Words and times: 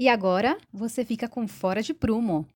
E 0.00 0.08
agora 0.08 0.56
você 0.72 1.04
fica 1.04 1.28
com 1.28 1.48
Fora 1.48 1.82
de 1.82 1.92
Prumo. 1.92 2.46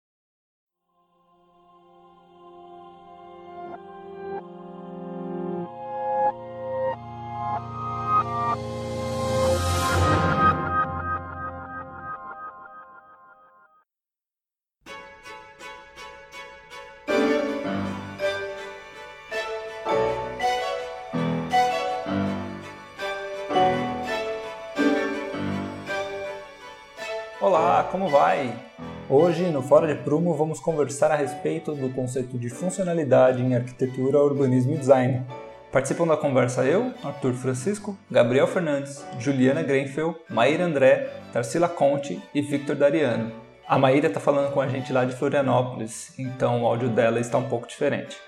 Fora 29.72 29.86
de 29.86 29.94
Prumo, 30.02 30.34
vamos 30.34 30.60
conversar 30.60 31.10
a 31.10 31.16
respeito 31.16 31.74
do 31.74 31.88
conceito 31.88 32.36
de 32.36 32.50
funcionalidade 32.50 33.42
em 33.42 33.54
arquitetura, 33.54 34.18
urbanismo 34.18 34.74
e 34.74 34.76
design. 34.76 35.24
Participam 35.72 36.06
da 36.06 36.14
conversa 36.14 36.62
eu, 36.62 36.92
Arthur 37.02 37.32
Francisco, 37.32 37.96
Gabriel 38.10 38.46
Fernandes, 38.46 39.02
Juliana 39.18 39.62
Grenfell, 39.62 40.14
Maíra 40.28 40.66
André, 40.66 41.08
Tarsila 41.32 41.70
Conte 41.70 42.20
e 42.34 42.42
Victor 42.42 42.76
Dariano. 42.76 43.32
A 43.66 43.78
Maíra 43.78 44.08
está 44.08 44.20
falando 44.20 44.52
com 44.52 44.60
a 44.60 44.68
gente 44.68 44.92
lá 44.92 45.06
de 45.06 45.16
Florianópolis, 45.16 46.12
então 46.18 46.64
o 46.64 46.66
áudio 46.66 46.90
dela 46.90 47.18
está 47.18 47.38
um 47.38 47.48
pouco 47.48 47.66
diferente. 47.66 48.18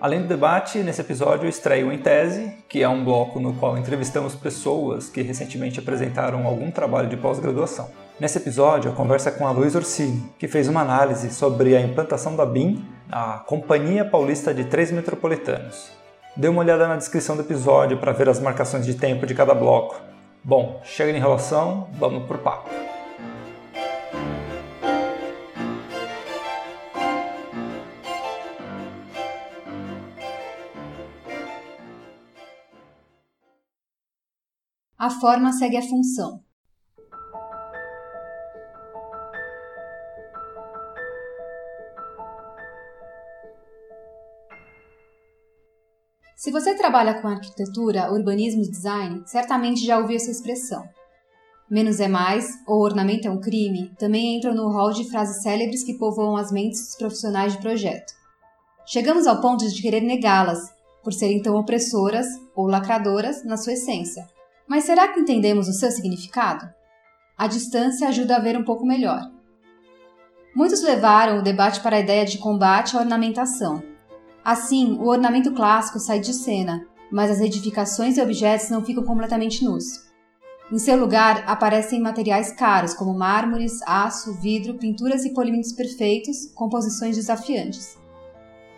Além 0.00 0.22
do 0.22 0.26
debate, 0.26 0.78
nesse 0.78 1.02
episódio 1.02 1.44
eu 1.44 1.50
estreio 1.50 1.92
Em 1.92 1.98
Tese, 1.98 2.50
que 2.66 2.82
é 2.82 2.88
um 2.88 3.04
bloco 3.04 3.38
no 3.38 3.52
qual 3.52 3.76
entrevistamos 3.76 4.34
pessoas 4.34 5.10
que 5.10 5.20
recentemente 5.20 5.78
apresentaram 5.78 6.46
algum 6.46 6.70
trabalho 6.70 7.10
de 7.10 7.16
pós-graduação. 7.18 7.90
Nesse 8.20 8.38
episódio, 8.38 8.92
a 8.92 8.94
conversa 8.94 9.28
é 9.28 9.32
com 9.32 9.44
a 9.44 9.50
Luiz 9.50 9.74
Orsini, 9.74 10.32
que 10.38 10.46
fez 10.46 10.68
uma 10.68 10.82
análise 10.82 11.30
sobre 11.30 11.76
a 11.76 11.80
implantação 11.80 12.36
da 12.36 12.46
BIM, 12.46 12.88
a 13.10 13.38
Companhia 13.38 14.04
Paulista 14.04 14.54
de 14.54 14.64
Três 14.64 14.92
Metropolitanos. 14.92 15.90
Dê 16.36 16.46
uma 16.46 16.60
olhada 16.60 16.86
na 16.86 16.94
descrição 16.94 17.34
do 17.34 17.42
episódio 17.42 17.98
para 17.98 18.12
ver 18.12 18.28
as 18.28 18.38
marcações 18.38 18.86
de 18.86 18.94
tempo 18.94 19.26
de 19.26 19.34
cada 19.34 19.52
bloco. 19.52 20.00
Bom, 20.44 20.80
chega 20.84 21.10
de 21.10 21.18
enrolação, 21.18 21.88
vamos 21.94 22.24
pro 22.28 22.38
papo. 22.38 22.70
A 34.96 35.10
forma 35.10 35.52
segue 35.52 35.76
a 35.76 35.82
função. 35.82 36.44
Se 46.36 46.50
você 46.50 46.74
trabalha 46.74 47.20
com 47.20 47.28
arquitetura, 47.28 48.12
urbanismo 48.12 48.62
e 48.62 48.70
design, 48.70 49.22
certamente 49.24 49.86
já 49.86 49.98
ouviu 49.98 50.16
essa 50.16 50.30
expressão. 50.30 50.84
Menos 51.70 52.00
é 52.00 52.08
mais, 52.08 52.46
ou 52.66 52.82
ornamento 52.82 53.26
é 53.26 53.30
um 53.30 53.40
crime, 53.40 53.92
também 53.98 54.36
entram 54.36 54.54
no 54.54 54.68
hall 54.68 54.92
de 54.92 55.08
frases 55.08 55.42
célebres 55.42 55.84
que 55.84 55.96
povoam 55.96 56.36
as 56.36 56.50
mentes 56.50 56.80
dos 56.80 56.96
profissionais 56.96 57.52
de 57.52 57.60
projeto. 57.60 58.12
Chegamos 58.84 59.26
ao 59.26 59.40
ponto 59.40 59.66
de 59.66 59.80
querer 59.80 60.02
negá-las, 60.02 60.74
por 61.02 61.12
serem 61.12 61.40
tão 61.40 61.54
opressoras 61.56 62.26
ou 62.54 62.66
lacradoras 62.66 63.44
na 63.44 63.56
sua 63.56 63.74
essência. 63.74 64.26
Mas 64.66 64.84
será 64.84 65.08
que 65.08 65.20
entendemos 65.20 65.68
o 65.68 65.72
seu 65.72 65.90
significado? 65.90 66.68
A 67.36 67.46
distância 67.46 68.08
ajuda 68.08 68.36
a 68.36 68.40
ver 68.40 68.56
um 68.56 68.64
pouco 68.64 68.84
melhor. 68.84 69.20
Muitos 70.54 70.82
levaram 70.82 71.38
o 71.38 71.42
debate 71.42 71.80
para 71.80 71.96
a 71.96 72.00
ideia 72.00 72.24
de 72.24 72.38
combate 72.38 72.96
à 72.96 73.00
ornamentação, 73.00 73.82
Assim, 74.44 74.98
o 75.00 75.06
ornamento 75.06 75.52
clássico 75.52 75.98
sai 75.98 76.20
de 76.20 76.34
cena, 76.34 76.86
mas 77.10 77.30
as 77.30 77.40
edificações 77.40 78.18
e 78.18 78.20
objetos 78.20 78.68
não 78.68 78.84
ficam 78.84 79.02
completamente 79.02 79.64
nus. 79.64 80.04
Em 80.70 80.78
seu 80.78 80.98
lugar, 80.98 81.44
aparecem 81.46 82.00
materiais 82.00 82.52
caros 82.52 82.92
como 82.92 83.14
mármores, 83.14 83.80
aço, 83.86 84.34
vidro, 84.34 84.74
pinturas 84.74 85.24
e 85.24 85.32
polímeros 85.32 85.72
perfeitos, 85.72 86.46
composições 86.54 87.16
desafiantes. 87.16 87.96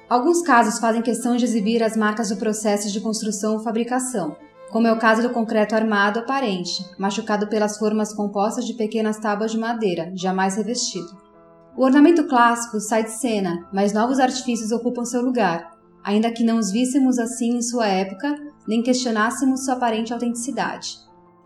Alguns 0.09 0.41
casos 0.41 0.79
fazem 0.79 1.03
questão 1.03 1.37
de 1.37 1.45
exibir 1.45 1.83
as 1.83 1.97
marcas 1.97 2.29
do 2.29 2.37
processo 2.37 2.93
de 2.93 3.01
construção 3.01 3.55
ou 3.55 3.61
fabricação, 3.61 4.37
como 4.71 4.87
é 4.87 4.93
o 4.93 4.99
caso 4.99 5.23
do 5.23 5.31
concreto 5.31 5.75
armado 5.75 6.21
aparente, 6.21 6.85
machucado 6.97 7.49
pelas 7.49 7.77
formas 7.77 8.13
compostas 8.13 8.65
de 8.65 8.75
pequenas 8.75 9.19
tábuas 9.19 9.51
de 9.51 9.59
madeira, 9.59 10.13
jamais 10.15 10.57
revestido. 10.57 11.26
O 11.77 11.85
ornamento 11.85 12.25
clássico 12.27 12.81
sai 12.81 13.05
de 13.05 13.11
cena, 13.11 13.69
mas 13.71 13.93
novos 13.93 14.19
artifícios 14.19 14.73
ocupam 14.73 15.05
seu 15.05 15.21
lugar, 15.21 15.77
ainda 16.03 16.33
que 16.33 16.43
não 16.43 16.59
os 16.59 16.71
víssemos 16.71 17.19
assim 17.19 17.59
em 17.59 17.61
sua 17.61 17.87
época, 17.87 18.35
nem 18.67 18.83
questionássemos 18.83 19.67
sua 19.67 19.75
aparente 19.75 20.11
autenticidade. 20.11 20.97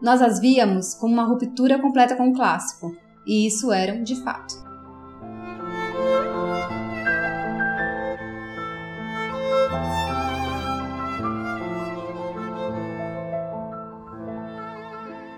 Nós 0.00 0.22
as 0.22 0.38
víamos 0.38 0.94
como 0.94 1.12
uma 1.12 1.24
ruptura 1.24 1.80
completa 1.80 2.14
com 2.14 2.28
o 2.28 2.32
clássico, 2.32 2.96
e 3.26 3.44
isso 3.44 3.72
eram 3.72 4.04
de 4.04 4.22
fato. 4.22 4.69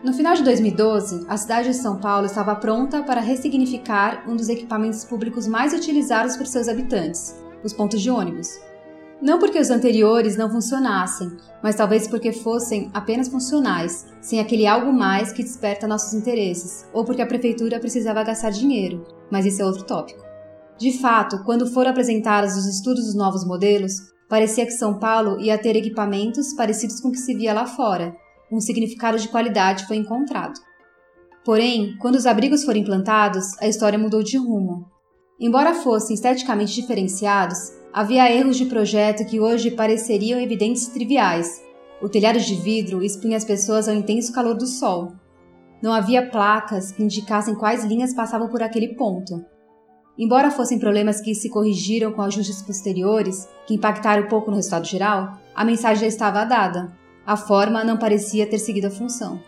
No 0.02 0.12
final 0.12 0.34
de 0.34 0.42
2012, 0.42 1.26
a 1.28 1.36
cidade 1.36 1.68
de 1.68 1.76
São 1.76 1.96
Paulo 1.96 2.26
estava 2.26 2.56
pronta 2.56 3.04
para 3.04 3.20
ressignificar 3.20 4.28
um 4.28 4.34
dos 4.34 4.48
equipamentos 4.48 5.04
públicos 5.04 5.46
mais 5.46 5.72
utilizados 5.72 6.36
por 6.36 6.44
seus 6.44 6.66
habitantes, 6.66 7.36
os 7.62 7.72
pontos 7.72 8.02
de 8.02 8.10
ônibus. 8.10 8.48
Não 9.20 9.38
porque 9.38 9.60
os 9.60 9.70
anteriores 9.70 10.36
não 10.36 10.50
funcionassem, 10.50 11.30
mas 11.62 11.76
talvez 11.76 12.08
porque 12.08 12.32
fossem 12.32 12.90
apenas 12.92 13.28
funcionais, 13.28 14.04
sem 14.20 14.40
aquele 14.40 14.66
algo 14.66 14.92
mais 14.92 15.32
que 15.32 15.44
desperta 15.44 15.86
nossos 15.86 16.14
interesses, 16.14 16.84
ou 16.92 17.04
porque 17.04 17.22
a 17.22 17.26
prefeitura 17.26 17.78
precisava 17.78 18.24
gastar 18.24 18.50
dinheiro, 18.50 19.06
mas 19.30 19.46
isso 19.46 19.62
é 19.62 19.64
outro 19.64 19.84
tópico. 19.84 20.24
De 20.76 20.98
fato, 20.98 21.44
quando 21.44 21.72
foram 21.72 21.92
apresentados 21.92 22.56
os 22.56 22.66
estudos 22.66 23.04
dos 23.04 23.14
novos 23.14 23.46
modelos, 23.46 23.92
parecia 24.28 24.66
que 24.66 24.72
São 24.72 24.98
Paulo 24.98 25.38
ia 25.40 25.56
ter 25.56 25.76
equipamentos 25.76 26.52
parecidos 26.54 27.00
com 27.00 27.10
o 27.10 27.12
que 27.12 27.18
se 27.18 27.36
via 27.36 27.54
lá 27.54 27.66
fora, 27.66 28.12
um 28.52 28.60
significado 28.60 29.18
de 29.18 29.28
qualidade 29.28 29.86
foi 29.86 29.96
encontrado. 29.96 30.60
Porém, 31.44 31.96
quando 31.98 32.16
os 32.16 32.26
abrigos 32.26 32.62
foram 32.62 32.78
implantados, 32.78 33.58
a 33.60 33.66
história 33.66 33.98
mudou 33.98 34.22
de 34.22 34.36
rumo. 34.36 34.86
Embora 35.40 35.74
fossem 35.74 36.14
esteticamente 36.14 36.74
diferenciados, 36.74 37.72
havia 37.92 38.30
erros 38.30 38.56
de 38.56 38.66
projeto 38.66 39.26
que 39.26 39.40
hoje 39.40 39.72
pareceriam 39.72 40.38
evidentes 40.38 40.86
e 40.86 40.92
triviais. 40.92 41.60
O 42.00 42.08
telhado 42.08 42.38
de 42.38 42.54
vidro 42.54 43.02
expunha 43.02 43.36
as 43.36 43.44
pessoas 43.44 43.88
ao 43.88 43.94
intenso 43.94 44.32
calor 44.32 44.54
do 44.54 44.66
sol. 44.66 45.12
Não 45.82 45.92
havia 45.92 46.30
placas 46.30 46.92
que 46.92 47.02
indicassem 47.02 47.56
quais 47.56 47.84
linhas 47.84 48.14
passavam 48.14 48.48
por 48.48 48.62
aquele 48.62 48.94
ponto. 48.94 49.44
Embora 50.16 50.50
fossem 50.50 50.78
problemas 50.78 51.20
que 51.20 51.34
se 51.34 51.48
corrigiram 51.48 52.12
com 52.12 52.22
ajustes 52.22 52.62
posteriores, 52.62 53.48
que 53.66 53.74
impactaram 53.74 54.28
pouco 54.28 54.50
no 54.50 54.56
resultado 54.56 54.86
geral, 54.86 55.38
a 55.54 55.64
mensagem 55.64 56.02
já 56.02 56.06
estava 56.06 56.44
dada. 56.44 56.92
A 57.24 57.36
forma 57.36 57.84
não 57.84 57.96
parecia 57.96 58.46
ter 58.46 58.58
seguido 58.58 58.88
a 58.88 58.90
função. 58.90 59.40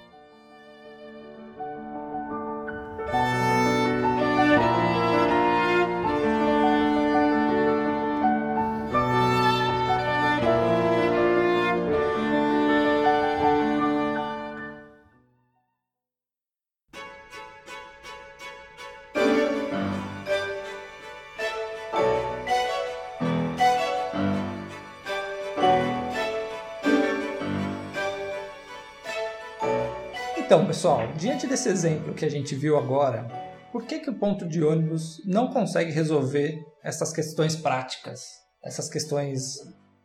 Então, 30.54 30.66
pessoal, 30.66 31.00
diante 31.18 31.48
desse 31.48 31.68
exemplo 31.68 32.14
que 32.14 32.24
a 32.24 32.30
gente 32.30 32.54
viu 32.54 32.78
agora, 32.78 33.26
por 33.72 33.84
que, 33.84 33.98
que 33.98 34.08
o 34.08 34.16
ponto 34.16 34.48
de 34.48 34.62
ônibus 34.62 35.18
não 35.26 35.48
consegue 35.48 35.90
resolver 35.90 36.54
essas 36.80 37.12
questões 37.12 37.60
práticas, 37.60 38.20
essas 38.64 38.88
questões 38.88 39.34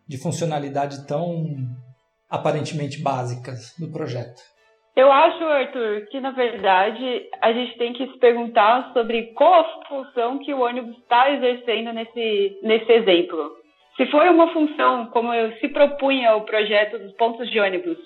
de 0.07 0.17
funcionalidade 0.17 1.05
tão 1.05 1.45
aparentemente 2.27 2.99
básicas 2.99 3.75
do 3.77 3.91
projeto? 3.91 4.41
Eu 4.95 5.11
acho, 5.11 5.43
Arthur, 5.43 6.07
que 6.09 6.19
na 6.19 6.31
verdade 6.31 7.29
a 7.43 7.53
gente 7.53 7.77
tem 7.77 7.93
que 7.93 8.07
se 8.07 8.17
perguntar 8.17 8.91
sobre 8.91 9.31
qual 9.35 9.53
a 9.53 9.85
função 9.87 10.39
que 10.39 10.51
o 10.51 10.61
ônibus 10.61 10.97
está 10.97 11.29
exercendo 11.29 11.93
nesse, 11.93 12.57
nesse 12.63 12.91
exemplo. 12.91 13.51
Se 13.97 14.07
foi 14.07 14.27
uma 14.29 14.51
função, 14.51 15.11
como 15.11 15.31
eu 15.31 15.51
se 15.59 15.67
propunha 15.67 16.35
o 16.37 16.41
projeto 16.41 16.97
dos 16.97 17.13
pontos 17.17 17.47
de 17.51 17.59
ônibus, 17.59 17.99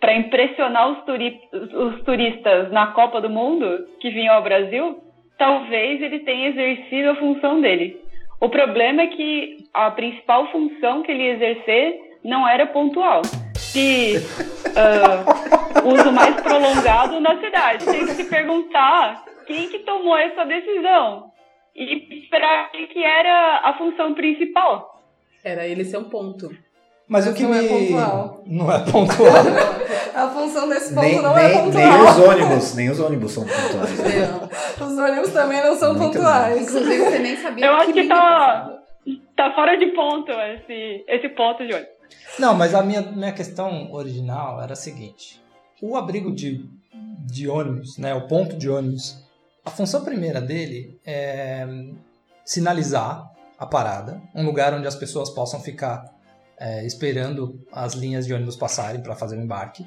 para 0.00 0.16
impressionar 0.16 0.92
os, 0.92 1.04
turi 1.04 1.40
os 1.52 2.02
turistas 2.04 2.72
na 2.72 2.88
Copa 2.88 3.20
do 3.20 3.28
Mundo 3.28 3.86
que 4.00 4.10
vinham 4.10 4.34
ao 4.34 4.42
Brasil, 4.42 4.98
talvez 5.36 6.00
ele 6.00 6.20
tenha 6.20 6.48
exercido 6.48 7.10
a 7.10 7.16
função 7.16 7.60
dele. 7.60 8.00
O 8.40 8.48
problema 8.48 9.02
é 9.02 9.06
que 9.08 9.58
a 9.74 9.90
principal 9.90 10.50
função 10.50 11.02
que 11.02 11.12
ele 11.12 11.24
ia 11.24 11.34
exercer 11.34 12.00
não 12.24 12.48
era 12.48 12.66
pontual. 12.66 13.22
Se 13.54 14.16
uh, 14.16 15.88
uso 15.88 16.10
mais 16.10 16.40
prolongado 16.40 17.20
na 17.20 17.38
cidade, 17.38 17.84
tem 17.84 18.06
que 18.06 18.12
se 18.12 18.24
perguntar 18.24 19.24
quem 19.46 19.68
que 19.68 19.80
tomou 19.80 20.16
essa 20.16 20.44
decisão 20.44 21.30
e 21.76 22.26
para 22.30 22.68
que 22.68 23.02
era 23.02 23.60
a 23.64 23.74
função 23.76 24.14
principal. 24.14 25.00
Era 25.44 25.66
ele 25.66 25.84
ser 25.84 25.98
um 25.98 26.08
ponto. 26.08 26.50
Mas 27.10 27.26
o 27.26 27.34
que 27.34 27.42
não 27.42 27.50
me... 27.50 27.58
é 27.58 27.68
pontual. 27.68 28.42
Não 28.46 28.72
é 28.72 28.78
pontual. 28.88 29.34
a 30.14 30.28
função 30.28 30.68
desse 30.68 30.94
ponto 30.94 31.04
nem, 31.04 31.20
não 31.20 31.34
nem, 31.34 31.44
é 31.44 31.48
pontual. 31.60 31.84
Nem 31.84 32.02
os 32.02 32.18
ônibus, 32.18 32.74
nem 32.76 32.88
os 32.88 33.00
ônibus 33.00 33.32
são 33.32 33.44
pontuais. 33.44 33.98
Não. 33.98 34.86
Os 34.86 34.96
ônibus 34.96 35.32
também 35.32 35.60
não 35.60 35.76
são 35.76 35.92
Muito 35.92 36.12
pontuais. 36.12 36.62
Inclusive, 36.62 36.98
você 36.98 37.18
nem 37.18 37.36
sabia 37.36 37.66
Eu 37.66 37.72
acho 37.74 37.92
que 37.92 38.06
tá, 38.06 38.78
tá 39.36 39.52
fora 39.56 39.76
de 39.76 39.86
ponto 39.86 40.30
esse, 40.30 41.04
esse 41.08 41.28
ponto 41.30 41.66
de 41.66 41.74
ônibus. 41.74 41.92
Não, 42.38 42.54
mas 42.54 42.76
a 42.76 42.82
minha, 42.84 43.02
minha 43.02 43.32
questão 43.32 43.90
original 43.92 44.62
era 44.62 44.74
a 44.74 44.76
seguinte: 44.76 45.42
o 45.82 45.96
abrigo 45.96 46.30
de, 46.30 46.64
de 47.26 47.48
ônibus, 47.48 47.98
né, 47.98 48.14
o 48.14 48.28
ponto 48.28 48.56
de 48.56 48.70
ônibus, 48.70 49.20
a 49.64 49.70
função 49.70 50.04
primeira 50.04 50.40
dele 50.40 50.96
é 51.04 51.66
sinalizar 52.44 53.28
a 53.58 53.66
parada, 53.66 54.22
um 54.32 54.44
lugar 54.46 54.72
onde 54.74 54.86
as 54.86 54.94
pessoas 54.94 55.28
possam 55.28 55.58
ficar 55.58 56.19
é, 56.60 56.84
esperando 56.84 57.58
as 57.72 57.94
linhas 57.94 58.26
de 58.26 58.34
ônibus 58.34 58.54
passarem 58.54 59.02
para 59.02 59.16
fazer 59.16 59.38
o 59.38 59.42
embarque. 59.42 59.86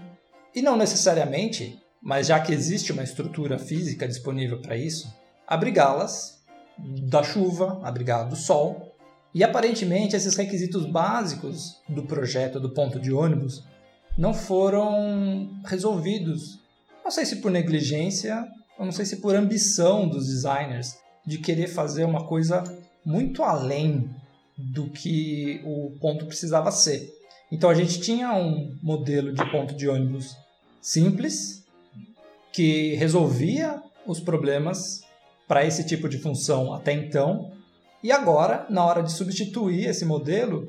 E 0.56 0.62
não 0.62 0.76
necessariamente, 0.76 1.80
mas 2.02 2.28
já 2.28 2.40
que 2.40 2.52
existe 2.52 2.92
uma 2.92 3.04
estrutura 3.04 3.60
física 3.60 4.08
disponível 4.08 4.60
para 4.60 4.76
isso, 4.76 5.14
abrigá-las 5.48 6.44
da 6.78 7.22
chuva, 7.22 7.80
abrigá-las 7.84 8.30
do 8.30 8.36
sol. 8.36 8.96
E 9.36 9.44
aparentemente 9.44 10.16
esses 10.16 10.36
requisitos 10.36 10.86
básicos 10.86 11.82
do 11.88 12.04
projeto 12.04 12.60
do 12.60 12.72
ponto 12.72 13.00
de 13.00 13.14
ônibus 13.14 13.64
não 14.18 14.34
foram 14.34 15.62
resolvidos. 15.66 16.60
Não 17.04 17.12
sei 17.12 17.26
se 17.26 17.38
por 17.38 17.52
negligência, 17.52 18.48
ou 18.78 18.86
não 18.86 18.92
sei 18.92 19.06
se 19.06 19.18
por 19.18 19.36
ambição 19.36 20.08
dos 20.08 20.28
designers 20.28 20.98
de 21.26 21.38
querer 21.38 21.68
fazer 21.68 22.04
uma 22.04 22.28
coisa 22.28 22.64
muito 23.06 23.44
além 23.44 24.10
do 24.58 24.90
que 24.90 25.62
o 25.66 25.92
ponto 26.00 26.26
precisava 26.26 26.72
ser. 26.72 27.12
Então 27.52 27.70
a 27.70 27.74
gente 27.74 28.00
tinha 28.00 28.34
um 28.34 28.76
modelo 28.82 29.34
de 29.34 29.52
ponto 29.52 29.76
de 29.76 29.88
ônibus 29.88 30.36
simples 30.82 31.64
que 32.52 32.96
resolvia 32.96 33.82
os 34.06 34.20
problemas 34.20 35.04
para 35.48 35.66
esse 35.66 35.86
tipo 35.86 36.08
de 36.08 36.18
função 36.18 36.74
até 36.74 36.94
então. 36.94 37.52
E 38.02 38.12
agora, 38.12 38.66
na 38.70 38.86
hora 38.86 39.02
de 39.02 39.12
substituir 39.12 39.88
esse 39.88 40.06
modelo, 40.06 40.68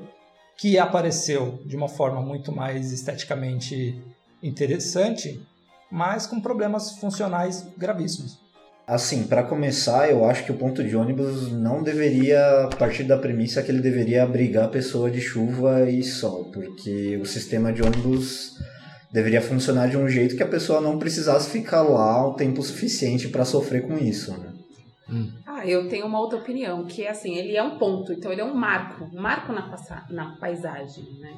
que 0.57 0.77
apareceu 0.79 1.59
de 1.65 1.75
uma 1.75 1.89
forma 1.89 2.21
muito 2.21 2.51
mais 2.51 2.91
esteticamente 2.91 4.01
interessante, 4.41 5.41
mas 5.91 6.25
com 6.25 6.39
problemas 6.39 6.97
funcionais 6.97 7.67
gravíssimos. 7.77 8.44
Assim, 8.87 9.23
para 9.23 9.41
começar, 9.41 10.11
eu 10.11 10.25
acho 10.25 10.45
que 10.45 10.51
o 10.51 10.57
ponto 10.57 10.83
de 10.83 10.95
ônibus 10.95 11.51
não 11.51 11.81
deveria 11.81 12.69
partir 12.77 13.03
da 13.03 13.17
premissa 13.17 13.63
que 13.63 13.71
ele 13.71 13.81
deveria 13.81 14.23
abrigar 14.23 14.65
a 14.65 14.69
pessoa 14.69 15.09
de 15.09 15.19
chuva 15.19 15.89
e 15.89 16.03
sol, 16.03 16.51
porque 16.53 17.17
o 17.17 17.25
sistema 17.25 17.73
de 17.73 17.81
ônibus 17.81 18.51
deveria 19.11 19.41
funcionar 19.41 19.87
de 19.89 19.97
um 19.97 20.07
jeito 20.07 20.35
que 20.35 20.43
a 20.43 20.47
pessoa 20.47 20.79
não 20.81 20.99
precisasse 20.99 21.49
ficar 21.49 21.81
lá 21.81 22.27
o 22.27 22.35
tempo 22.35 22.61
suficiente 22.61 23.27
para 23.29 23.43
sofrer 23.43 23.87
com 23.87 23.97
isso. 23.97 24.31
Né? 24.37 24.53
Ah, 25.47 25.65
eu 25.65 25.87
tenho 25.89 26.05
uma 26.05 26.19
outra 26.19 26.37
opinião, 26.37 26.85
que 26.85 27.03
é 27.03 27.09
assim, 27.09 27.35
ele 27.35 27.55
é 27.57 27.63
um 27.63 27.79
ponto, 27.79 28.13
então 28.13 28.31
ele 28.31 28.41
é 28.41 28.45
um 28.45 28.53
marco, 28.53 29.05
um 29.05 29.19
marco 29.19 29.51
na, 29.51 29.63
passa- 29.63 30.03
na 30.11 30.35
paisagem, 30.37 31.03
né? 31.19 31.31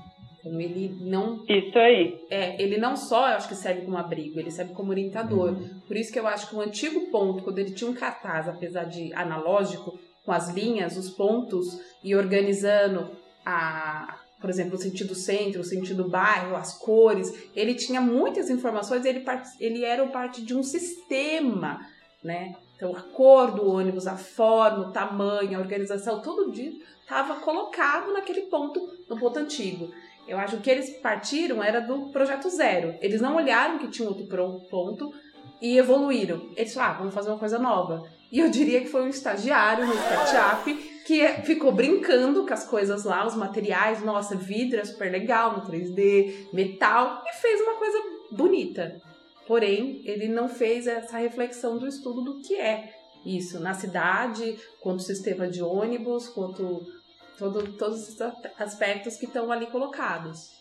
Então 0.48 0.62
ele 0.62 0.98
não 1.02 1.44
Isso 1.48 1.78
aí. 1.78 2.26
É, 2.30 2.62
ele 2.62 2.78
não 2.78 2.96
só, 2.96 3.26
acho 3.26 3.48
que 3.48 3.56
serve 3.56 3.82
como 3.82 3.98
abrigo, 3.98 4.40
ele 4.40 4.52
serve 4.52 4.74
como 4.74 4.92
orientador. 4.92 5.56
Por 5.88 5.98
isso 5.98 6.12
que 6.12 6.20
eu 6.20 6.28
acho 6.28 6.50
que 6.50 6.56
o 6.56 6.62
antigo 6.62 7.12
ponto, 7.12 7.44
quando 7.44 7.60
ele 7.60 7.72
tinha 7.72 7.90
um 7.90 7.94
cartaz, 7.94 8.48
apesar 8.48 8.86
de 8.86 9.14
analógico, 9.14 9.98
com 10.26 10.32
as 10.32 10.50
linhas, 10.50 10.98
os 10.98 11.10
pontos, 11.10 11.80
e 12.04 12.16
organizando 12.16 13.10
a, 13.46 14.20
por 14.42 14.50
exemplo, 14.50 14.76
o 14.76 14.82
sentido 14.82 15.16
centro, 15.16 15.62
o 15.62 15.66
sentido 15.66 16.08
bairro, 16.08 16.56
as 16.56 16.78
cores, 16.78 17.50
ele 17.56 17.74
tinha 17.74 18.02
muitas 18.02 18.50
informações, 18.50 19.06
ele, 19.06 19.24
ele 19.60 19.84
era 19.84 20.06
parte 20.08 20.42
de 20.42 20.54
um 20.54 20.64
sistema, 20.64 21.80
né? 22.24 22.56
Então, 22.76 22.96
a 22.96 23.02
cor 23.02 23.52
do 23.52 23.68
ônibus, 23.68 24.06
a 24.06 24.18
forma, 24.18 24.90
o 24.90 24.92
tamanho, 24.92 25.58
a 25.58 25.62
organização, 25.62 26.22
tudo 26.22 26.52
estava 27.02 27.36
colocado 27.36 28.12
naquele 28.12 28.42
ponto, 28.42 28.80
no 29.10 29.18
ponto 29.18 29.40
antigo. 29.40 29.90
Eu 30.28 30.38
acho 30.38 30.58
que 30.58 30.70
eles 30.70 30.90
partiram 30.98 31.64
era 31.64 31.80
do 31.80 32.10
projeto 32.10 32.50
zero. 32.50 32.96
Eles 33.02 33.22
não 33.22 33.36
olharam 33.36 33.80
que 33.80 33.88
tinha 33.88 34.08
outro 34.08 34.28
ponto 34.70 35.14
e 35.62 35.78
evoluíram. 35.78 36.50
Eles 36.56 36.74
falaram, 36.74 36.94
ah, 36.94 36.98
vamos 36.98 37.14
fazer 37.14 37.30
uma 37.30 37.40
coisa 37.40 37.58
nova. 37.58 38.04
E 38.32 38.40
eu 38.40 38.50
diria 38.50 38.82
que 38.82 38.88
foi 38.90 39.04
um 39.04 39.08
estagiário 39.08 39.86
no 39.86 39.94
SketchUp 39.94 40.98
que 41.06 41.26
ficou 41.46 41.72
brincando 41.72 42.46
com 42.46 42.54
as 42.54 42.68
coisas 42.68 43.06
lá, 43.06 43.26
os 43.26 43.36
materiais. 43.36 44.04
Nossa, 44.04 44.36
vidro 44.36 44.80
é 44.80 44.84
super 44.84 45.10
legal 45.10 45.58
no 45.58 45.66
3D, 45.66 46.52
metal, 46.52 47.24
e 47.26 47.34
fez 47.38 47.62
uma 47.62 47.76
coisa 47.76 47.98
bonita. 48.32 49.02
Porém, 49.48 50.02
ele 50.04 50.28
não 50.28 50.50
fez 50.50 50.88
essa 50.88 51.18
reflexão 51.18 51.78
do 51.78 51.88
estudo 51.88 52.22
do 52.22 52.40
que 52.42 52.56
é 52.56 52.92
isso 53.26 53.60
na 53.60 53.74
cidade, 53.74 54.58
quanto 54.82 55.04
sistema 55.04 55.48
de 55.48 55.62
ônibus, 55.62 56.28
quanto 56.28 56.86
todo, 57.38 57.74
todos 57.78 58.04
esses 58.04 58.20
aspectos 58.58 59.16
que 59.16 59.26
estão 59.26 59.52
ali 59.52 59.68
colocados. 59.68 60.58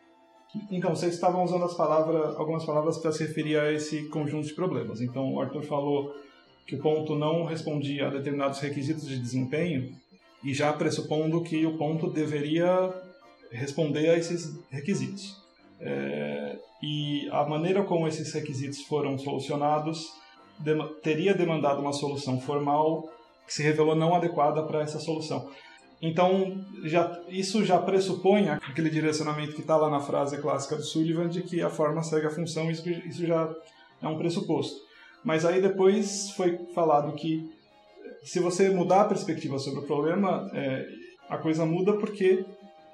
Então, 0.71 0.95
vocês 0.95 1.15
estavam 1.15 1.45
usando 1.45 1.65
as 1.65 1.75
palavras, 1.75 2.37
algumas 2.37 2.65
palavras 2.65 2.99
para 2.99 3.13
se 3.13 3.25
referir 3.27 3.59
a 3.59 3.73
esse 3.73 4.09
conjunto 4.09 4.47
de 4.47 4.55
problemas. 4.55 5.01
Então, 5.01 5.35
o 5.35 5.41
Arthur 5.41 5.63
falou 5.63 6.15
que 6.67 6.77
o 6.77 6.79
ponto 6.81 7.15
não 7.15 7.45
respondia 7.45 8.07
a 8.07 8.11
determinados 8.11 8.61
requisitos 8.61 9.07
de 9.07 9.19
desempenho 9.19 9.95
e 10.43 10.55
já 10.55 10.73
pressupondo 10.73 11.43
que 11.43 11.65
o 11.67 11.77
ponto 11.77 12.11
deveria 12.11 12.93
responder 13.51 14.11
a 14.11 14.17
esses 14.17 14.59
requisitos. 14.71 15.37
É, 15.81 16.59
e 16.83 17.29
a 17.31 17.45
maneira 17.45 17.85
como 17.85 18.09
esses 18.09 18.33
requisitos 18.33 18.81
foram 18.83 19.19
solucionados 19.19 20.13
teria 21.03 21.35
demandado 21.35 21.81
uma 21.81 21.93
solução 21.93 22.41
formal 22.41 23.09
que 23.47 23.53
se 23.53 23.63
revelou 23.63 23.95
não 23.95 24.15
adequada 24.15 24.63
para 24.63 24.83
essa 24.83 24.99
solução. 24.99 25.49
Então, 26.01 26.65
já, 26.85 27.21
isso 27.29 27.65
já 27.65 27.79
pressupõe 27.79 28.49
aquele 28.49 28.91
direcionamento 28.91 29.55
que 29.55 29.63
está 29.63 29.77
lá 29.77 29.89
na 29.89 30.01
frase 30.01 30.39
clássica 30.39 30.77
do 30.77 30.83
Sullivan 30.83 31.29
de 31.29 31.43
que 31.43 31.63
a 31.63 31.71
forma 31.71 32.03
segue 32.03 32.27
a 32.27 32.31
função, 32.31 32.71
isso, 32.71 32.89
isso 32.89 33.27
já 33.27 33.51
é 34.03 34.07
um 34.07 34.19
pressuposto. 34.19 34.77
Mas 35.25 35.45
aí 35.45 35.61
depois 35.61 36.31
foi 36.33 36.59
falado 36.75 37.15
que 37.15 37.51
se 38.23 38.41
você 38.41 38.69
mudar 38.71 39.03
a 39.03 39.07
perspectiva 39.07 39.59
sobre 39.59 39.81
o 39.81 39.85
problema, 39.85 40.51
é, 40.53 40.87
a 41.29 41.39
coisa 41.39 41.65
muda 41.65 41.95
porque 41.95 42.45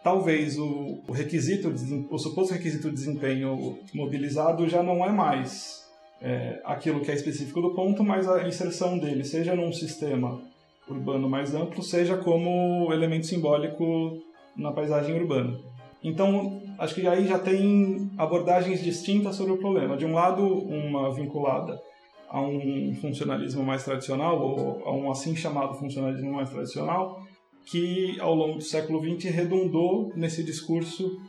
talvez 0.02 0.59
o, 0.59 1.00
o 1.06 1.12
requisito, 1.12 1.73
o 2.11 2.18
suposto 2.18 2.54
requisito 2.54 2.88
de 2.88 2.94
desempenho 2.94 3.78
mobilizado 3.92 4.68
já 4.68 4.82
não 4.82 5.04
é 5.04 5.11
mais 5.11 5.82
é, 6.21 6.61
aquilo 6.64 7.00
que 7.00 7.11
é 7.11 7.14
específico 7.14 7.61
do 7.61 7.75
ponto, 7.75 8.04
mas 8.04 8.28
a 8.28 8.47
inserção 8.47 8.99
dele, 8.99 9.25
seja 9.25 9.54
num 9.54 9.73
sistema 9.73 10.40
urbano 10.88 11.28
mais 11.28 11.54
amplo, 11.54 11.82
seja 11.82 12.16
como 12.16 12.92
elemento 12.92 13.26
simbólico 13.26 14.18
na 14.56 14.72
paisagem 14.72 15.14
urbana. 15.14 15.58
Então, 16.02 16.60
acho 16.78 16.94
que 16.94 17.06
aí 17.06 17.26
já 17.26 17.38
tem 17.38 18.10
abordagens 18.18 18.82
distintas 18.82 19.36
sobre 19.36 19.52
o 19.52 19.58
problema. 19.58 19.96
De 19.96 20.04
um 20.04 20.12
lado, 20.12 20.44
uma 20.44 21.14
vinculada 21.14 21.80
a 22.28 22.40
um 22.40 22.94
funcionalismo 23.00 23.62
mais 23.62 23.84
tradicional, 23.84 24.40
ou 24.40 24.82
a 24.84 24.92
um 24.92 25.10
assim 25.10 25.36
chamado 25.36 25.74
funcionalismo 25.74 26.32
mais 26.32 26.50
tradicional, 26.50 27.20
que 27.66 28.18
ao 28.20 28.34
longo 28.34 28.54
do 28.54 28.64
século 28.64 29.00
XX 29.00 29.30
redundou 29.30 30.10
nesse 30.16 30.42
discurso 30.42 31.20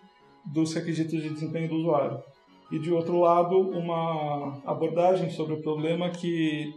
dos 0.45 0.73
requisitos 0.73 1.21
de 1.21 1.29
desempenho 1.29 1.69
do 1.69 1.75
usuário. 1.75 2.19
E 2.71 2.79
de 2.79 2.91
outro 2.91 3.19
lado, 3.19 3.59
uma 3.59 4.59
abordagem 4.65 5.29
sobre 5.29 5.53
o 5.53 5.61
problema 5.61 6.09
que 6.09 6.73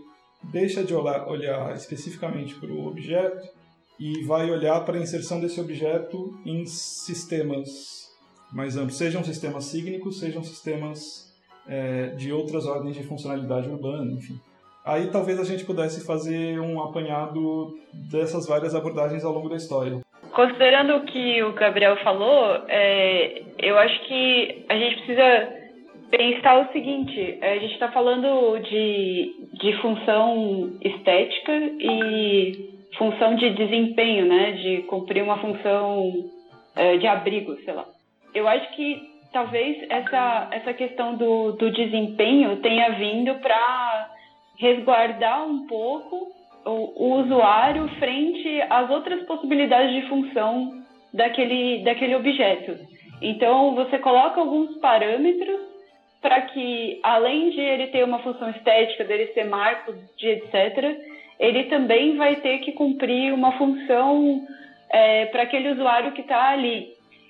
deixa 0.51 0.83
de 0.85 0.95
olhar, 0.95 1.29
olhar 1.29 1.75
especificamente 1.75 2.55
para 2.55 2.71
o 2.71 2.87
objeto 2.87 3.49
e 3.99 4.25
vai 4.25 4.51
olhar 4.51 4.81
para 4.85 4.97
a 4.97 5.01
inserção 5.01 5.41
desse 5.41 5.61
objeto 5.61 6.39
em 6.45 6.67
sistemas 6.67 8.07
mais 8.53 8.77
amplos, 8.77 8.97
sejam 8.97 9.25
sistemas 9.25 9.65
sígnicos, 9.65 10.21
sejam 10.21 10.43
sistemas 10.43 11.35
é, 11.69 12.09
de 12.17 12.33
outras 12.33 12.67
ordens 12.67 12.97
de 12.97 13.03
funcionalidade 13.03 13.69
urbana, 13.69 14.13
enfim. 14.13 14.39
Aí 14.85 15.11
talvez 15.11 15.41
a 15.41 15.45
gente 15.45 15.65
pudesse 15.65 16.07
fazer 16.07 16.61
um 16.61 16.81
apanhado 16.81 17.77
dessas 17.93 18.47
várias 18.47 18.75
abordagens 18.75 19.25
ao 19.25 19.33
longo 19.33 19.49
da 19.49 19.57
história. 19.57 20.01
Considerando 20.33 20.97
o 20.97 21.05
que 21.07 21.43
o 21.43 21.53
Gabriel 21.55 21.97
falou, 22.05 22.63
é, 22.69 23.43
eu 23.59 23.77
acho 23.79 24.07
que 24.07 24.65
a 24.69 24.77
gente 24.77 24.97
precisa 24.97 25.66
pensar 26.11 26.61
o 26.61 26.73
seguinte: 26.73 27.39
a 27.43 27.59
gente 27.59 27.75
está 27.75 27.91
falando 27.91 28.59
de, 28.61 29.35
de 29.55 29.73
função 29.81 30.73
estética 30.81 31.53
e 31.53 32.77
função 32.97 33.35
de 33.35 33.51
desempenho, 33.51 34.27
né? 34.27 34.53
De 34.53 34.83
cumprir 34.83 35.23
uma 35.23 35.39
função 35.39 36.13
é, 36.75 36.97
de 36.97 37.07
abrigo, 37.07 37.57
sei 37.65 37.75
lá. 37.75 37.85
Eu 38.35 38.47
acho 38.49 38.75
que 38.75 39.03
talvez 39.33 39.77
essa, 39.91 40.49
essa 40.51 40.73
questão 40.73 41.17
do, 41.17 41.53
do 41.53 41.71
desempenho 41.71 42.57
tenha 42.57 42.91
vindo 42.91 43.35
para 43.37 44.11
resguardar 44.59 45.47
um 45.47 45.67
pouco 45.67 46.33
o, 46.65 47.05
o, 47.05 47.21
usuário 47.21 47.89
frente 47.99 48.61
às 48.69 48.91
outras 48.91 49.25
possibilidades 49.27 49.95
de 49.95 50.09
função 50.09 50.83
daquele, 51.13 51.85
daquele 51.85 52.15
objeto. 52.15 52.77
Então, 53.23 53.75
você 53.75 53.99
coloca 53.99 54.41
alguns 54.41 54.77
parâmetros 54.79 55.76
para 56.27 56.41
que, 56.41 56.99
além 57.05 57.51
de 57.51 57.61
ele 57.61 57.87
ter 57.87 58.03
uma 58.03 58.19
função 58.19 58.51
estética, 58.51 59.05
dele 59.05 59.29
ser 59.29 59.45
marco 59.45 59.95
de 60.19 60.29
etc., 60.29 60.99
ele 61.39 61.65
também 61.67 62.17
vai 62.17 62.35
ter 62.35 62.59
que 62.59 62.73
cumprir 62.73 63.33
uma 63.33 63.53
função 63.53 64.45
é, 64.91 65.27
para 65.27 65.45
aquele 65.45 65.71
usuário 65.71 66.11
que 66.11 66.23
está 66.23 66.49
ali. 66.49 66.89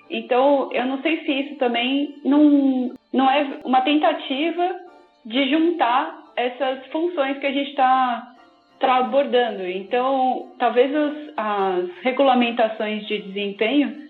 Então, 0.09 0.71
eu 0.73 0.87
não 0.87 1.03
sei 1.03 1.19
se 1.27 1.31
isso 1.31 1.57
também 1.57 2.15
não, 2.25 2.91
não 3.13 3.31
é 3.31 3.59
uma 3.67 3.83
tentativa 3.83 4.81
de 5.27 5.51
juntar 5.51 6.25
essas 6.35 6.87
funções 6.87 7.39
que 7.39 7.47
a 7.47 7.53
gente 7.53 7.69
está 7.69 8.33
tá 8.81 8.97
abordando. 8.97 9.69
Então, 9.69 10.53
talvez 10.59 10.91
as, 10.95 11.15
as 11.37 11.91
regulamentações 12.03 13.07
de 13.07 13.19
desempenho 13.19 14.07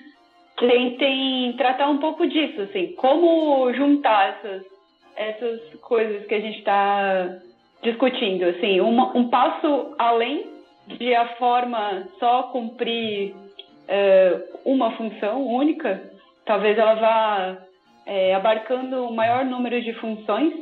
tentem 0.57 1.55
tratar 1.55 1.89
um 1.89 1.99
pouco 1.99 2.25
disso, 2.29 2.61
assim, 2.61 2.93
como 2.93 3.73
juntar 3.75 4.29
essas, 4.29 4.76
essas 5.17 5.61
coisas 5.81 6.27
que 6.27 6.35
a 6.35 6.41
gente 6.41 6.59
está 6.59 7.39
discutindo, 7.83 8.45
assim, 8.45 8.81
uma, 8.81 9.17
um 9.17 9.29
passo 9.29 9.95
além 9.99 10.47
de 10.87 11.15
a 11.15 11.27
forma 11.37 12.09
só 12.19 12.45
cumprir 12.45 13.35
uh, 13.35 14.59
uma 14.65 14.93
função 14.93 15.47
única, 15.47 16.11
talvez 16.45 16.79
ela 16.79 16.95
vá 16.95 17.59
é, 18.07 18.35
abarcando 18.35 19.03
o 19.03 19.09
um 19.09 19.15
maior 19.15 19.45
número 19.45 19.81
de 19.83 19.93
funções, 19.95 20.55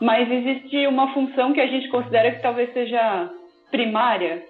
mas 0.00 0.30
existe 0.30 0.86
uma 0.86 1.12
função 1.12 1.52
que 1.52 1.60
a 1.60 1.66
gente 1.66 1.88
considera 1.88 2.32
que 2.32 2.42
talvez 2.42 2.72
seja 2.72 3.30
primária. 3.70 4.42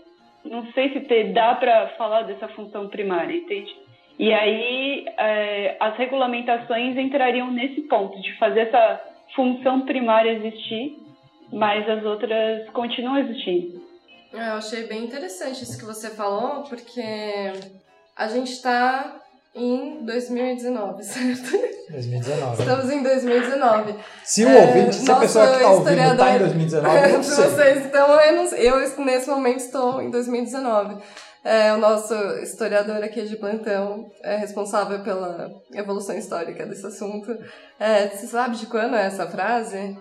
Não 0.45 0.65
sei 0.73 0.93
se 0.93 1.01
te, 1.01 1.25
dá 1.25 1.55
para 1.57 1.89
falar 1.99 2.23
dessa 2.23 2.49
função 2.49 2.89
primária, 2.89 3.37
entende? 3.37 3.75
E 4.19 4.33
aí 4.33 5.05
é, 5.19 5.77
as 5.81 5.97
regulamentações 5.97 6.97
entrariam 6.97 7.51
nesse 7.51 7.83
ponto 7.83 8.21
de 8.21 8.33
fazer 8.39 8.61
essa 8.61 9.12
função 9.35 9.85
primária 9.87 10.33
existir, 10.33 10.97
mas 11.53 11.89
as 11.89 12.05
outras 12.05 12.69
continuam 12.71 13.19
existindo. 13.19 13.83
É, 14.33 14.49
eu 14.49 14.55
achei 14.55 14.87
bem 14.87 15.05
interessante 15.05 15.63
isso 15.63 15.79
que 15.79 15.85
você 15.85 16.11
falou, 16.11 16.63
porque 16.63 17.03
a 18.17 18.29
gente 18.29 18.53
está 18.53 19.21
em 19.55 20.05
2019, 20.05 21.03
certo? 21.05 21.51
2019. 21.91 22.63
Estamos 22.63 22.91
em 22.91 23.03
2019. 23.03 23.95
Se 24.25 24.45
o 24.45 24.49
é, 24.49 24.67
ouvinte, 24.67 24.95
se 24.95 25.11
a 25.11 25.17
pessoa 25.17 25.47
que 25.47 25.57
está 25.57 25.71
ouvindo 25.71 26.13
está 26.13 26.37
em 26.37 26.39
2019, 26.39 26.97
eu 26.97 27.13
não 27.13 27.23
sei. 27.23 27.45
Vocês 27.45 27.85
estão, 27.85 28.21
eu, 28.21 28.45
eu 28.57 29.05
nesse 29.05 29.29
momento 29.29 29.59
estou 29.59 30.01
em 30.01 30.11
2019. 30.11 30.97
É, 31.45 31.73
o 31.73 31.79
nosso 31.79 32.15
historiador 32.41 33.03
aqui 33.03 33.23
de 33.23 33.37
plantão 33.37 34.11
é 34.23 34.37
responsável 34.37 35.03
pela 35.03 35.51
evolução 35.73 36.17
histórica 36.17 36.65
desse 36.65 36.87
assunto. 36.87 37.37
É, 37.81 38.09
você 38.09 38.27
sabe 38.29 38.57
de 38.57 38.67
quando 38.67 38.95
é 38.95 39.07
essa 39.07 39.27
frase? 39.27 39.99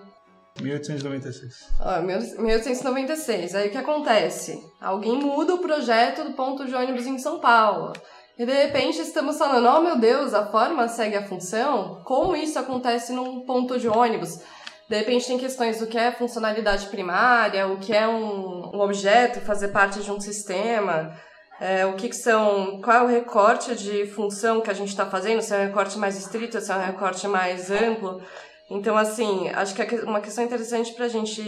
1896. 0.62 1.70
Ó, 1.80 2.02
1896. 2.02 3.56
Aí 3.56 3.70
o 3.70 3.72
que 3.72 3.78
acontece? 3.78 4.64
Alguém 4.80 5.18
muda 5.18 5.56
o 5.56 5.60
projeto 5.60 6.24
do 6.24 6.34
ponto 6.34 6.66
de 6.66 6.76
ônibus 6.76 7.08
em 7.08 7.18
São 7.18 7.40
Paulo. 7.40 7.94
E 8.38 8.46
de 8.46 8.54
repente 8.54 9.00
estamos 9.00 9.38
falando, 9.38 9.68
oh 9.68 9.82
meu 9.82 10.00
Deus, 10.00 10.34
a 10.34 10.46
forma 10.46 10.88
segue 10.88 11.16
a 11.16 11.28
função? 11.28 12.02
Como 12.04 12.36
isso 12.36 12.60
acontece 12.60 13.14
num 13.14 13.42
ponto 13.42 13.80
de 13.80 13.88
ônibus? 13.88 14.40
De 14.88 14.98
repente 14.98 15.28
tem 15.28 15.38
questões 15.38 15.80
do 15.80 15.88
que 15.88 15.98
é 15.98 16.12
funcionalidade 16.12 16.88
primária, 16.88 17.68
o 17.68 17.78
que 17.78 17.94
é 17.94 18.08
um, 18.08 18.76
um 18.76 18.82
objeto 18.82 19.40
fazer 19.40 19.70
parte 19.70 20.02
de 20.02 20.12
um 20.12 20.20
sistema, 20.20 21.16
é, 21.62 21.86
o 21.86 21.94
que, 21.94 22.10
que, 22.10 22.16
são, 22.16 22.82
qual 22.82 22.98
é 22.98 23.04
o 23.04 23.08
recorte 23.08 23.76
de 23.76 24.08
função 24.08 24.62
que 24.62 24.72
a 24.72 24.74
gente 24.74 24.90
está 24.90 25.06
fazendo, 25.06 25.44
se 25.44 25.54
é 25.54 25.60
um 25.60 25.68
recorte 25.68 25.96
mais 25.96 26.18
estrito, 26.18 26.60
se 26.60 26.72
é 26.72 26.76
um 26.76 26.84
recorte 26.84 27.28
mais 27.28 27.70
amplo. 27.70 28.20
Então, 28.68 28.98
assim, 28.98 29.48
acho 29.50 29.76
que 29.76 29.96
uma 29.98 30.20
questão 30.20 30.44
interessante 30.44 30.92
para 30.94 31.06
a 31.06 31.08
gente 31.08 31.44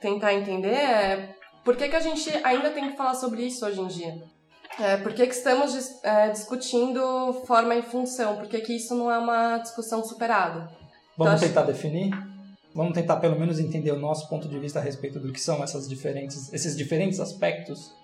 tentar 0.00 0.34
entender 0.34 0.74
é 0.74 1.36
por 1.64 1.76
que, 1.76 1.88
que 1.88 1.94
a 1.94 2.00
gente 2.00 2.28
ainda 2.42 2.70
tem 2.70 2.90
que 2.90 2.96
falar 2.96 3.14
sobre 3.14 3.42
isso 3.42 3.64
hoje 3.64 3.80
em 3.80 3.86
dia. 3.86 4.20
É, 4.80 4.96
por 4.96 5.12
que, 5.12 5.24
que 5.24 5.34
estamos 5.34 6.02
é, 6.02 6.28
discutindo 6.30 7.44
forma 7.46 7.76
e 7.76 7.82
função? 7.82 8.36
Por 8.38 8.48
que, 8.48 8.60
que 8.60 8.74
isso 8.74 8.96
não 8.96 9.12
é 9.12 9.16
uma 9.16 9.58
discussão 9.58 10.04
superada? 10.04 10.68
Vamos 11.16 11.34
então, 11.34 11.48
tentar 11.48 11.60
acho... 11.62 11.72
definir? 11.72 12.10
Vamos 12.74 12.94
tentar 12.94 13.16
pelo 13.16 13.38
menos 13.38 13.60
entender 13.60 13.92
o 13.92 13.98
nosso 13.98 14.28
ponto 14.28 14.48
de 14.48 14.58
vista 14.58 14.80
a 14.80 14.82
respeito 14.82 15.20
do 15.20 15.32
que 15.32 15.40
são 15.40 15.62
essas 15.62 15.88
diferentes, 15.88 16.52
esses 16.52 16.76
diferentes 16.76 17.20
aspectos 17.20 17.94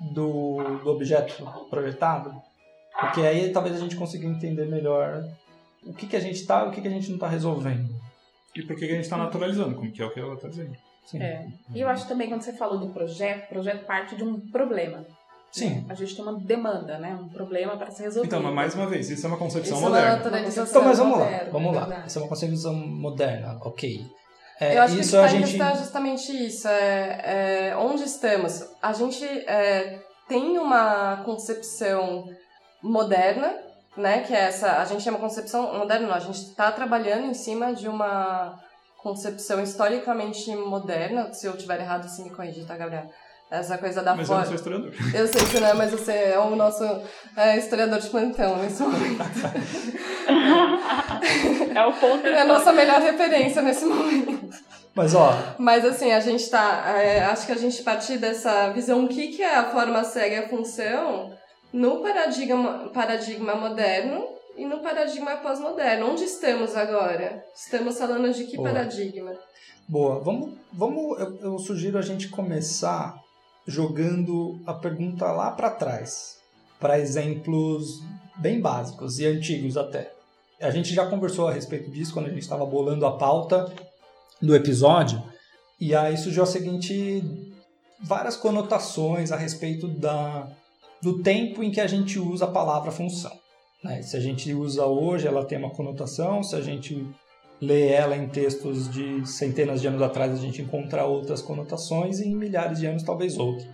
do, 0.00 0.78
do 0.82 0.90
objeto 0.90 1.46
projetado? 1.68 2.32
Porque 2.98 3.20
aí 3.20 3.52
talvez 3.52 3.76
a 3.76 3.78
gente 3.78 3.96
consiga 3.96 4.26
entender 4.26 4.66
melhor 4.66 5.24
o 5.84 5.92
que, 5.94 6.06
que 6.06 6.16
a 6.16 6.20
gente 6.20 6.36
está 6.36 6.64
e 6.64 6.68
o 6.68 6.70
que, 6.70 6.80
que 6.80 6.88
a 6.88 6.90
gente 6.90 7.08
não 7.08 7.16
está 7.16 7.28
resolvendo. 7.28 7.94
E 8.54 8.62
por 8.62 8.76
que, 8.76 8.86
que 8.86 8.92
a 8.92 8.96
gente 8.96 9.04
está 9.04 9.16
naturalizando, 9.16 9.74
como 9.76 9.90
que 9.90 10.02
é 10.02 10.04
o 10.04 10.10
que 10.12 10.20
ela 10.20 10.34
está 10.34 10.48
dizendo. 10.48 10.76
Sim. 11.06 11.22
É. 11.22 11.46
E 11.74 11.80
eu 11.80 11.88
acho 11.88 12.06
também, 12.06 12.28
quando 12.28 12.42
você 12.42 12.52
falou 12.52 12.78
do 12.78 12.88
projeto, 12.88 13.44
o 13.44 13.48
projeto 13.48 13.86
parte 13.86 14.16
de 14.16 14.22
um 14.22 14.40
problema. 14.40 15.04
Sim. 15.50 15.84
A 15.88 15.94
gente 15.94 16.14
tem 16.14 16.24
uma 16.24 16.38
demanda, 16.38 16.98
né? 16.98 17.18
Um 17.20 17.28
problema 17.28 17.76
para 17.76 17.90
ser 17.90 18.04
resolvido. 18.04 18.28
Então, 18.30 18.42
mas 18.42 18.54
mais 18.54 18.74
uma 18.74 18.86
vez, 18.86 19.10
isso 19.10 19.26
é 19.26 19.28
uma 19.28 19.38
concepção 19.38 19.78
isso 19.78 19.86
moderna. 19.86 20.08
É 20.08 20.28
uma 20.28 20.48
então, 20.48 20.84
mas 20.84 20.98
vamos 20.98 21.18
moderna, 21.18 21.44
lá, 21.44 21.50
vamos 21.50 21.74
lá. 21.74 22.04
Isso 22.06 22.18
é 22.18 22.22
uma 22.22 22.28
concepção 22.28 22.74
moderna, 22.74 23.58
ok. 23.62 24.06
É, 24.60 24.76
eu 24.76 24.82
acho 24.82 24.94
que 24.94 25.00
isso 25.00 25.16
a 25.16 25.26
gente 25.26 25.52
está 25.52 25.74
justamente 25.74 26.30
isso. 26.32 26.68
É, 26.68 27.70
é, 27.70 27.76
onde 27.76 28.04
estamos? 28.04 28.62
A 28.82 28.92
gente 28.92 29.24
é, 29.24 29.98
tem 30.28 30.58
uma 30.58 31.22
concepção 31.24 32.28
moderna, 32.82 33.56
né? 33.96 34.20
Que 34.20 34.34
é 34.34 34.40
essa. 34.40 34.76
A 34.76 34.84
gente 34.84 35.02
chama 35.02 35.18
concepção 35.18 35.78
moderna, 35.78 36.08
não. 36.08 36.14
A 36.14 36.20
gente 36.20 36.42
está 36.42 36.70
trabalhando 36.70 37.24
em 37.24 37.34
cima 37.34 37.72
de 37.74 37.88
uma 37.88 38.60
concepção 38.98 39.62
historicamente 39.62 40.54
moderna. 40.54 41.32
Se 41.32 41.46
eu 41.46 41.56
tiver 41.56 41.80
errado, 41.80 42.06
sim, 42.06 42.24
me 42.24 42.30
corrija, 42.30 42.66
tá, 42.66 42.76
Gabriel? 42.76 43.10
Essa 43.50 43.76
coisa 43.76 44.00
da 44.00 44.14
mas 44.14 44.28
forma. 44.28 44.42
Mas 44.42 44.50
eu 44.50 44.56
não 44.56 44.62
sou 44.62 44.72
historiador. 44.72 44.92
Eu 45.12 45.26
sei 45.26 45.44
que 45.44 45.58
não 45.58 45.68
é, 45.68 45.74
mas 45.74 45.90
você 45.90 46.12
é 46.12 46.38
o 46.38 46.54
nosso 46.54 46.84
é, 47.36 47.58
historiador 47.58 47.98
de 47.98 48.08
plantão 48.08 48.58
nesse 48.58 48.80
momento. 48.80 49.20
é 51.74 51.86
o 51.86 51.92
ponto. 51.94 52.26
É 52.28 52.42
a 52.42 52.44
nossa 52.44 52.72
melhor 52.72 53.00
referência 53.00 53.60
nesse 53.60 53.84
momento. 53.84 54.48
Mas 54.94 55.16
ó. 55.16 55.36
Mas 55.58 55.84
assim, 55.84 56.12
a 56.12 56.20
gente 56.20 56.48
tá. 56.48 56.94
É, 56.96 57.24
acho 57.24 57.46
que 57.46 57.52
a 57.52 57.56
gente 57.56 57.82
partir 57.82 58.18
dessa 58.18 58.70
visão, 58.70 59.04
o 59.04 59.08
que, 59.08 59.28
que 59.28 59.42
é 59.42 59.56
a 59.56 59.70
forma 59.70 60.04
segue 60.04 60.36
a 60.36 60.48
função 60.48 61.32
no 61.72 62.02
paradigma, 62.02 62.88
paradigma 62.94 63.56
moderno 63.56 64.28
e 64.56 64.64
no 64.64 64.78
paradigma 64.78 65.38
pós-moderno. 65.38 66.12
Onde 66.12 66.22
estamos 66.22 66.76
agora? 66.76 67.44
Estamos 67.52 67.98
falando 67.98 68.32
de 68.32 68.44
que 68.44 68.56
Boa. 68.56 68.68
paradigma? 68.68 69.32
Boa. 69.88 70.20
Vamos. 70.20 70.54
vamos 70.72 71.18
eu, 71.18 71.36
eu 71.40 71.58
sugiro 71.58 71.98
a 71.98 72.02
gente 72.02 72.28
começar 72.28 73.18
jogando 73.70 74.60
a 74.66 74.74
pergunta 74.74 75.30
lá 75.32 75.50
para 75.50 75.70
trás, 75.70 76.38
para 76.78 76.98
exemplos 76.98 78.02
bem 78.36 78.60
básicos 78.60 79.18
e 79.18 79.26
antigos 79.26 79.76
até. 79.76 80.12
A 80.60 80.70
gente 80.70 80.92
já 80.92 81.06
conversou 81.06 81.48
a 81.48 81.52
respeito 81.52 81.90
disso 81.90 82.12
quando 82.12 82.26
a 82.26 82.30
gente 82.30 82.42
estava 82.42 82.66
bolando 82.66 83.06
a 83.06 83.16
pauta 83.16 83.72
do 84.42 84.54
episódio, 84.54 85.22
e 85.80 85.94
aí 85.94 86.16
surgiu 86.16 86.42
a 86.42 86.46
seguinte 86.46 87.22
várias 88.02 88.36
conotações 88.36 89.32
a 89.32 89.36
respeito 89.36 89.88
da, 89.88 90.48
do 91.00 91.22
tempo 91.22 91.62
em 91.62 91.70
que 91.70 91.80
a 91.80 91.86
gente 91.86 92.18
usa 92.18 92.44
a 92.46 92.50
palavra 92.50 92.90
função. 92.90 93.32
Né? 93.82 94.02
Se 94.02 94.16
a 94.16 94.20
gente 94.20 94.52
usa 94.52 94.84
hoje, 94.84 95.26
ela 95.26 95.44
tem 95.44 95.58
uma 95.58 95.70
conotação, 95.70 96.42
se 96.42 96.54
a 96.54 96.60
gente 96.60 97.06
lê 97.60 97.88
ela 97.88 98.16
em 98.16 98.28
textos 98.28 98.90
de 98.90 99.26
centenas 99.26 99.80
de 99.80 99.88
anos 99.88 100.00
atrás, 100.00 100.32
a 100.32 100.36
gente 100.36 100.62
encontra 100.62 101.04
outras 101.04 101.42
conotações 101.42 102.18
e 102.18 102.28
em 102.28 102.34
milhares 102.34 102.78
de 102.78 102.86
anos 102.86 103.02
talvez 103.02 103.36
outra. 103.36 103.66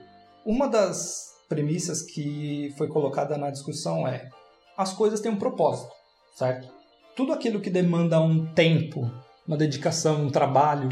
Uma 0.45 0.69
das 0.69 1.35
premissas 1.49 2.03
que 2.03 2.75
foi 2.77 2.89
colocada 2.89 3.39
na 3.39 3.51
discussão 3.51 4.07
é: 4.07 4.29
as 4.77 4.93
coisas 4.93 5.21
têm 5.21 5.31
um 5.31 5.39
propósito, 5.39 5.93
certo? 6.35 6.69
Tudo 7.15 7.33
aquilo 7.33 7.61
que 7.61 7.71
demanda 7.71 8.21
um 8.21 8.47
tempo, 8.53 9.11
uma 9.47 9.57
dedicação, 9.57 10.27
um 10.27 10.31
trabalho 10.31 10.89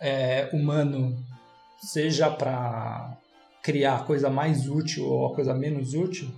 é, 0.00 0.48
humano, 0.52 1.16
seja 1.80 2.30
para 2.30 3.16
criar 3.62 3.96
a 3.96 4.02
coisa 4.02 4.30
mais 4.30 4.68
útil 4.68 5.06
ou 5.06 5.26
a 5.26 5.34
coisa 5.34 5.54
menos 5.54 5.94
útil, 5.94 6.28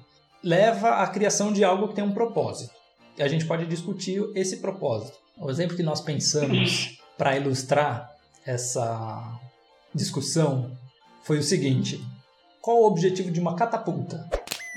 leva 0.42 1.02
à 1.02 1.06
criação 1.06 1.52
de 1.52 1.62
algo 1.64 1.88
que 1.88 1.94
tem 1.94 2.04
um 2.04 2.12
propósito. 2.12 2.74
E 3.16 3.22
a 3.22 3.28
gente 3.28 3.46
pode 3.46 3.66
discutir 3.66 4.22
esse 4.34 4.58
propósito. 4.58 5.18
O 5.40 5.50
exemplo 5.50 5.74
que 5.74 5.82
nós 5.82 6.02
pensamos 6.02 7.00
para 7.16 7.34
ilustrar 7.34 8.14
essa 8.44 9.40
discussão 9.94 10.70
foi 11.22 11.38
o 11.38 11.42
seguinte: 11.42 11.98
qual 12.60 12.82
o 12.82 12.86
objetivo 12.86 13.30
de 13.30 13.40
uma 13.40 13.56
catapulta? 13.56 14.18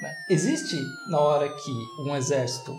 Né? 0.01 0.15
Existe, 0.29 0.77
na 1.10 1.20
hora 1.20 1.50
que 1.50 1.72
um 2.08 2.15
exército 2.15 2.74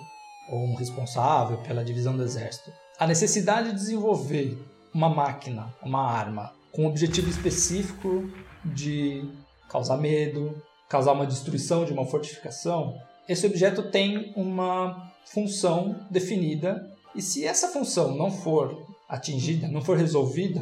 ou 0.50 0.58
um 0.60 0.74
responsável 0.76 1.58
pela 1.58 1.84
divisão 1.84 2.16
do 2.16 2.22
exército, 2.22 2.72
a 2.98 3.06
necessidade 3.06 3.68
de 3.68 3.74
desenvolver 3.74 4.58
uma 4.94 5.10
máquina, 5.10 5.68
uma 5.82 6.10
arma, 6.10 6.54
com 6.72 6.86
o 6.86 6.88
objetivo 6.88 7.28
específico 7.28 8.30
de 8.64 9.28
causar 9.68 9.98
medo, 9.98 10.56
causar 10.88 11.12
uma 11.12 11.26
destruição 11.26 11.84
de 11.84 11.92
uma 11.92 12.06
fortificação, 12.06 12.98
esse 13.28 13.46
objeto 13.46 13.90
tem 13.90 14.32
uma 14.34 15.12
função 15.26 16.06
definida 16.10 16.93
e 17.14 17.22
se 17.22 17.44
essa 17.44 17.68
função 17.68 18.16
não 18.16 18.30
for 18.30 18.86
atingida, 19.08 19.68
não 19.68 19.82
for 19.82 19.96
resolvida, 19.96 20.60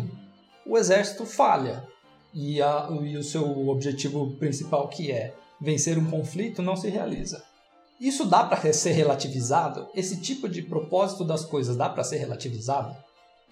o 0.67 0.77
exército 0.77 1.25
falha 1.25 1.83
e, 2.35 2.61
a, 2.63 2.89
e 3.03 3.17
o 3.17 3.23
seu 3.23 3.69
objetivo 3.69 4.37
principal, 4.39 4.89
que 4.89 5.11
é 5.11 5.33
vencer 5.61 5.99
um 5.99 6.11
conflito, 6.11 6.63
não 6.63 6.77
se 6.77 6.89
realiza. 6.89 7.45
Isso 8.01 8.29
dá 8.29 8.45
para 8.45 8.73
ser 8.73 8.93
relativizado? 8.93 9.89
Esse 9.95 10.21
tipo 10.21 10.49
de 10.49 10.63
propósito 10.63 11.25
das 11.25 11.45
coisas 11.45 11.77
dá 11.77 11.89
para 11.89 12.03
ser 12.03 12.19
relativizado? 12.19 12.97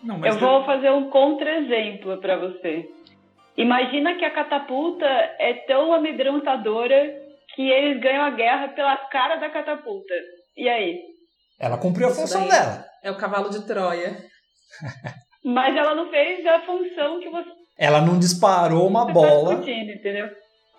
Não, 0.03 0.25
Eu 0.25 0.39
vou 0.39 0.65
fazer 0.65 0.91
um 0.91 1.09
contra-exemplo 1.09 2.19
para 2.19 2.37
você. 2.37 2.91
Imagina 3.57 4.17
que 4.17 4.25
a 4.25 4.31
catapulta 4.31 5.07
é 5.07 5.55
tão 5.67 5.93
amedrontadora 5.93 7.15
que 7.55 7.63
eles 7.63 8.01
ganham 8.01 8.25
a 8.25 8.31
guerra 8.31 8.69
pela 8.69 8.97
cara 8.97 9.37
da 9.37 9.51
catapulta. 9.51 10.15
E 10.57 10.69
aí? 10.69 10.99
Ela 11.61 11.77
cumpriu 11.77 12.09
a 12.09 12.11
função 12.11 12.49
dela. 12.49 12.87
É 13.03 13.11
o 13.11 13.19
cavalo 13.19 13.51
de 13.51 13.67
Troia. 13.67 14.17
Mas 15.45 15.77
ela 15.77 15.95
não 15.95 16.11
fez 16.11 16.45
a 16.47 16.61
função 16.61 17.21
que 17.21 17.29
você. 17.29 17.51
Ela 17.79 18.01
não 18.01 18.19
disparou 18.19 18.87
uma 18.87 19.07
tá 19.07 19.13
bola. 19.13 19.55
entendeu? 19.55 20.29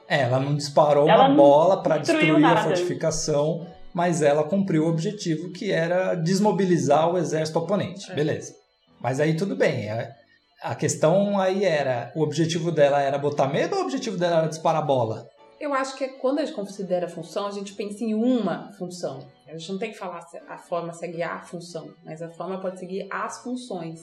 É, 0.08 0.22
ela 0.22 0.40
não 0.40 0.56
disparou 0.56 1.08
ela 1.08 1.28
uma 1.28 1.36
bola 1.36 1.82
para 1.82 1.98
destruir 2.00 2.38
nada. 2.38 2.60
a 2.60 2.64
fortificação, 2.64 3.66
mas 3.94 4.22
ela 4.22 4.44
cumpriu 4.44 4.84
o 4.84 4.90
objetivo 4.90 5.52
que 5.52 5.72
era 5.72 6.16
desmobilizar 6.16 7.10
o 7.10 7.18
exército 7.18 7.58
oponente. 7.58 8.12
É. 8.12 8.16
Beleza. 8.16 8.54
Mas 9.00 9.20
aí 9.20 9.36
tudo 9.36 9.56
bem. 9.56 9.90
É, 9.90 10.14
a 10.62 10.76
questão 10.76 11.40
aí 11.40 11.64
era: 11.64 12.12
o 12.16 12.22
objetivo 12.22 12.72
dela 12.72 13.02
era 13.02 13.18
botar 13.18 13.48
medo 13.48 13.76
ou 13.76 13.82
o 13.82 13.86
objetivo 13.86 14.18
dela 14.18 14.40
era 14.40 14.48
disparar 14.48 14.82
a 14.82 14.86
bola? 14.86 15.28
Eu 15.60 15.74
acho 15.74 15.96
que 15.96 16.08
quando 16.08 16.40
a 16.40 16.46
gente 16.46 16.56
considera 16.56 17.08
função, 17.08 17.48
a 17.48 17.52
gente 17.52 17.74
pensa 17.74 18.04
em 18.04 18.14
uma 18.14 18.72
função. 18.80 19.20
A 19.51 19.58
gente 19.58 19.70
não 19.70 19.77
tem 19.77 19.91
que 19.91 19.98
falar 19.98 20.25
a 20.48 20.58
forma 20.58 20.93
segue 20.93 21.22
a 21.22 21.41
função, 21.41 21.93
mas 22.05 22.22
a 22.22 22.29
forma 22.29 22.60
pode 22.62 22.79
seguir 22.79 23.05
as 23.12 23.43
funções. 23.43 24.00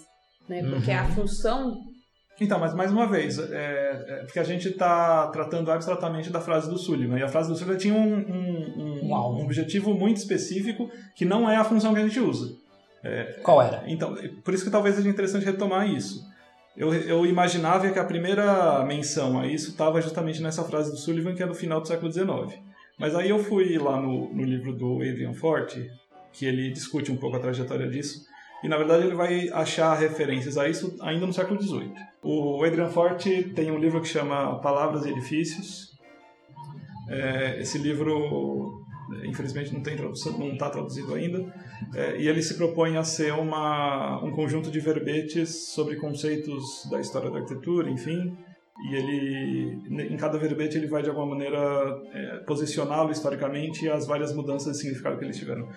Né? 0.46 0.62
Porque 0.62 0.90
uhum. 0.90 0.98
a 0.98 1.04
função. 1.04 1.84
Então, 2.38 2.58
mas 2.60 2.74
mais 2.74 2.92
uma 2.92 3.06
vez, 3.06 3.38
é, 3.38 4.06
é 4.08 4.24
porque 4.24 4.38
a 4.38 4.44
gente 4.44 4.68
está 4.68 5.26
tratando 5.28 5.70
abstratamente 5.70 6.30
da 6.30 6.40
frase 6.40 6.68
do 6.68 6.78
Sullivan. 6.78 7.18
E 7.18 7.22
a 7.22 7.28
frase 7.28 7.48
do 7.48 7.56
Sullivan 7.56 7.78
tinha 7.78 7.94
um, 7.94 8.14
um, 8.14 9.04
um, 9.06 9.14
um 9.14 9.42
objetivo 9.42 9.94
muito 9.94 10.18
específico 10.18 10.90
que 11.16 11.24
não 11.24 11.50
é 11.50 11.56
a 11.56 11.64
função 11.64 11.94
que 11.94 12.00
a 12.00 12.06
gente 12.06 12.20
usa. 12.20 12.54
É, 13.02 13.38
Qual 13.42 13.62
era? 13.62 13.82
Então, 13.86 14.14
por 14.44 14.52
isso 14.52 14.64
que 14.64 14.70
talvez 14.70 14.96
seja 14.96 15.08
interessante 15.08 15.46
retomar 15.46 15.88
isso. 15.88 16.22
Eu, 16.76 16.94
eu 16.94 17.26
imaginava 17.26 17.90
que 17.90 17.98
a 17.98 18.04
primeira 18.04 18.84
menção 18.84 19.40
a 19.40 19.46
isso 19.46 19.70
estava 19.70 20.00
justamente 20.00 20.42
nessa 20.42 20.62
frase 20.62 20.90
do 20.90 20.96
Sullivan, 20.96 21.34
que 21.34 21.42
é 21.42 21.46
do 21.46 21.54
final 21.54 21.80
do 21.80 21.88
século 21.88 22.12
XIX. 22.12 22.60
Mas 22.98 23.14
aí 23.14 23.30
eu 23.30 23.38
fui 23.38 23.78
lá 23.78 24.00
no, 24.00 24.32
no 24.32 24.44
livro 24.44 24.74
do 24.74 24.96
Adrian 24.96 25.32
Forte, 25.32 25.90
que 26.32 26.44
ele 26.46 26.70
discute 26.70 27.12
um 27.12 27.16
pouco 27.16 27.36
a 27.36 27.40
trajetória 27.40 27.88
disso, 27.88 28.26
e 28.62 28.68
na 28.68 28.76
verdade 28.76 29.06
ele 29.06 29.14
vai 29.14 29.48
achar 29.50 29.94
referências 29.94 30.58
a 30.58 30.68
isso 30.68 30.96
ainda 31.00 31.26
no 31.26 31.32
século 31.32 31.60
XVIII. 31.62 31.92
O 32.22 32.64
Adrian 32.64 32.88
Forte 32.88 33.44
tem 33.54 33.70
um 33.70 33.78
livro 33.78 34.00
que 34.00 34.08
chama 34.08 34.58
Palavras 34.60 35.06
e 35.06 35.10
Edifícios. 35.10 35.96
É, 37.08 37.61
esse 37.61 37.78
livro 37.78 38.84
infelizmente 39.24 39.72
não 39.72 40.52
está 40.52 40.70
traduzido 40.70 41.14
ainda, 41.14 41.52
é, 41.94 42.20
e 42.20 42.28
ele 42.28 42.42
se 42.42 42.54
propõe 42.54 42.96
a 42.96 43.04
ser 43.04 43.32
uma, 43.32 44.22
um 44.22 44.30
conjunto 44.32 44.70
de 44.70 44.80
verbetes 44.80 45.68
sobre 45.72 45.96
conceitos 45.96 46.87
da 46.90 47.00
história 47.00 47.30
da 47.30 47.38
arquitetura, 47.38 47.90
enfim, 47.90 48.37
e 48.86 48.94
ele, 48.94 49.82
em 49.88 50.16
cada 50.16 50.38
verbete, 50.38 50.76
ele 50.76 50.86
vai 50.86 51.02
de 51.02 51.08
alguma 51.08 51.26
maneira 51.26 51.58
é, 52.12 52.36
posicioná-lo 52.46 53.10
historicamente 53.10 53.84
e 53.84 53.90
as 53.90 54.06
várias 54.06 54.32
mudanças 54.32 54.74
de 54.74 54.78
significado 54.78 55.18
que 55.18 55.24
eles 55.24 55.36
tiveram. 55.36 55.68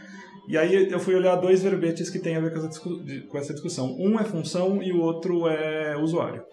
E 0.48 0.58
aí 0.58 0.90
eu 0.92 1.00
fui 1.00 1.16
olhar 1.16 1.36
dois 1.36 1.64
verbetes 1.64 2.10
que 2.10 2.20
têm 2.20 2.36
a 2.36 2.40
ver 2.40 2.52
com 2.52 2.60
essa, 2.60 2.80
com 3.28 3.38
essa 3.38 3.54
discussão. 3.54 3.96
Um 4.00 4.20
é 4.20 4.24
função 4.24 4.84
e 4.84 4.92
o 4.92 5.00
outro 5.00 5.48
é 5.48 5.98
usuário. 5.98 6.44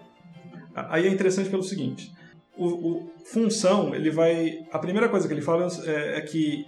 Aí 0.75 1.07
é 1.07 1.11
interessante 1.11 1.51
pelo 1.51 1.63
seguinte: 1.63 2.11
o, 2.57 2.67
o, 2.67 3.11
função, 3.25 3.95
ele 3.95 4.11
vai. 4.11 4.59
A 4.73 4.79
primeira 4.79 5.09
coisa 5.09 5.27
que 5.27 5.35
ele 5.35 5.43
fala 5.43 5.69
é, 5.85 6.19
é, 6.19 6.21
que 6.21 6.67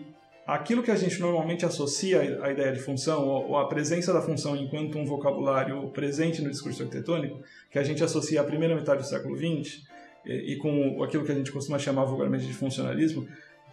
aquilo 0.54 0.82
que 0.82 0.90
a 0.90 0.96
gente 0.96 1.20
normalmente 1.20 1.64
associa 1.64 2.40
à 2.42 2.50
ideia 2.50 2.72
de 2.72 2.80
função, 2.80 3.26
ou, 3.26 3.56
a 3.56 3.68
presença 3.68 4.12
da 4.12 4.20
função 4.20 4.56
enquanto 4.56 4.98
um 4.98 5.04
vocabulário 5.04 5.88
presente 5.90 6.42
no 6.42 6.50
discurso 6.50 6.82
arquitetônico, 6.82 7.40
que 7.70 7.78
a 7.78 7.84
gente 7.84 8.02
associa 8.02 8.40
à 8.40 8.44
primeira 8.44 8.74
metade 8.74 9.02
do 9.02 9.06
século 9.06 9.36
XX, 9.36 9.82
e, 10.26 10.52
e 10.52 10.56
com 10.56 11.02
aquilo 11.04 11.24
que 11.24 11.30
a 11.30 11.34
gente 11.34 11.52
costuma 11.52 11.78
chamar 11.78 12.04
vulgarmente 12.04 12.46
de 12.46 12.52
funcionalismo, 12.52 13.28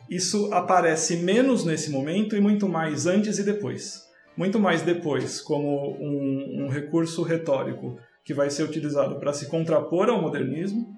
isso 0.07 0.53
aparece 0.53 1.17
menos 1.17 1.65
nesse 1.65 1.89
momento 1.89 2.35
e 2.35 2.39
muito 2.39 2.69
mais 2.69 3.07
antes 3.07 3.39
e 3.39 3.43
depois. 3.43 4.05
Muito 4.37 4.59
mais 4.59 4.83
depois, 4.83 5.41
como 5.41 5.97
um, 5.99 6.65
um 6.65 6.67
recurso 6.69 7.23
retórico 7.23 7.97
que 8.23 8.35
vai 8.35 8.51
ser 8.51 8.63
utilizado 8.63 9.19
para 9.19 9.33
se 9.33 9.47
contrapor 9.47 10.09
ao 10.09 10.21
modernismo, 10.21 10.95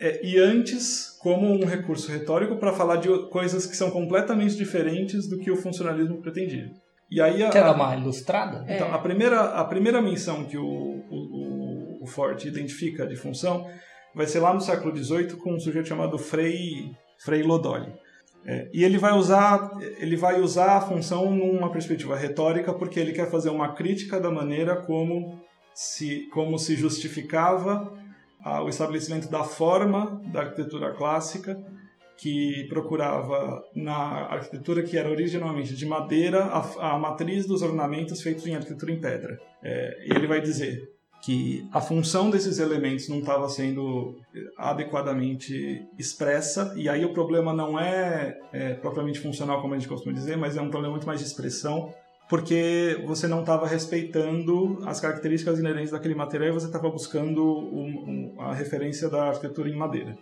é, 0.00 0.24
e 0.24 0.38
antes 0.38 1.16
como 1.20 1.46
um 1.46 1.64
recurso 1.64 2.10
retórico 2.10 2.56
para 2.56 2.72
falar 2.72 2.96
de 2.96 3.08
coisas 3.28 3.66
que 3.66 3.76
são 3.76 3.90
completamente 3.90 4.56
diferentes 4.56 5.28
do 5.28 5.38
que 5.38 5.50
o 5.50 5.56
funcionalismo 5.56 6.20
pretendia. 6.20 6.70
E 7.10 7.20
aí 7.20 7.42
a, 7.42 7.50
Quer 7.50 7.62
dar 7.62 7.74
uma 7.74 7.96
ilustrada? 7.96 8.64
Então, 8.68 8.88
é. 8.88 8.92
a, 8.92 8.98
primeira, 8.98 9.40
a 9.40 9.64
primeira 9.64 10.02
menção 10.02 10.44
que 10.44 10.58
o, 10.58 10.64
o, 10.64 12.02
o 12.02 12.06
Forte 12.06 12.48
identifica 12.48 13.06
de 13.06 13.16
função 13.16 13.66
vai 14.14 14.26
ser 14.26 14.40
lá 14.40 14.52
no 14.52 14.60
século 14.60 14.94
XVIII 14.96 15.36
com 15.36 15.54
um 15.54 15.60
sujeito 15.60 15.88
chamado 15.88 16.18
Frei, 16.18 16.90
Frei 17.18 17.42
Lodoli. 17.42 17.92
É, 18.46 18.68
e 18.74 18.84
ele 18.84 18.98
vai 18.98 19.12
usar 19.12 19.70
ele 19.98 20.16
vai 20.16 20.38
usar 20.38 20.76
a 20.76 20.80
função 20.82 21.34
numa 21.34 21.72
perspectiva 21.72 22.14
retórica 22.14 22.74
porque 22.74 23.00
ele 23.00 23.14
quer 23.14 23.30
fazer 23.30 23.48
uma 23.48 23.72
crítica 23.72 24.20
da 24.20 24.30
maneira 24.30 24.76
como 24.76 25.40
se 25.74 26.28
como 26.28 26.58
se 26.58 26.76
justificava 26.76 27.90
o 28.44 28.68
estabelecimento 28.68 29.30
da 29.30 29.42
forma 29.42 30.20
da 30.32 30.40
arquitetura 30.40 30.92
clássica, 30.92 31.58
que 32.16 32.66
procurava 32.68 33.62
na 33.74 34.26
arquitetura 34.26 34.82
que 34.82 34.96
era 34.96 35.10
originalmente 35.10 35.74
de 35.74 35.84
madeira 35.84 36.44
a, 36.44 36.94
a 36.94 36.98
matriz 36.98 37.46
dos 37.46 37.62
ornamentos 37.62 38.22
feitos 38.22 38.46
em 38.46 38.54
arquitetura 38.54 38.92
em 38.92 39.00
pedra. 39.00 39.38
É, 39.62 40.04
ele 40.04 40.26
vai 40.26 40.40
dizer 40.40 40.94
que 41.24 41.66
a 41.72 41.80
função 41.80 42.28
desses 42.28 42.58
elementos 42.58 43.08
não 43.08 43.20
estava 43.20 43.48
sendo 43.48 44.14
adequadamente 44.58 45.82
expressa, 45.98 46.74
e 46.76 46.86
aí 46.86 47.02
o 47.02 47.14
problema 47.14 47.52
não 47.52 47.80
é, 47.80 48.38
é 48.52 48.74
propriamente 48.74 49.20
funcional, 49.20 49.62
como 49.62 49.72
a 49.72 49.78
gente 49.78 49.88
costuma 49.88 50.14
dizer, 50.14 50.36
mas 50.36 50.54
é 50.54 50.60
um 50.60 50.68
problema 50.68 50.92
muito 50.92 51.06
mais 51.06 51.20
de 51.20 51.26
expressão 51.26 51.92
porque 52.28 53.02
você 53.06 53.28
não 53.28 53.40
estava 53.40 53.66
respeitando 53.66 54.78
as 54.86 55.00
características 55.00 55.58
inerentes 55.58 55.90
daquele 55.90 56.14
material 56.14 56.50
e 56.50 56.52
você 56.52 56.66
estava 56.66 56.88
buscando 56.88 57.42
um, 57.42 58.34
um, 58.36 58.40
a 58.40 58.54
referência 58.54 59.08
da 59.08 59.28
arquitetura 59.28 59.68
em 59.68 59.76
madeira. 59.76 60.16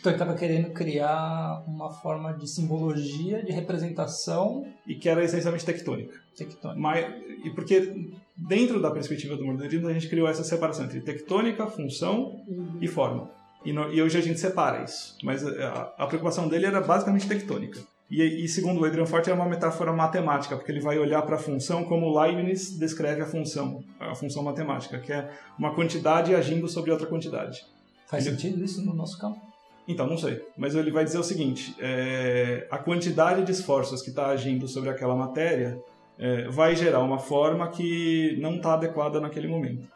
Então 0.00 0.12
ele 0.12 0.22
estava 0.22 0.38
querendo 0.38 0.70
criar 0.72 1.64
uma 1.66 1.90
forma 1.90 2.32
de 2.32 2.46
simbologia, 2.46 3.42
de 3.42 3.50
representação. 3.50 4.64
E 4.86 4.94
que 4.94 5.08
era 5.08 5.24
essencialmente 5.24 5.64
tectônica. 5.64 6.14
Tectônica. 6.36 6.80
Mas, 6.80 7.06
e 7.44 7.50
porque 7.50 8.12
dentro 8.36 8.80
da 8.80 8.90
perspectiva 8.90 9.36
do 9.36 9.44
modernismo 9.44 9.88
a 9.88 9.92
gente 9.92 10.08
criou 10.08 10.28
essa 10.28 10.44
separação 10.44 10.84
entre 10.84 11.00
tectônica, 11.00 11.66
função 11.66 12.44
uhum. 12.46 12.78
e 12.80 12.86
forma. 12.86 13.30
E, 13.64 13.72
no, 13.72 13.92
e, 13.92 14.00
hoje 14.00 14.16
a 14.16 14.20
gente 14.20 14.38
separa 14.38 14.84
isso. 14.84 15.16
Mas 15.24 15.44
a, 15.44 15.94
a 15.98 16.06
preocupação 16.06 16.48
dele 16.48 16.66
era 16.66 16.80
basicamente 16.80 17.26
tectônica. 17.26 17.80
E, 18.10 18.22
e, 18.22 18.48
segundo 18.48 18.80
o 18.80 18.84
Adrian 18.86 19.04
Forte, 19.04 19.28
é 19.28 19.34
uma 19.34 19.44
metáfora 19.44 19.92
matemática, 19.92 20.56
porque 20.56 20.72
ele 20.72 20.80
vai 20.80 20.98
olhar 20.98 21.20
para 21.22 21.36
a 21.36 21.38
função 21.38 21.84
como 21.84 22.18
Leibniz 22.18 22.78
descreve 22.78 23.20
a 23.20 23.26
função, 23.26 23.84
a 24.00 24.14
função 24.14 24.42
matemática, 24.42 24.98
que 24.98 25.12
é 25.12 25.30
uma 25.58 25.74
quantidade 25.74 26.34
agindo 26.34 26.66
sobre 26.68 26.90
outra 26.90 27.06
quantidade. 27.06 27.66
Faz 28.06 28.26
ele... 28.26 28.36
sentido 28.36 28.64
isso 28.64 28.84
no 28.84 28.94
nosso 28.94 29.18
campo? 29.18 29.38
Então, 29.86 30.06
não 30.06 30.16
sei. 30.16 30.42
Mas 30.56 30.74
ele 30.74 30.90
vai 30.90 31.04
dizer 31.04 31.18
o 31.18 31.22
seguinte: 31.22 31.74
é, 31.78 32.66
a 32.70 32.78
quantidade 32.78 33.44
de 33.44 33.52
esforços 33.52 34.00
que 34.00 34.08
está 34.08 34.28
agindo 34.28 34.66
sobre 34.66 34.88
aquela 34.88 35.14
matéria 35.14 35.78
é, 36.18 36.48
vai 36.48 36.74
gerar 36.74 37.00
uma 37.00 37.18
forma 37.18 37.68
que 37.68 38.38
não 38.40 38.56
está 38.56 38.74
adequada 38.74 39.20
naquele 39.20 39.48
momento. 39.48 39.86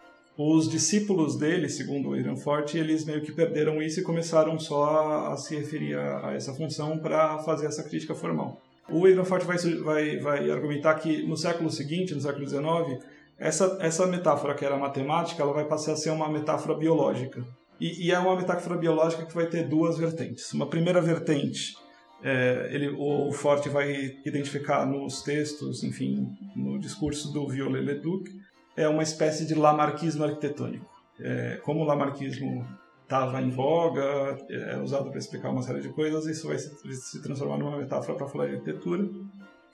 Os 0.45 0.69
discípulos 0.69 1.37
dele, 1.37 1.69
segundo 1.69 2.11
o 2.11 2.37
Forte, 2.37 2.77
eles 2.77 3.05
meio 3.05 3.21
que 3.23 3.31
perderam 3.31 3.81
isso 3.81 4.01
e 4.01 4.03
começaram 4.03 4.59
só 4.59 5.29
a, 5.29 5.37
se 5.37 5.55
referir 5.55 5.95
a, 5.95 6.31
a 6.31 6.35
essa 6.35 6.53
função 6.53 6.99
para 6.99 7.39
fazer 7.39 7.67
essa 7.67 7.85
crítica 7.85 8.13
formal. 8.13 8.61
O 8.91 9.07
Adrian 9.07 9.25
Forte 9.25 9.47
vai, 9.47 9.57
vai, 9.57 10.19
vai 10.19 10.51
argumentar 10.51 10.97
que 10.97 11.25
no 11.25 11.37
século 11.37 11.71
seguinte, 11.71 12.13
no 12.13 12.21
século 12.21 12.45
XIX, 12.45 13.05
essa, 13.39 13.79
essa 13.81 14.05
metáfora 14.05 14.57
que 14.57 14.65
era 14.65 14.77
matemática, 14.77 15.41
ela 15.41 15.53
vai 15.53 15.65
passar 15.65 15.93
a 15.93 15.97
ser 15.97 16.11
uma 16.11 16.29
metáfora 16.29 16.77
biológica. 16.77 17.47
E, 17.81 18.09
e 18.09 18.11
é 18.11 18.19
uma 18.19 18.35
metáfora 18.35 18.77
biológica 18.77 19.25
que 19.25 19.35
vai 19.35 19.47
ter 19.47 19.69
duas 19.69 19.97
vertentes. 19.97 20.53
Uma 20.53 20.67
primeira 20.67 21.01
vertente, 21.01 21.77
é, 22.21 22.69
ele, 22.73 22.89
o, 22.89 23.29
o 23.29 23.33
Forte 23.33 23.69
vai 23.69 24.19
identificar 24.27 24.85
nos 24.87 25.23
textos, 25.23 25.85
enfim, 25.85 26.27
no 26.57 26.81
discurso 26.81 27.33
do 27.33 27.47
Viollet-le-Duc, 27.47 28.42
é 28.77 28.89
uma 28.89 29.03
espécie 29.03 29.47
de 29.47 29.55
lamarquismo 29.55 30.25
arquitetônico. 30.25 30.87
É, 31.21 31.61
como 31.63 31.81
o 31.81 31.85
lamarquismo 31.85 32.67
estava 33.03 33.41
em 33.43 33.51
voga, 33.51 34.39
é 34.49 34.79
usado 34.79 35.11
para 35.11 35.19
explicar 35.19 35.51
uma 35.51 35.63
série 35.63 35.81
de 35.81 35.91
coisas, 35.91 36.27
isso 36.27 36.49
vai 36.49 36.59
se, 36.59 36.71
se 36.95 37.23
transformar 37.23 37.59
numa 37.59 37.77
metáfora 37.77 38.17
para 38.17 38.27
falar 38.27 38.47
de 38.47 38.55
arquitetura. 38.55 39.07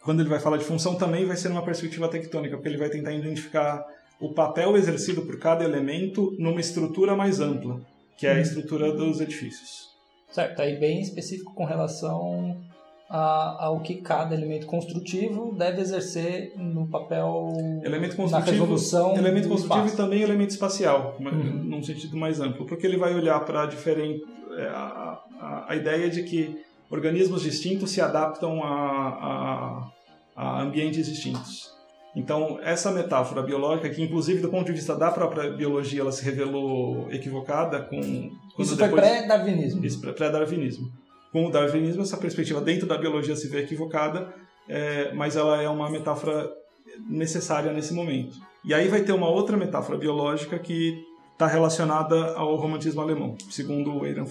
Quando 0.02 0.20
ele 0.20 0.28
vai 0.28 0.40
falar 0.40 0.56
de 0.56 0.64
função, 0.64 0.96
também 0.96 1.24
vai 1.24 1.36
ser 1.36 1.48
numa 1.48 1.62
perspectiva 1.62 2.08
tectônica, 2.08 2.56
porque 2.56 2.68
ele 2.68 2.78
vai 2.78 2.90
tentar 2.90 3.12
identificar 3.12 3.86
o 4.20 4.32
papel 4.32 4.76
exercido 4.76 5.22
por 5.22 5.38
cada 5.38 5.64
elemento 5.64 6.34
numa 6.38 6.60
estrutura 6.60 7.14
mais 7.14 7.40
ampla, 7.40 7.80
que 8.16 8.26
é 8.26 8.32
a 8.32 8.40
estrutura 8.40 8.92
dos 8.92 9.20
edifícios. 9.20 9.88
Certo, 10.30 10.60
aí 10.60 10.78
bem 10.78 11.00
específico 11.00 11.54
com 11.54 11.64
relação 11.64 12.60
a, 13.10 13.64
ao 13.66 13.80
que 13.80 13.96
cada 13.96 14.34
elemento 14.34 14.66
construtivo 14.66 15.54
deve 15.56 15.80
exercer 15.80 16.52
no 16.56 16.86
papel 16.88 17.52
Elemento 17.82 18.10
na 18.10 18.16
construtivo, 18.22 18.50
resolução 18.50 19.16
elemento 19.16 19.44
do 19.48 19.54
construtivo 19.54 19.86
espaço. 19.86 19.94
e 19.94 19.96
também 19.96 20.20
elemento 20.22 20.50
espacial, 20.50 21.16
Uhum. 21.18 21.64
num 21.64 21.82
sentido 21.82 22.16
mais 22.16 22.40
amplo, 22.40 22.66
porque 22.66 22.86
ele 22.86 22.96
vai 22.98 23.14
olhar 23.14 23.40
para 23.44 23.64
diferente 23.66 24.22
é, 24.58 24.66
a, 24.68 25.18
a, 25.40 25.64
a 25.68 25.76
ideia 25.76 26.10
de 26.10 26.22
que 26.24 26.60
organismos 26.90 27.42
distintos 27.42 27.90
se 27.90 28.00
adaptam 28.00 28.62
a, 28.62 29.90
a, 30.36 30.62
ambientes 30.62 31.06
distintos. 31.06 31.76
Então, 32.16 32.58
essa 32.62 32.90
metáfora 32.90 33.42
biológica, 33.42 33.88
que 33.90 34.02
inclusive 34.02 34.40
do 34.40 34.48
ponto 34.48 34.66
de 34.66 34.72
vista 34.72 34.96
da 34.96 35.10
própria 35.10 35.50
biologia 35.50 36.00
ela 36.00 36.10
se 36.10 36.24
revelou 36.24 37.06
equivocada 37.10 37.80
com 37.82 38.00
Isso 38.58 38.76
foi 38.76 38.88
depois- 38.88 39.02
pré-darwinismo. 39.06 39.84
isso, 39.84 40.00
pré- 40.00 40.12
pré-darwinismo. 40.12 40.88
Com 41.32 41.46
o 41.46 41.50
darwinismo, 41.50 42.02
essa 42.02 42.16
perspectiva 42.16 42.60
dentro 42.60 42.86
da 42.86 42.96
biologia 42.96 43.36
se 43.36 43.48
vê 43.48 43.60
equivocada, 43.60 44.32
é, 44.68 45.12
mas 45.14 45.36
ela 45.36 45.60
é 45.62 45.68
uma 45.68 45.90
metáfora 45.90 46.50
necessária 47.08 47.72
nesse 47.72 47.92
momento. 47.92 48.36
E 48.64 48.72
aí 48.74 48.88
vai 48.88 49.02
ter 49.02 49.12
uma 49.12 49.28
outra 49.28 49.56
metáfora 49.56 49.98
biológica 49.98 50.58
que 50.58 51.04
está 51.32 51.46
relacionada 51.46 52.32
ao 52.34 52.56
romantismo 52.56 53.00
alemão, 53.00 53.36
segundo 53.50 53.94
o 53.94 54.04
Adrian 54.04 54.24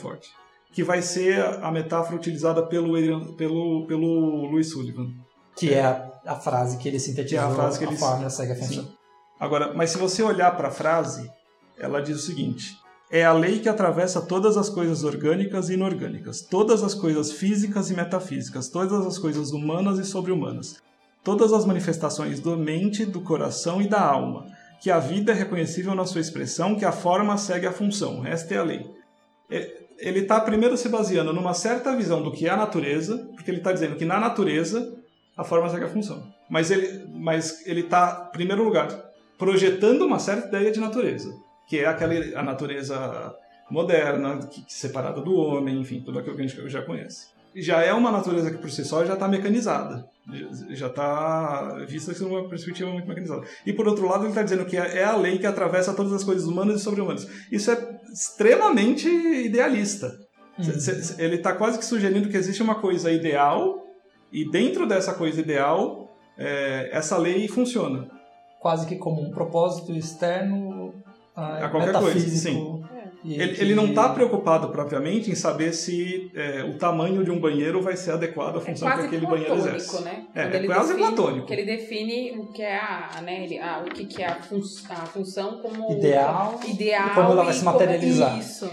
que 0.73 0.83
vai 0.83 1.01
ser 1.01 1.39
a 1.63 1.71
metáfora 1.71 2.15
utilizada 2.15 2.61
pelo, 2.61 2.95
Adrian- 2.95 3.33
pelo, 3.35 3.87
pelo 3.87 4.45
Louis 4.45 4.69
Sullivan. 4.69 5.09
Que 5.55 5.73
é 5.73 5.81
a, 5.81 6.11
a 6.25 6.35
frase 6.35 6.77
que 6.77 6.87
ele 6.87 6.99
sintetizou, 6.99 7.39
Que 7.39 7.45
é 7.45 7.47
a 7.51 7.55
frase 7.55 7.79
que 7.79 7.85
ele- 7.85 7.97
fórmula 7.97 8.29
segue 8.29 8.51
a 8.51 8.55
função. 8.55 8.87
Agora, 9.39 9.73
mas 9.73 9.91
se 9.91 9.97
você 9.97 10.21
olhar 10.21 10.55
para 10.57 10.67
a 10.67 10.71
frase, 10.71 11.31
ela 11.79 12.01
diz 12.01 12.17
o 12.17 12.21
seguinte: 12.21 12.75
é 13.09 13.23
a 13.23 13.31
lei 13.31 13.59
que 13.59 13.69
atravessa 13.69 14.21
todas 14.21 14.57
as 14.57 14.69
coisas 14.69 15.03
orgânicas 15.03 15.69
e 15.69 15.73
inorgânicas, 15.73 16.41
todas 16.41 16.83
as 16.83 16.93
coisas 16.93 17.31
físicas 17.31 17.89
e 17.89 17.93
metafísicas, 17.95 18.67
todas 18.67 19.05
as 19.05 19.17
coisas 19.17 19.51
humanas 19.51 19.97
e 19.97 20.03
sobre-humanas, 20.03 20.81
todas 21.23 21.53
as 21.53 21.65
manifestações 21.65 22.39
da 22.39 22.55
mente, 22.55 23.05
do 23.05 23.21
coração 23.21 23.81
e 23.81 23.87
da 23.87 24.01
alma, 24.01 24.45
que 24.81 24.91
a 24.91 24.99
vida 24.99 25.31
é 25.31 25.35
reconhecível 25.35 25.95
na 25.95 26.05
sua 26.05 26.21
expressão, 26.21 26.75
que 26.75 26.85
a 26.85 26.91
forma 26.91 27.37
segue 27.37 27.65
a 27.65 27.71
função. 27.71 28.25
Esta 28.25 28.55
é 28.55 28.57
a 28.57 28.63
lei. 28.63 28.85
É- 29.49 29.87
Ele 29.99 30.19
está 30.19 30.39
primeiro 30.39 30.77
se 30.77 30.89
baseando 30.89 31.33
numa 31.33 31.55
certa 31.55 31.95
visão 31.95 32.21
do 32.21 32.31
que 32.31 32.45
é 32.45 32.51
a 32.51 32.55
natureza, 32.57 33.17
porque 33.33 33.49
ele 33.49 33.57
está 33.57 33.71
dizendo 33.71 33.95
que 33.95 34.05
na 34.05 34.19
natureza 34.19 34.93
a 35.35 35.43
forma 35.43 35.67
segue 35.69 35.85
a 35.85 35.89
função. 35.89 36.21
Mas 36.47 36.69
ele 36.69 37.03
mas 37.15 37.65
ele 37.65 37.81
está, 37.81 38.27
em 38.29 38.31
primeiro 38.31 38.63
lugar, 38.63 38.87
projetando 39.39 40.05
uma 40.05 40.19
certa 40.19 40.49
ideia 40.49 40.71
de 40.71 40.79
natureza, 40.79 41.33
que 41.67 41.79
é 41.79 41.85
aquela 41.85 42.13
a 42.39 42.43
natureza 42.43 43.35
moderna, 43.69 44.39
que, 44.47 44.63
separada 44.67 45.21
do 45.21 45.35
homem, 45.35 45.79
enfim, 45.81 46.01
tudo 46.05 46.19
aquilo 46.19 46.35
que 46.35 46.41
a 46.43 46.47
gente 46.47 46.69
já 46.69 46.81
conhece. 46.81 47.27
Já 47.55 47.81
é 47.81 47.91
uma 47.93 48.11
natureza 48.11 48.51
que 48.51 48.57
por 48.57 48.69
si 48.69 48.85
só 48.85 49.03
já 49.03 49.13
está 49.15 49.27
mecanizada, 49.27 50.05
já- 50.69 50.87
está 50.87 51.75
vista 51.87 52.13
como 52.15 52.37
uma 52.37 52.47
perspectiva 52.49 52.89
muito 52.91 53.07
mecanizada. 53.07 53.41
E 53.65 53.73
por 53.73 53.87
outro 53.87 54.07
lado, 54.07 54.21
ele 54.23 54.29
está 54.29 54.43
dizendo 54.43 54.65
que 54.65 54.77
é 54.77 54.99
é 54.99 55.03
a 55.03 55.15
lei 55.15 55.37
que 55.39 55.45
atravessa 55.47 55.93
todas 55.93 56.13
as 56.13 56.23
coisas 56.23 56.45
humanas 56.47 56.81
e 56.81 56.83
sobre-humanas. 56.83 57.27
Isso 57.51 57.71
é 57.71 57.99
extremamente 58.13 59.07
idealista. 59.09 60.11
C- 60.61 61.21
Ele 61.21 61.35
está 61.35 61.53
quase 61.53 61.77
que 61.79 61.85
sugerindo 61.85 62.29
que 62.29 62.37
existe 62.37 62.61
uma 62.63 62.75
coisa 62.75 63.11
ideal 63.11 63.83
e 64.31 64.49
dentro 64.49 64.87
dessa 64.87 65.13
coisa 65.13 65.39
ideal, 65.41 66.15
é, 66.37 66.89
essa 66.91 67.17
lei 67.17 67.47
funciona. 67.47 68.07
Quase 68.59 68.85
que 68.87 68.95
como 68.97 69.21
um 69.21 69.31
propósito 69.31 69.91
externo 69.93 70.93
ah, 71.37 71.65
A 71.65 71.69
qualquer 71.69 71.93
coisa, 71.93 72.49
e 73.25 73.33
Ele, 73.33 73.53
que- 73.55 73.61
ele 73.61 73.75
não 73.75 73.87
está 73.87 74.09
preocupado 74.09 74.69
propriamente 74.69 75.29
em 75.31 75.35
saber 75.35 75.73
se 75.73 76.31
é, 76.35 76.63
o 76.63 76.77
tamanho 76.77 77.23
de 77.25 77.31
um 77.31 77.39
banheiro 77.39 77.81
vai 77.81 77.95
ser 77.97 78.11
adequado 78.11 78.55
à 78.55 78.57
É 78.59 78.61
função 78.61 78.87
que 78.87 78.93
quase 78.93 79.07
aquele 79.07 79.25
banheiro 79.25 79.53
exerce. 79.55 80.03
né? 80.03 80.25
É, 80.35 80.43
Quando 80.43 80.53
é 80.53 80.57
ele 80.57 80.67
quase 80.67 80.93
define- 80.93 81.07
platônico. 81.15 81.47
Que 81.47 81.53
ele 81.53 81.65
define 81.65 82.37
o 82.37 82.53
que 82.53 82.61
é 82.61 82.77
a, 82.77 83.21
né, 83.23 83.43
ele- 83.43 83.59
a- 83.59 83.83
o 83.85 83.89
que, 83.91 84.05
que 84.05 84.21
é 84.21 84.27
a, 84.27 84.35
fun 84.35 84.61
a 84.89 85.05
função 85.07 85.59
como 85.61 85.91
Ideal 85.91 86.59
ideal 86.67 87.07
e 87.07 87.13
como 87.15 87.31
ela 87.31 87.43
vai 87.43 87.53
e 87.53 87.57
se 87.57 87.63
como- 87.63 87.71
materializar. 87.77 88.39
Isso. 88.39 88.69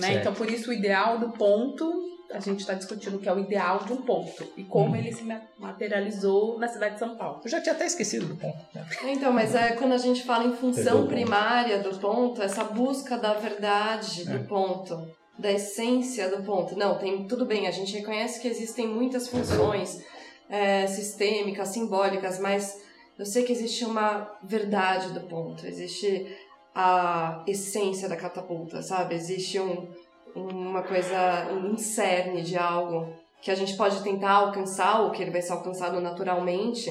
Né? 0.00 0.14
Então, 0.14 0.32
por 0.32 0.50
isso, 0.50 0.70
o 0.70 0.72
ideal 0.72 1.18
do 1.18 1.28
ponto, 1.30 2.01
a 2.34 2.40
gente 2.40 2.60
está 2.60 2.74
discutindo 2.74 3.16
o 3.16 3.18
que 3.18 3.28
é 3.28 3.32
o 3.32 3.38
ideal 3.38 3.80
de 3.84 3.92
um 3.92 4.02
ponto 4.02 4.46
e 4.56 4.64
como 4.64 4.90
Hum. 4.92 4.96
ele 4.96 5.12
se 5.12 5.22
ma- 5.24 5.40
materializou 5.58 6.58
na 6.58 6.68
cidade 6.68 6.94
de 6.94 6.98
São 7.00 7.16
Paulo. 7.16 7.40
Eu 7.44 7.50
já 7.50 7.60
tinha 7.60 7.74
até 7.74 7.86
esquecido 7.86 8.26
do 8.26 8.36
ponto. 8.36 8.58
né? 8.74 8.86
Então, 9.04 9.32
mas 9.32 9.54
é 9.54 9.72
quando 9.72 9.92
a 9.92 9.98
gente 9.98 10.22
fala 10.24 10.44
em 10.44 10.52
função 10.54 11.06
primária 11.06 11.78
do 11.80 11.96
ponto, 11.98 12.42
essa 12.42 12.64
busca 12.64 13.16
da 13.18 13.34
verdade 13.34 14.22
É. 14.22 14.24
do 14.38 14.44
ponto, 14.46 15.06
da 15.38 15.50
essência 15.50 16.28
do 16.28 16.42
ponto. 16.42 16.76
Não, 16.76 16.98
tem 16.98 17.26
tudo 17.26 17.44
bem, 17.46 17.66
a 17.66 17.70
gente 17.70 17.92
reconhece 17.96 18.40
que 18.40 18.48
existem 18.48 18.86
muitas 18.86 19.28
funções 19.28 20.02
é, 20.48 20.86
sistêmicas, 20.86 21.68
simbólicas, 21.68 22.38
mas 22.38 22.82
eu 23.18 23.24
sei 23.24 23.42
que 23.44 23.52
existe 23.52 23.84
uma 23.84 24.30
verdade 24.42 25.08
do 25.12 25.20
ponto, 25.20 25.66
existe 25.66 26.36
a 26.74 27.42
essência 27.46 28.08
da 28.08 28.16
catapulta, 28.16 28.82
sabe? 28.82 29.14
Existe 29.14 29.58
um, 29.60 29.88
uma 30.34 30.82
coisa, 30.82 31.48
um 31.52 31.76
cerne 31.76 32.42
de 32.42 32.56
algo 32.56 33.12
que 33.40 33.50
a 33.50 33.54
gente 33.54 33.76
pode 33.76 34.02
tentar 34.02 34.30
alcançar, 34.32 35.00
ou 35.02 35.10
que 35.10 35.20
ele 35.22 35.30
vai 35.32 35.42
ser 35.42 35.52
alcançado 35.52 36.00
naturalmente, 36.00 36.90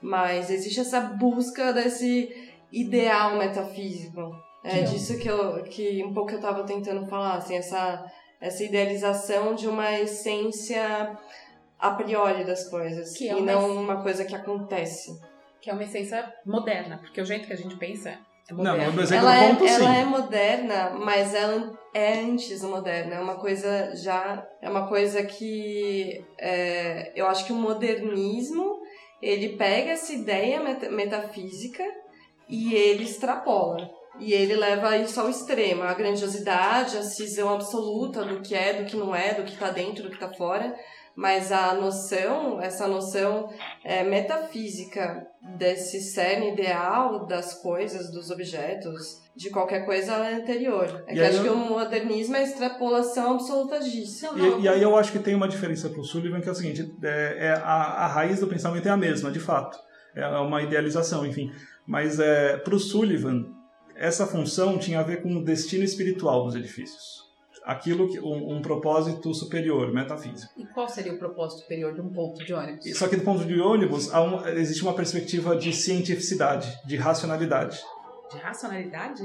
mas 0.00 0.48
existe 0.50 0.80
essa 0.80 1.00
busca 1.00 1.72
desse 1.72 2.28
ideal 2.72 3.36
metafísico. 3.36 4.20
É 4.64 4.70
Que- 4.78 4.84
disso 4.84 5.18
que, 5.18 5.28
eu, 5.28 5.62
que 5.64 6.04
um 6.04 6.12
pouco 6.12 6.30
eu 6.32 6.36
estava 6.36 6.64
tentando 6.64 7.06
falar, 7.06 7.34
assim, 7.36 7.56
essa, 7.56 8.04
essa 8.40 8.62
idealização 8.62 9.54
de 9.54 9.66
uma 9.68 9.92
essência 9.98 11.16
a 11.78 11.90
priori 11.92 12.44
das 12.44 12.68
coisas, 12.68 13.16
Que 13.16 13.28
é 13.28 13.32
e 13.32 13.36
uma 13.36 13.52
não 13.52 13.76
uma 13.76 14.02
coisa 14.02 14.24
que 14.24 14.34
acontece. 14.34 15.18
Que 15.60 15.70
é 15.70 15.72
uma 15.72 15.82
essência 15.84 16.32
moderna, 16.46 16.98
porque 16.98 17.20
o 17.20 17.24
jeito 17.24 17.46
que 17.46 17.52
a 17.52 17.56
gente 17.56 17.76
pensa 17.76 18.18
é 18.50 18.54
Não, 18.54 18.92
no 18.92 19.02
exemplo 19.02 19.26
Ela 19.28 19.36
é, 19.36 19.48
ponto, 19.48 19.68
sim. 19.68 19.74
ela 19.74 19.96
é 19.96 20.04
moderna, 20.04 20.90
mas 20.90 21.34
ela 21.34 21.78
é 21.94 22.20
antes 22.20 22.60
do 22.60 22.68
moderno. 22.68 23.14
É 23.14 23.20
uma 23.20 23.36
coisa 23.36 23.94
já. 23.94 24.46
É 24.62 24.68
uma 24.70 24.88
coisa 24.88 25.22
que. 25.22 26.24
é, 26.38 27.12
eu 27.14 27.26
acho 27.26 27.44
que 27.44 27.52
o 27.52 27.56
modernismo 27.56 28.78
ele 29.20 29.56
pega 29.56 29.90
essa 29.90 30.12
ideia 30.12 30.60
meta- 30.62 30.90
metafísica 30.90 31.84
e 32.48 32.74
ele 32.74 33.04
extrapola. 33.04 33.90
E 34.20 34.32
ele 34.32 34.56
leva 34.56 34.96
isso 34.96 35.20
ao 35.20 35.30
extremo, 35.30 35.84
a 35.84 35.94
grandiosidade, 35.94 36.96
a 36.96 37.02
cisão 37.02 37.54
absoluta 37.54 38.24
do 38.24 38.40
que 38.40 38.52
é, 38.54 38.72
do 38.72 38.84
que 38.84 38.96
não 38.96 39.14
é, 39.14 39.34
do 39.34 39.44
que 39.44 39.52
está 39.52 39.70
dentro, 39.70 40.02
do 40.02 40.08
que 40.08 40.16
está 40.16 40.32
fora. 40.32 40.74
Mas 41.20 41.50
a 41.50 41.74
noção, 41.74 42.62
essa 42.62 42.86
noção 42.86 43.52
é, 43.84 44.04
metafísica 44.04 45.26
desse 45.56 46.00
cerne 46.00 46.52
ideal 46.52 47.26
das 47.26 47.54
coisas, 47.54 48.12
dos 48.12 48.30
objetos, 48.30 49.20
de 49.34 49.50
qualquer 49.50 49.84
coisa 49.84 50.12
ela 50.12 50.30
é 50.30 50.34
anterior. 50.34 51.02
É 51.08 51.12
E 51.12 51.14
que 51.16 51.20
acho 51.20 51.38
eu- 51.38 51.42
que 51.42 51.48
o 51.48 51.56
modernismo 51.56 52.36
é 52.36 52.38
a 52.38 52.42
extrapolação 52.44 53.32
absoluta 53.34 53.80
disso. 53.80 54.26
Não, 54.26 54.36
não. 54.36 54.60
E, 54.60 54.62
e 54.62 54.68
aí 54.68 54.80
eu 54.80 54.96
acho 54.96 55.10
que 55.10 55.18
tem 55.18 55.34
uma 55.34 55.48
diferença 55.48 55.88
para 55.90 56.00
o 56.00 56.04
Sullivan, 56.04 56.40
que 56.40 56.48
é 56.48 56.52
o 56.52 56.54
seguinte, 56.54 56.88
é, 57.02 57.46
é 57.48 57.50
a, 57.50 58.04
a 58.04 58.06
raiz 58.06 58.38
do 58.38 58.46
pensamento 58.46 58.86
é 58.86 58.90
a 58.92 58.96
mesma, 58.96 59.32
de 59.32 59.40
fato. 59.40 59.76
É 60.14 60.24
uma 60.38 60.62
idealização, 60.62 61.26
enfim. 61.26 61.50
Mas 61.84 62.20
é, 62.20 62.58
para 62.58 62.76
o 62.76 62.78
Sullivan, 62.78 63.44
essa 63.96 64.24
função 64.24 64.78
tinha 64.78 65.00
a 65.00 65.02
ver 65.02 65.20
com 65.20 65.34
o 65.36 65.44
destino 65.44 65.82
espiritual 65.82 66.44
dos 66.44 66.54
edifícios. 66.54 67.27
Aquilo 67.68 68.08
que 68.10 68.18
um, 68.18 68.56
um 68.56 68.62
propósito 68.62 69.34
superior, 69.34 69.92
metafísico. 69.92 70.50
E 70.56 70.64
qual 70.64 70.88
seria 70.88 71.12
o 71.12 71.18
propósito 71.18 71.60
superior 71.60 71.92
de 71.92 72.00
um 72.00 72.08
ponto 72.10 72.42
de 72.42 72.54
ônibus? 72.54 72.96
Só 72.96 73.06
que 73.08 73.16
do 73.16 73.22
ponto 73.22 73.44
de 73.44 73.60
ônibus, 73.60 74.10
um- 74.14 74.46
existe 74.48 74.82
uma 74.82 74.94
perspectiva 74.94 75.54
de 75.54 75.70
cientificidade, 75.70 76.66
de 76.86 76.96
racionalidade. 76.96 77.78
De 78.32 78.38
racionalidade? 78.38 79.22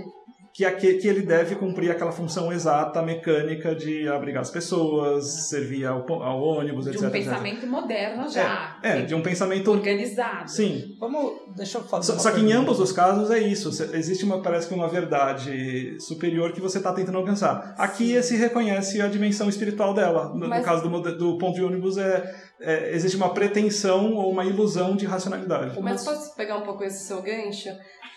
Que, 0.54 0.94
que 0.96 1.08
ele 1.08 1.22
deve 1.22 1.56
cumprir 1.56 1.90
aquela 1.90 2.12
função 2.12 2.54
exata, 2.54 3.02
mecânica 3.02 3.74
de 3.74 4.08
abrigar 4.08 4.42
as 4.42 4.52
pessoas, 4.52 5.50
servir 5.50 5.86
ao, 5.86 6.06
ao 6.22 6.42
ônibus, 6.44 6.86
De 6.86 6.92
etc. 6.92 7.02
um 7.02 7.08
etc. 7.08 7.24
pensamento 7.24 7.68
moderno 7.68 8.30
já. 8.30 8.78
É, 8.84 9.02
de 9.02 9.16
um 9.16 9.22
pensamento. 9.24 9.72
organizado. 9.72 10.50
Sim. 10.50 10.96
Vamos, 11.00 11.32
deixa 11.56 11.80
eu 11.80 11.84
fazer 11.84 12.14
Só, 12.14 12.20
só 12.20 12.32
que 12.32 12.42
em 12.42 12.52
ambos 12.52 12.80
os 12.80 12.92
casos 12.92 13.32
é 13.32 13.40
isso. 13.40 13.70
Existe 13.96 14.24
uma, 14.26 14.42
parece 14.44 14.68
que 14.68 14.76
uma 14.76 14.88
verdade 14.88 15.98
superior 16.00 16.52
que 16.52 16.62
você 16.62 16.78
está 16.78 16.94
tentando 16.94 17.18
alcançar. 17.18 17.74
Aqui 17.78 18.22
se 18.22 18.36
reconhece 18.38 19.02
a 19.02 19.08
dimensão 19.08 19.50
espiritual 19.50 19.94
dela. 19.94 20.30
No, 20.30 20.42
no 20.42 20.50
Mas- 20.50 20.64
caso 20.64 20.88
do, 20.88 21.18
do 21.18 21.38
ponto 21.40 21.56
de 21.56 21.64
ônibus, 21.64 21.98
é, 21.98 22.24
é- 22.64 22.92
existe 22.94 23.18
uma 23.18 23.34
pretensão 23.34 24.14
ou 24.16 24.32
uma 24.32 24.46
ilusão 24.46 24.96
de 24.96 25.06
racionalidade. 25.06 25.80
Mas 25.82 26.04
posso 26.04 26.36
pegar 26.36 26.58
um 26.58 26.62
pouco 26.62 26.84
esse 26.84 27.06
seu 27.06 27.22
gancho? 27.22 27.70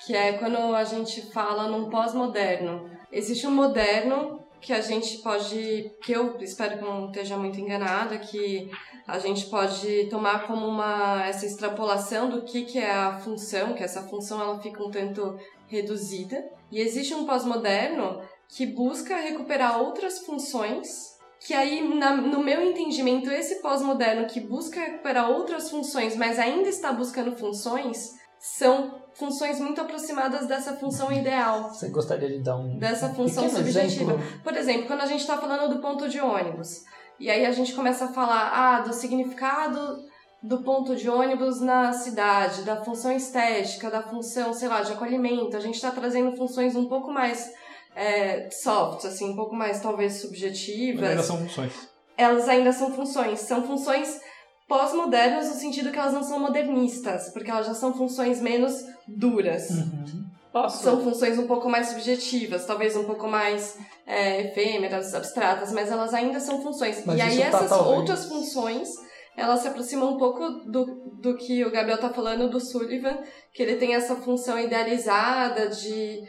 Que 0.07 0.15
é 0.15 0.35
quando 0.35 0.57
a 0.75 0.85
gente 0.85 1.33
fala 1.33 1.69
num 1.69 1.91
pós-moderno. 1.91 2.89
Existe 3.11 3.47
um 3.47 3.51
moderno 3.51 4.41
que 4.61 4.73
a 4.73 4.81
gente 4.81 5.19
pode, 5.19 5.93
que 6.03 6.13
eu 6.13 6.37
espero 6.41 6.79
que 6.79 6.85
não 6.85 7.07
esteja 7.07 7.37
muito 7.37 7.61
enganada, 7.61 8.19
que 8.19 8.71
a 9.07 9.19
gente 9.19 9.47
pode 9.47 10.09
tomar 10.09 10.47
como 10.47 10.67
uma 10.67 11.25
essa 11.25 11.47
extrapolação 11.47 12.29
do 12.29 12.43
que, 12.43 12.65
que 12.65 12.79
é 12.79 12.91
a 12.91 13.19
função, 13.19 13.75
que 13.75 13.83
essa 13.83 14.03
função 14.03 14.41
ela 14.41 14.59
fica 14.61 14.83
um 14.83 14.91
tanto 14.91 15.39
reduzida. 15.69 16.45
E 16.71 16.81
existe 16.81 17.15
um 17.15 17.27
pós-moderno 17.27 18.21
que 18.49 18.67
busca 18.67 19.17
recuperar 19.17 19.81
outras 19.81 20.21
funções 20.21 21.16
que 21.47 21.55
aí, 21.55 21.87
na- 21.95 22.17
no 22.17 22.43
meu 22.43 22.61
entendimento, 22.69 23.31
esse 23.31 23.57
pós-moderno 23.63 24.27
que 24.27 24.41
busca 24.41 24.81
recuperar 24.81 25.31
outras 25.31 25.71
funções, 25.71 26.17
mas 26.17 26.39
ainda 26.39 26.69
está 26.69 26.93
buscando 26.93 27.37
funções, 27.37 28.15
são 28.39 29.01
funções 29.15 29.59
muito 29.61 29.81
aproximadas 29.81 30.47
dessa 30.47 30.75
função 30.77 31.11
ideal, 31.13 31.71
Você 31.71 31.89
gostaria 31.89 32.29
de 32.29 32.41
dar 32.43 32.57
um 32.57 32.79
dessa 32.79 33.09
função 33.11 33.49
subjetiva. 33.49 34.13
exemplo? 34.15 34.41
Por 34.43 34.57
exemplo, 34.57 34.87
quando 34.87 35.03
a 35.03 35.07
gente 35.07 35.21
está 35.21 35.39
falando 35.39 35.73
do 35.75 35.81
ponto 35.81 36.09
de 36.09 36.21
ônibus, 36.21 36.83
e 37.19 37.31
aí 37.31 37.47
a 37.47 37.53
gente 37.53 37.73
começa 37.75 38.07
a 38.07 38.09
falar 38.09 38.51
ah, 38.53 38.81
do 38.81 38.93
significado 38.93 40.05
do 40.43 40.63
ponto 40.63 40.95
de 40.95 41.09
ônibus 41.09 41.61
na 41.61 41.93
cidade, 41.93 42.63
da 42.63 42.85
função 42.85 43.11
estética, 43.11 43.89
da 43.91 44.03
função, 44.03 44.53
sei 44.53 44.69
lá, 44.69 44.83
de 44.83 44.93
acolhimento, 44.93 45.57
a 45.57 45.61
gente 45.61 45.77
está 45.77 45.91
trazendo 45.91 46.37
funções 46.37 46.77
um 46.77 46.87
pouco 46.87 47.11
mais 47.11 47.51
é, 47.97 48.49
soft, 48.51 49.05
assim, 49.07 49.31
um 49.31 49.35
pouco 49.35 49.57
mais 49.57 49.81
talvez 49.81 50.21
subjetivas 50.21 51.01
Mas 51.01 51.11
ainda 51.11 51.23
são 51.23 51.39
funções. 51.39 51.73
elas 52.17 52.49
ainda 52.49 52.73
são 52.73 52.93
funções. 52.95 53.41
São 53.41 53.67
funções 53.67 54.21
pós-modernas 54.69 55.49
no 55.49 55.55
sentido 55.55 55.91
que 55.91 55.99
elas 55.99 56.13
não 56.13 56.23
são 56.23 56.39
modernistas, 56.39 57.31
porque 57.33 57.51
elas 57.51 57.67
já 57.67 57.75
são 57.75 57.95
funções 57.95 58.41
menos 58.41 58.85
duras. 59.09 59.71
Uhum. 59.71 60.27
Posso? 60.53 60.83
São 60.83 61.03
funções 61.03 61.39
um 61.39 61.47
pouco 61.47 61.69
mais 61.69 61.89
subjetivas, 61.89 62.65
talvez 62.65 62.97
um 62.97 63.05
pouco 63.05 63.27
mais 63.29 63.77
é, 64.07 64.43
efêmeras, 64.43 65.15
abstratas, 65.15 65.71
mas 65.73 65.91
elas 65.91 66.15
ainda 66.15 66.41
são 66.41 66.63
funções. 66.63 67.05
Mas 67.05 67.19
e 67.19 67.23
aí 67.23 67.39
tá, 67.39 67.59
essas 67.59 67.69
talvez- 67.69 67.97
outras 67.99 68.25
funções, 68.25 68.89
elas 69.37 69.61
se 69.61 69.69
aproximam 69.69 70.15
um 70.15 70.17
pouco 70.17 70.49
do, 70.49 70.85
do 71.21 71.37
que 71.37 71.63
o 71.65 71.71
Gabriel 71.71 71.99
tá 71.99 72.09
falando 72.09 72.49
do 72.49 72.59
Sullivan, 72.59 73.19
que 73.53 73.63
ele 73.63 73.77
tem 73.77 73.95
essa 73.95 74.17
função 74.17 74.59
idealizada 74.59 75.69
de 75.69 76.23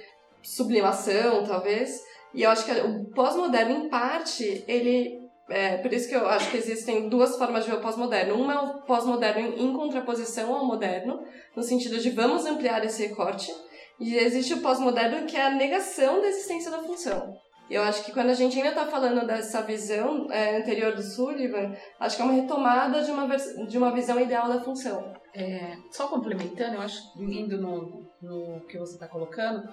sublimação, 0.56 1.46
talvez. 1.46 2.02
E 2.34 2.44
eu 2.44 2.50
acho 2.50 2.66
que 2.66 2.72
o 2.72 3.06
pós-moderno, 3.12 3.86
em 3.86 3.90
parte, 3.90 4.64
ele 4.68 5.28
é, 5.50 5.78
por 5.78 5.94
isso 5.94 6.10
que 6.10 6.16
eu 6.16 6.28
acho 6.28 6.52
que 6.52 6.58
existem 6.58 7.08
duas 7.08 7.38
formas 7.38 7.64
de 7.64 7.72
ver 7.72 7.78
o 7.78 7.82
pós-moderno. 7.82 8.36
Uma 8.36 8.54
é 8.54 8.60
o 8.60 8.82
pós-moderno 8.82 9.42
em, 9.42 9.66
em 9.66 9.74
contraposição 9.74 10.54
ao 10.54 10.66
moderno, 10.66 11.24
no 11.56 11.64
sentido 11.64 11.98
de 12.00 12.10
vamos 12.10 12.46
ampliar 12.46 12.84
esse 12.84 13.08
recorte. 13.08 13.52
E 14.00 14.16
existe 14.16 14.54
o 14.54 14.62
pós-moderno 14.62 15.26
que 15.26 15.38
é 15.38 15.46
a 15.46 15.52
negação 15.52 16.22
da 16.22 16.28
existência 16.28 16.70
da 16.70 16.84
função. 16.84 17.36
Eu 17.70 17.82
acho 17.84 18.06
que 18.06 18.14
quando 18.14 18.30
a 18.30 18.34
gente 18.34 18.58
ainda 18.58 18.70
está 18.70 18.86
falando 18.86 19.26
dessa 19.26 19.62
visão 19.62 20.32
é, 20.32 20.58
anterior 20.58 20.94
do 20.96 21.02
Sullivan, 21.02 21.74
acho 22.00 22.16
que 22.16 22.22
é 22.22 22.26
uma 22.26 22.34
retomada 22.34 23.04
de 23.04 23.12
uma, 23.12 23.28
de 23.36 23.78
uma 23.78 23.92
visão 23.92 24.20
ideal 24.20 24.48
da 24.48 24.62
função. 24.62 25.14
É, 25.34 25.76
só 25.92 26.08
complementando, 26.08 26.76
eu 26.76 26.82
acho, 26.82 27.02
indo 27.18 27.58
no, 27.58 28.10
no 28.22 28.62
que 28.68 28.78
você 28.78 28.94
está 28.94 29.08
colocando, 29.08 29.68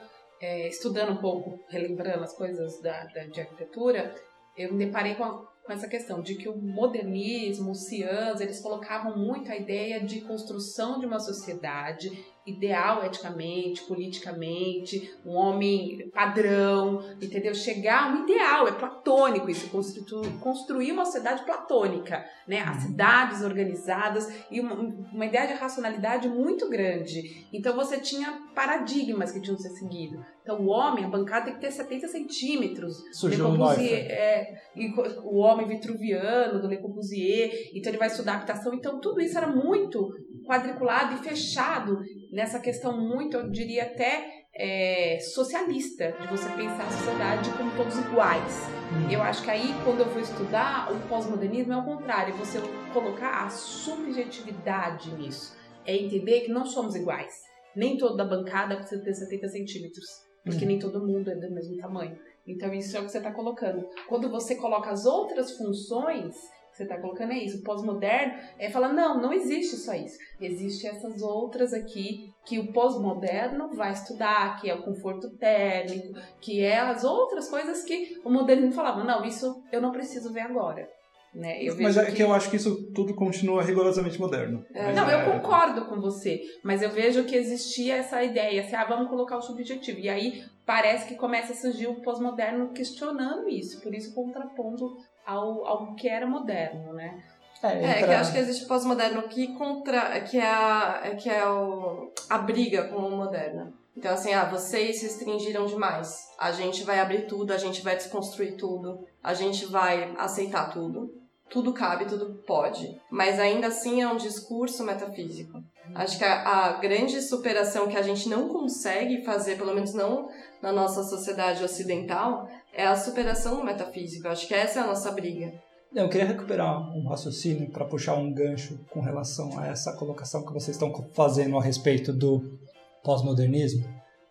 é, 0.45 0.69
estudando 0.69 1.13
um 1.13 1.17
pouco, 1.27 1.59
relembrando 1.69 2.23
as 2.25 2.35
coisas 2.37 2.81
da, 2.81 3.05
da- 3.15 3.27
de 3.27 3.41
arquitetura, 3.41 4.15
eu 4.57 4.73
me 4.73 4.85
deparei 4.87 5.15
com, 5.15 5.25
a- 5.25 5.39
com 5.65 5.73
essa 5.73 5.89
questão 5.89 6.21
de 6.21 6.35
que 6.37 6.49
o 6.49 6.57
modernismo, 6.57 7.71
os 7.71 7.87
ciãs, 7.89 8.41
eles 8.41 8.61
colocavam 8.61 9.17
muito 9.17 9.51
a 9.51 9.57
ideia 9.57 10.01
de 10.05 10.21
construção 10.23 10.99
de 11.01 11.07
uma 11.07 11.19
sociedade 11.19 12.11
ideal 12.47 13.05
eticamente, 13.05 13.83
politicamente, 13.85 15.11
um 15.25 15.33
homem 15.33 16.11
padrão, 16.13 17.03
entendeu? 17.21 17.55
Chegar 17.55 18.05
a 18.05 18.09
um 18.15 18.25
ideal, 18.25 18.69
é 18.69 18.73
platônico 18.73 19.51
isso, 19.51 19.69
constru- 19.71 20.23
construir 20.41 20.93
uma 20.93 21.05
sociedade 21.05 21.45
platônica, 21.45 22.25
né? 22.47 22.61
As 22.61 22.83
cidades 22.83 23.43
organizadas 23.43 24.29
e 24.51 24.61
uma, 24.61 24.75
uma 24.75 25.27
ideia 25.27 25.47
de 25.49 25.55
racionalidade 25.55 26.29
muito 26.29 26.69
grande. 26.69 27.47
Então 27.53 27.75
você 27.75 27.99
tinha 27.99 28.41
paradigmas 28.55 29.33
que 29.33 29.41
tinham 29.41 29.57
que 29.57 29.63
ser 29.63 29.71
seguidos. 29.71 30.21
Então 30.43 30.61
o 30.61 30.67
homem, 30.69 31.05
a 31.05 31.09
bancada 31.09 31.47
tem 31.47 31.55
que 31.55 31.61
ter 31.61 31.71
70 31.71 32.09
centímetros. 32.09 33.03
Surgiu 33.13 33.45
Le 33.53 33.57
Corbusier, 33.77 34.11
é, 34.11 34.55
e 34.77 34.93
co- 34.93 35.21
o 35.25 35.37
homem 35.39 35.67
vitruviano 35.67 36.61
do 36.61 36.69
Le 36.69 36.77
Corbusier, 36.79 37.71
então 37.75 37.91
ele 37.91 37.99
vai 37.99 38.09
estudar 38.09 38.35
habitação. 38.35 38.75
Então 38.75 39.01
tudo 39.01 39.21
isso 39.23 39.39
era 39.39 39.47
muito 39.47 40.13
quadriculado 40.47 41.15
e 41.15 41.25
fechado 41.25 42.03
nessa 42.35 42.59
questão 42.59 43.01
muito, 43.01 43.37
eu 43.37 43.49
diria 43.49 43.85
até 43.85 44.45
é, 44.53 45.19
socialista, 45.21 46.13
de 46.21 46.27
você 46.27 46.49
pensar 46.51 46.85
a 46.87 46.91
sociedade 46.91 47.51
como 47.51 47.75
todos 47.77 47.97
iguais. 47.97 48.63
Eu 49.11 49.23
acho 49.23 49.45
que 49.45 49.51
aí, 49.51 49.73
quando 49.85 50.01
eu 50.01 50.11
vou 50.11 50.21
estudar, 50.21 50.93
o 50.93 51.09
pós-modernismo 51.09 51.73
é 51.73 51.77
o 51.77 51.85
contrário, 51.85 52.35
você 52.35 52.59
colocar 52.93 53.45
a 53.45 53.51
subjetividade 53.51 55.15
nisso. 55.15 55.57
É 55.87 55.97
entender 55.97 56.41
que 56.41 56.51
não 56.51 56.67
somos 56.67 56.97
iguais. 56.97 57.45
Nem 57.75 57.97
todo 57.97 58.17
da 58.17 58.25
bancada 58.25 58.77
precisa 58.77 59.03
ter 59.03 59.15
70 59.15 59.49
centímetros, 59.49 60.07
porque 60.45 60.67
nem 60.67 60.79
todo 60.79 61.07
mundo 61.07 61.31
é 61.31 61.37
do 61.37 61.53
mesmo 61.53 61.77
tamanho. 61.77 62.19
Então, 62.47 62.75
isso 62.75 62.97
é 62.97 63.01
o 63.01 63.05
que 63.05 63.11
você 63.11 63.19
está 63.19 63.33
colocando. 63.33 63.89
Quando 64.09 64.29
você 64.29 64.57
coloca 64.57 64.91
as 64.91 65.07
outras 65.07 65.57
funções, 65.57 66.35
que 66.75 66.79
você 66.79 66.83
está 66.83 67.01
colocando 67.01 67.33
é 67.33 67.39
isso. 67.39 67.59
O 67.59 67.63
pós-moderno 67.63 68.35
é 68.59 68.69
falar, 68.69 68.93
não, 68.93 69.21
não 69.21 69.33
existe 69.33 69.77
só 69.77 69.95
isso. 69.95 70.19
Existem 70.41 70.91
essas 70.91 71.23
outras 71.23 71.73
aqui 71.73 72.33
que 72.45 72.59
o 72.59 72.73
pós-moderno 72.73 73.73
vai 73.75 73.93
estudar, 73.93 74.61
que 74.61 74.69
é 74.69 74.75
o 74.75 74.83
conforto 74.83 75.31
térmico, 75.37 76.19
que 76.41 76.63
é 76.63 76.79
as 76.79 77.05
outras 77.05 77.49
coisas 77.49 77.85
que 77.85 78.21
o 78.25 78.31
modernismo 78.31 78.73
falava, 78.73 79.05
não, 79.05 79.25
isso 79.25 79.63
eu 79.71 79.81
não 79.81 79.93
preciso 79.93 80.33
ver 80.33 80.41
agora. 80.41 80.89
Né? 81.35 81.63
Eu 81.63 81.75
Mas 81.81 81.97
vejo 81.97 82.01
é 82.09 82.13
que 82.13 82.23
eu 82.23 82.33
acho 82.33 82.49
que 82.49 82.57
isso 82.57 82.85
tudo 82.93 83.13
continua 83.13 83.61
rigorosamente 83.63 84.21
moderno. 84.21 84.65
É. 84.73 84.93
Não, 84.93 85.11
é- 85.11 85.15
eu 85.15 85.33
concordo 85.33 85.87
com 85.87 86.01
você, 86.01 86.41
mas 86.63 86.81
eu 86.81 86.91
vejo 86.91 87.25
que 87.25 87.35
existia 87.35 87.97
essa 87.97 88.23
ideia, 88.23 88.63
assim, 88.63 88.77
ah, 88.77 88.85
vamos 88.85 89.09
colocar 89.09 89.37
o 89.37 89.43
subjetivo. 89.43 89.99
E 89.99 90.09
aí 90.09 90.45
parece 90.65 91.07
que 91.07 91.17
começa 91.17 91.53
a 91.53 91.57
surgir 91.57 91.89
o 91.89 91.97
pós-moderno 92.03 92.69
questionando 92.69 93.49
isso, 93.49 93.81
por 93.81 93.93
isso 93.93 94.15
contrapondo 94.15 94.97
ao, 95.27 95.67
ao 95.67 95.95
que 95.97 96.09
era 96.09 96.27
moderno, 96.27 96.93
né? 96.93 97.21
É, 97.63 97.79
entra- 97.79 98.07
que 98.07 98.13
eu 98.13 98.19
acho 98.19 98.33
que 98.33 98.39
existe 98.39 98.67
pós-moderno 98.67 99.23
que, 99.23 99.55
contra, 99.55 100.21
que 100.21 100.39
é, 100.39 100.47
a, 100.47 101.17
que 101.19 101.29
é 101.31 101.45
o, 101.49 102.13
a 102.31 102.39
briga 102.39 102.85
com 102.89 102.97
o 102.97 103.17
moderno. 103.17 103.73
Então, 103.97 104.13
assim, 104.13 104.33
ah, 104.35 104.45
vocês 104.45 105.03
restringiram 105.03 105.67
demais. 105.67 106.29
A 106.39 106.53
gente 106.53 106.83
vai 106.85 106.99
abrir 107.01 107.27
tudo, 107.27 107.53
a 107.53 107.57
gente 107.57 107.81
vai 107.83 107.97
desconstruir 107.97 108.57
tudo, 108.57 109.07
a 109.23 109.33
gente 109.35 109.67
vai 109.67 110.15
aceitar 110.19 110.71
tudo. 110.73 111.24
Tudo 111.55 111.73
cabe, 111.73 112.07
tudo 112.07 112.35
pode. 112.45 113.01
Mas 113.09 113.39
ainda 113.39 113.69
assim 113.69 114.03
é 114.03 114.09
um 114.09 114.17
discurso 114.17 114.83
metafísico. 114.83 115.63
Acho 115.95 116.19
que 116.19 116.25
a, 116.25 116.43
a 116.43 116.73
grande 116.81 117.23
superação 117.23 117.87
que 117.87 117.97
a 117.97 118.03
gente 118.03 118.29
não 118.29 118.49
consegue 118.49 119.23
fazer, 119.23 119.57
pelo 119.57 119.73
menos 119.73 119.95
não 119.95 120.29
na 120.61 120.73
nossa 120.73 121.05
sociedade 121.05 121.63
ocidental, 121.63 122.49
é 122.73 122.85
a 122.85 122.97
superação 122.97 123.55
do 123.55 123.65
metafísico. 123.65 124.27
Acho 124.27 124.49
que 124.49 124.53
essa 124.53 124.81
é 124.81 124.83
a 124.83 124.87
nossa 124.89 125.13
briga. 125.13 125.55
Eu 125.95 126.09
queria 126.09 126.27
recuperar 126.27 126.91
um 126.93 127.07
raciocínio 127.07 127.71
para 127.71 127.85
puxar 127.85 128.17
um 128.17 128.33
gancho 128.33 128.81
com 128.91 129.01
relação 129.01 129.57
a 129.57 129.69
essa 129.69 129.93
colocação 129.93 130.45
que 130.45 130.53
vocês 130.53 130.77
estão 130.77 130.93
fazendo 131.13 131.57
a 131.57 131.63
respeito 131.63 132.13
do 132.13 132.59
pós-modernismo, 133.05 133.85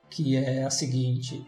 que 0.09 0.35
é 0.35 0.65
a 0.65 0.69
seguinte: 0.69 1.41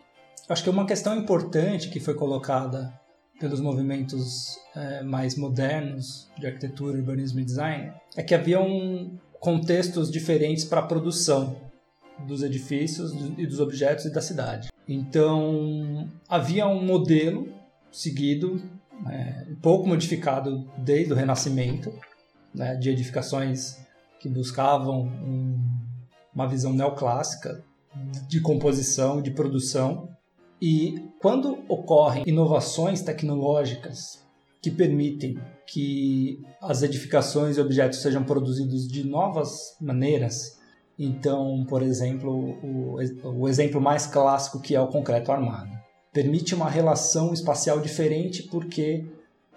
acho 0.48 0.64
que 0.64 0.70
uma 0.70 0.86
questão 0.86 1.18
importante 1.18 1.90
que 1.90 2.00
foi 2.00 2.14
colocada 2.14 2.98
pelos 3.40 3.60
movimentos 3.60 4.58
eh, 4.76 5.04
mais 5.04 5.36
modernos 5.36 6.28
de 6.38 6.46
arquitetura, 6.48 6.98
urbanismo 6.98 7.40
e 7.40 7.46
design 7.46 7.92
é 8.16 8.24
que 8.24 8.34
haviam 8.34 9.12
contextos 9.40 10.10
diferentes 10.10 10.64
para 10.66 10.80
a 10.82 10.86
produção 10.86 11.58
dos 12.28 12.42
edifícios 12.42 13.12
e 13.38 13.46
dos 13.46 13.60
objetos 13.60 14.06
e 14.06 14.10
da 14.14 14.22
cidade. 14.22 14.70
Então 14.88 16.10
havia 16.30 16.66
um 16.68 16.84
modelo 16.84 17.50
seguido 17.92 18.62
é, 19.10 19.46
pouco 19.62 19.86
modificado 19.88 20.66
desde 20.78 21.12
o 21.12 21.16
Renascimento, 21.16 21.92
né, 22.54 22.76
de 22.76 22.90
edificações 22.90 23.78
que 24.22 24.30
buscavam 24.30 25.02
um- 25.04 25.60
uma 26.34 26.48
visão 26.48 26.72
neoclássica 26.72 27.62
de 28.30 28.40
composição, 28.40 29.22
de 29.22 29.32
produção, 29.32 30.10
E 30.62 31.10
quando 31.22 31.64
ocorrem 31.68 32.24
inovações 32.26 33.02
tecnológicas 33.02 34.24
que 34.62 34.72
permitem 34.72 35.38
que 35.68 36.40
as 36.62 36.82
edificações 36.82 37.58
e 37.58 37.62
objetos 37.62 38.02
sejam 38.02 38.24
produzidos 38.24 38.88
de 38.88 39.06
novas 39.06 39.76
maneiras, 39.80 40.60
então, 40.98 41.66
por 41.68 41.82
exemplo, 41.82 42.32
o, 42.64 42.98
o 43.24 43.50
exemplo 43.50 43.82
mais 43.82 44.08
clássico 44.08 44.62
que 44.62 44.76
é 44.76 44.82
o 44.82 44.88
concreto 44.88 45.32
armado, 45.32 45.70
permite 46.14 46.56
uma 46.56 46.70
relação 46.70 47.34
espacial 47.34 47.82
diferente 47.82 48.44
porque 48.44 49.06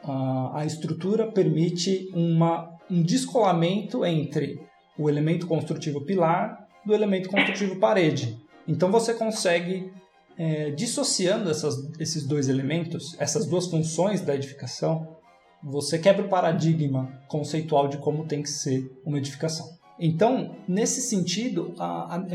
uh, 0.03 0.51
a 0.53 0.65
estrutura 0.67 1.31
permite 1.31 2.11
uma, 2.13 2.69
um 2.91 3.01
descolamento 3.01 4.05
entre 4.05 4.61
o 4.99 5.09
elemento 5.09 5.47
construtivo 5.47 6.01
pilar 6.01 6.67
do 6.85 6.93
elemento 6.93 7.29
construtivo 7.29 7.77
parede. 7.77 8.37
Então 8.67 8.91
você 8.91 9.15
consegue, 9.15 9.93
é, 10.39 10.71
dissociando 10.71 11.51
essas, 11.51 11.77
esses 11.99 12.25
dois 12.25 12.49
elementos, 12.49 13.17
essas 13.19 13.45
duas 13.45 13.67
funções 13.67 14.21
da 14.21 14.35
edificação, 14.35 15.17
você 15.63 15.99
quebra 15.99 16.25
o 16.25 16.29
paradigma 16.29 17.13
conceitual 17.27 17.89
de 17.89 17.99
como 17.99 18.25
tem 18.25 18.43
que 18.43 18.51
ser 18.51 18.89
uma 19.05 19.19
edificação. 19.19 19.77
Então, 19.99 20.55
nesse 20.69 21.01
sentido, 21.01 21.75
a, 21.77 22.17
a, 22.17 22.27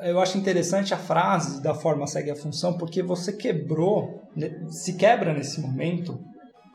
é 0.00 0.10
eu 0.10 0.18
acho 0.18 0.36
interessante 0.36 0.92
a 0.92 0.96
frase 0.96 1.62
da 1.62 1.72
forma 1.72 2.08
segue 2.08 2.32
a 2.32 2.36
função, 2.36 2.76
porque 2.76 3.04
você 3.04 3.32
quebrou, 3.32 4.20
né, 4.34 4.66
se 4.68 4.94
quebra 4.94 5.32
nesse 5.32 5.60
momento, 5.60 6.18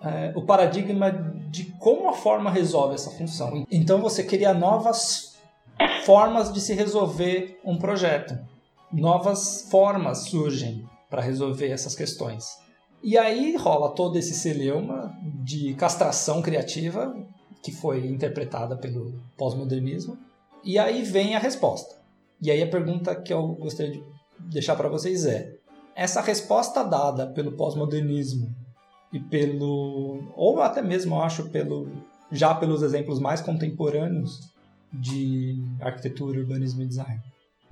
é, 0.02 0.32
o 0.34 0.44
paradigma 0.44 1.12
de 1.52 1.66
como 1.78 2.08
a 2.08 2.14
forma 2.14 2.50
resolve 2.50 2.96
essa 2.96 3.12
função. 3.12 3.66
Então, 3.70 4.02
você 4.02 4.24
cria 4.24 4.54
novas 4.54 5.36
formas 6.06 6.54
de 6.54 6.62
se 6.62 6.74
resolver 6.74 7.60
um 7.66 7.78
projeto. 7.78 8.53
Novas 8.94 9.68
formas 9.72 10.20
surgem 10.30 10.88
para 11.10 11.22
resolver 11.22 11.70
essas 11.70 11.96
questões. 11.96 12.46
E 13.02 13.18
aí 13.18 13.58
rola 13.58 13.94
todo 13.94 14.18
esse 14.18 14.34
celeuma 14.34 15.14
de 15.44 15.74
castração 15.74 16.42
criativa 16.42 17.14
que 17.62 17.72
foi 17.72 18.06
interpretada 18.08 18.78
pelo 18.78 19.22
pós-modernismo. 19.38 20.18
E 20.64 20.78
aí 20.78 21.02
vem 21.02 21.36
a 21.36 21.40
resposta. 21.40 21.96
E 22.42 22.52
aí 22.52 22.62
a 22.62 22.70
pergunta 22.70 23.16
que 23.16 23.34
eu 23.34 23.48
gostaria 23.56 23.94
de 23.94 24.04
deixar 24.40 24.76
para 24.76 24.90
vocês 24.90 25.26
é: 25.26 25.54
essa 25.96 26.22
resposta 26.22 26.84
dada 26.84 27.28
pelo 27.28 27.54
pós-modernismo 27.54 28.54
e 29.12 29.20
pelo 29.20 30.32
ou 30.36 30.62
até 30.62 30.82
mesmo 30.82 31.22
acho 31.22 31.50
pelo 31.50 31.88
já 32.32 32.54
pelos 32.54 32.82
exemplos 32.82 33.20
mais 33.20 33.42
contemporâneos 33.42 34.40
de 34.92 35.64
arquitetura, 35.80 36.40
urbanismo 36.40 36.82
e 36.82 36.88
design. 36.88 37.22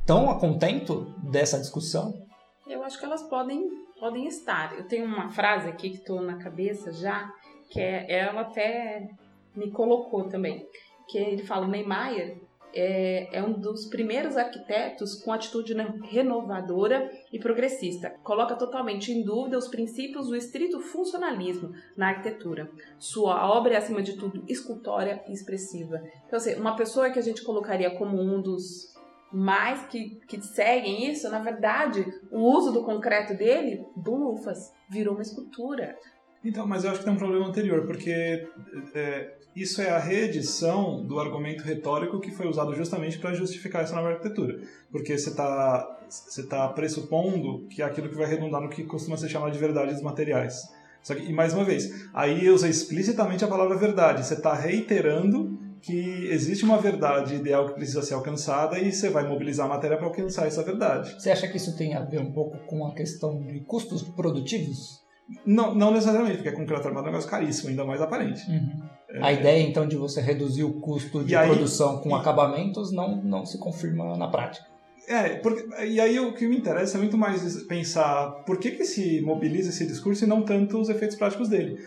Estão 0.01 0.27
contento 0.39 1.13
dessa 1.19 1.59
discussão? 1.59 2.25
Eu 2.67 2.83
acho 2.83 2.97
que 2.97 3.05
elas 3.05 3.21
podem 3.23 3.69
podem 3.99 4.25
estar. 4.25 4.75
Eu 4.75 4.87
tenho 4.87 5.05
uma 5.05 5.29
frase 5.29 5.69
aqui 5.69 5.91
que 5.91 5.97
estou 5.97 6.21
na 6.21 6.37
cabeça 6.37 6.91
já, 6.91 7.31
que 7.69 7.79
é 7.79 8.11
ela 8.11 8.41
até 8.41 9.07
me 9.55 9.69
colocou 9.69 10.27
também. 10.27 10.67
Que 11.07 11.19
ele 11.19 11.43
fala, 11.43 11.67
Neymar 11.67 12.15
é, 12.73 13.37
é, 13.37 13.43
um 13.43 13.53
dos 13.53 13.85
primeiros 13.85 14.37
arquitetos 14.37 15.15
com 15.15 15.31
atitude 15.31 15.73
renovadora 16.03 17.11
e 17.31 17.39
progressista. 17.39 18.09
Coloca 18.23 18.55
totalmente 18.55 19.11
em 19.11 19.23
dúvida 19.23 19.57
os 19.57 19.67
princípios 19.67 20.27
do 20.27 20.35
estrito 20.35 20.79
funcionalismo 20.79 21.73
na 21.95 22.09
arquitetura. 22.09 22.71
Sua 22.97 23.47
obra 23.49 23.75
é, 23.75 23.77
acima 23.77 24.01
de 24.01 24.13
tudo, 24.13 24.43
escultória 24.47 25.23
e 25.27 25.33
expressiva. 25.33 26.01
Então, 26.25 26.37
assim, 26.37 26.55
uma 26.55 26.75
pessoa 26.75 27.09
que 27.09 27.19
a 27.19 27.23
gente 27.23 27.43
colocaria 27.43 27.91
como 27.97 28.19
um 28.19 28.41
dos 28.41 28.90
mais 29.31 29.85
que, 29.85 30.19
que 30.27 30.41
seguem 30.41 31.09
isso, 31.11 31.29
na 31.29 31.39
verdade, 31.39 32.05
o 32.31 32.39
uso 32.39 32.71
do 32.71 32.83
concreto 32.83 33.33
dele, 33.33 33.85
bufas, 33.95 34.71
virou 34.89 35.13
uma 35.13 35.21
escultura. 35.21 35.95
Então, 36.43 36.65
mas 36.67 36.83
eu 36.83 36.89
acho 36.89 36.99
que 36.99 37.05
tem 37.05 37.13
um 37.13 37.17
problema 37.17 37.47
anterior, 37.47 37.85
porque 37.85 38.47
é, 38.95 39.33
isso 39.55 39.81
é 39.81 39.89
a 39.89 39.99
reedição 39.99 41.05
do 41.05 41.19
argumento 41.19 41.63
retórico 41.63 42.19
que 42.19 42.31
foi 42.31 42.47
usado 42.47 42.73
justamente 42.73 43.19
para 43.19 43.33
justificar 43.33 43.83
essa 43.83 43.95
nova 43.95 44.09
arquitetura. 44.09 44.59
Porque 44.91 45.17
você 45.17 45.29
está 45.29 45.99
você 46.09 46.43
tá 46.43 46.67
pressupondo 46.69 47.67
que 47.69 47.81
é 47.81 47.85
aquilo 47.85 48.09
que 48.09 48.15
vai 48.15 48.27
redundar 48.27 48.59
no 48.59 48.69
que 48.69 48.83
costuma 48.83 49.15
ser 49.15 49.29
chamado 49.29 49.53
de 49.53 49.59
verdades 49.59 50.01
materiais. 50.01 50.69
Só 51.01 51.15
que, 51.15 51.23
e 51.23 51.33
mais 51.33 51.53
uma 51.53 51.63
vez, 51.63 52.09
aí 52.13 52.49
usa 52.49 52.67
explicitamente 52.67 53.45
a 53.45 53.47
palavra 53.47 53.77
verdade. 53.77 54.25
Você 54.25 54.33
está 54.33 54.53
reiterando 54.53 55.57
que 55.81 56.27
existe 56.29 56.63
uma 56.63 56.77
verdade 56.77 57.35
ideal 57.35 57.65
que 57.67 57.73
precisa 57.73 58.01
ser 58.01 58.13
alcançada 58.13 58.79
e 58.79 58.91
você 58.91 59.09
vai 59.09 59.27
mobilizar 59.27 59.65
a 59.65 59.69
matéria 59.69 59.97
para 59.97 60.07
alcançar 60.07 60.47
essa 60.47 60.63
verdade. 60.63 61.19
Você 61.19 61.31
acha 61.31 61.47
que 61.47 61.57
isso 61.57 61.75
tem 61.75 61.95
a 61.95 62.01
ver 62.01 62.19
um 62.19 62.31
pouco 62.31 62.57
com 62.67 62.85
a 62.85 62.93
questão 62.93 63.41
de 63.41 63.59
custos 63.61 64.03
produtivos? 64.03 65.01
Não, 65.45 65.73
não 65.73 65.91
necessariamente, 65.91 66.37
porque 66.37 66.51
concreto 66.51 66.87
armado 66.87 67.07
é 67.07 67.09
um 67.09 67.13
negócio 67.13 67.29
caríssimo, 67.29 67.69
ainda 67.69 67.85
mais 67.85 68.01
aparente. 68.01 68.49
Uhum. 68.49 68.81
É... 69.09 69.23
A 69.23 69.33
ideia, 69.33 69.61
então, 69.61 69.87
de 69.87 69.95
você 69.95 70.21
reduzir 70.21 70.63
o 70.63 70.73
custo 70.79 71.23
de 71.23 71.35
produção 71.35 71.99
com 71.99 72.09
e... 72.09 72.13
acabamentos 72.13 72.91
não, 72.91 73.21
não 73.23 73.45
se 73.45 73.57
confirma 73.57 74.17
na 74.17 74.27
prática. 74.27 74.65
É, 75.07 75.35
porque, 75.37 75.67
e 75.83 75.99
aí 75.99 76.19
o 76.19 76.33
que 76.33 76.47
me 76.47 76.57
interessa 76.57 76.97
é 76.97 76.99
muito 76.99 77.17
mais 77.17 77.63
pensar 77.63 78.43
por 78.45 78.57
que, 78.57 78.71
que 78.71 78.85
se 78.85 79.19
mobiliza 79.21 79.69
esse 79.69 79.85
discurso 79.85 80.23
e 80.23 80.27
não 80.27 80.43
tanto 80.43 80.79
os 80.79 80.89
efeitos 80.89 81.17
práticos 81.17 81.49
dele. 81.49 81.77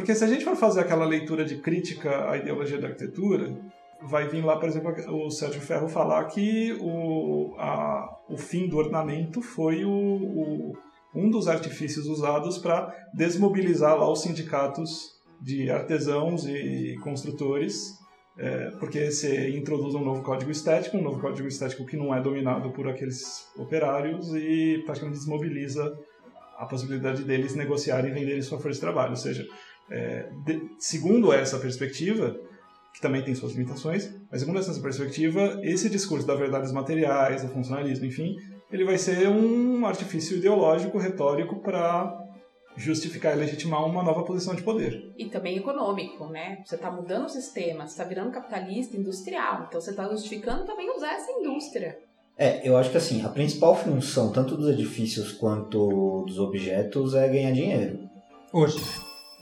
Porque 0.00 0.14
se 0.14 0.24
a 0.24 0.26
gente 0.26 0.46
for 0.46 0.56
fazer 0.56 0.80
aquela 0.80 1.04
leitura 1.04 1.44
de 1.44 1.56
crítica 1.56 2.30
à 2.30 2.38
ideologia 2.38 2.78
da 2.78 2.88
arquitetura, 2.88 3.54
vai 4.00 4.26
vir 4.26 4.42
lá, 4.42 4.56
por 4.56 4.66
exemplo, 4.66 4.94
o 5.14 5.30
Sérgio 5.30 5.60
Ferro 5.60 5.90
falar 5.90 6.24
que 6.24 6.72
o, 6.80 7.54
a, 7.58 8.08
o 8.26 8.38
fim 8.38 8.66
do 8.66 8.78
ornamento 8.78 9.42
foi 9.42 9.84
o, 9.84 9.90
o 9.90 10.72
um 11.14 11.28
dos 11.28 11.48
artifícios 11.48 12.06
usados 12.06 12.56
para 12.56 12.96
desmobilizar 13.12 13.94
lá 13.94 14.10
os 14.10 14.22
sindicatos 14.22 15.20
de 15.38 15.70
artesãos 15.70 16.46
e 16.46 16.96
construtores, 17.02 17.98
é, 18.38 18.70
porque 18.78 19.10
você 19.10 19.50
introduz 19.50 19.94
um 19.94 20.02
novo 20.02 20.22
código 20.22 20.50
estético, 20.50 20.96
um 20.96 21.02
novo 21.02 21.20
código 21.20 21.46
estético 21.46 21.84
que 21.84 21.98
não 21.98 22.14
é 22.14 22.22
dominado 22.22 22.70
por 22.70 22.88
aqueles 22.88 23.46
operários 23.54 24.34
e 24.34 24.82
praticamente 24.86 25.18
desmobiliza 25.18 25.94
a 26.56 26.64
possibilidade 26.64 27.22
deles 27.22 27.54
negociarem 27.54 28.10
e 28.10 28.14
venderem 28.14 28.40
sua 28.40 28.58
força 28.58 28.76
de 28.76 28.80
trabalho. 28.80 29.10
Ou 29.10 29.16
seja, 29.16 29.46
é, 29.90 30.28
de, 30.44 30.62
segundo 30.78 31.32
essa 31.32 31.58
perspectiva, 31.58 32.36
que 32.94 33.00
também 33.00 33.22
tem 33.22 33.34
suas 33.34 33.52
limitações, 33.52 34.14
mas 34.30 34.40
segundo 34.40 34.58
essa 34.58 34.78
perspectiva, 34.80 35.60
esse 35.62 35.88
discurso 35.88 36.26
das 36.26 36.38
verdades 36.38 36.72
materiais, 36.72 37.42
do 37.42 37.48
funcionalismo, 37.48 38.06
enfim, 38.06 38.36
ele 38.70 38.84
vai 38.84 38.98
ser 38.98 39.28
um 39.28 39.84
artifício 39.86 40.36
ideológico, 40.36 40.98
retórico 40.98 41.60
para 41.60 42.16
justificar 42.76 43.36
e 43.36 43.40
legitimar 43.40 43.84
uma 43.84 44.02
nova 44.02 44.22
posição 44.22 44.54
de 44.54 44.62
poder. 44.62 45.12
E 45.18 45.26
também 45.26 45.56
econômico, 45.56 46.26
né? 46.26 46.62
Você 46.64 46.76
está 46.76 46.90
mudando 46.90 47.26
o 47.26 47.28
sistema, 47.28 47.86
você 47.86 47.92
está 47.92 48.04
virando 48.04 48.30
capitalista 48.30 48.96
industrial, 48.96 49.66
então 49.68 49.80
você 49.80 49.90
está 49.90 50.08
justificando 50.08 50.64
também 50.64 50.90
usar 50.96 51.14
essa 51.14 51.30
indústria. 51.32 51.98
É, 52.38 52.66
eu 52.66 52.76
acho 52.76 52.90
que 52.90 52.96
assim, 52.96 53.22
a 53.22 53.28
principal 53.28 53.76
função, 53.76 54.32
tanto 54.32 54.56
dos 54.56 54.68
edifícios 54.68 55.32
quanto 55.32 56.24
dos 56.26 56.38
objetos, 56.38 57.14
é 57.14 57.28
ganhar 57.28 57.52
dinheiro. 57.52 58.08
Hoje. 58.52 58.78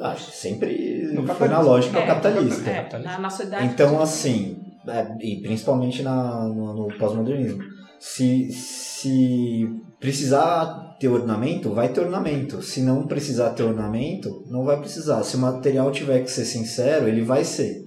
Acho 0.01 0.31
que 0.31 0.37
sempre 0.37 1.11
no 1.13 1.27
foi 1.35 1.49
na 1.49 1.61
lógica 1.61 1.99
é, 1.99 2.07
capitalista. 2.07 2.71
É, 2.71 2.99
na 2.99 3.19
nossa 3.19 3.43
idade. 3.43 3.67
Então, 3.67 4.01
assim, 4.01 4.57
é, 4.87 5.17
e 5.21 5.41
principalmente 5.43 6.03
na, 6.03 6.45
no, 6.45 6.75
no 6.75 6.99
pós-modernismo 6.99 7.63
se, 7.99 8.53
se 8.53 9.69
precisar 9.99 10.97
ter 11.01 11.09
ornamento, 11.09 11.75
vai 11.75 11.89
ter 11.89 12.01
ornamento. 12.01 12.63
Se 12.63 12.81
não 12.81 13.07
precisar 13.07 13.51
ter 13.51 13.65
ornamento, 13.65 14.45
não 14.49 14.65
vai 14.65 14.79
precisar. 14.79 15.23
Se 15.25 15.37
o 15.37 15.41
material 15.41 15.91
tiver 15.91 16.23
que 16.23 16.31
ser 16.31 16.45
sincero, 16.45 17.09
ele 17.09 17.23
vai 17.23 17.45
ser. 17.45 17.87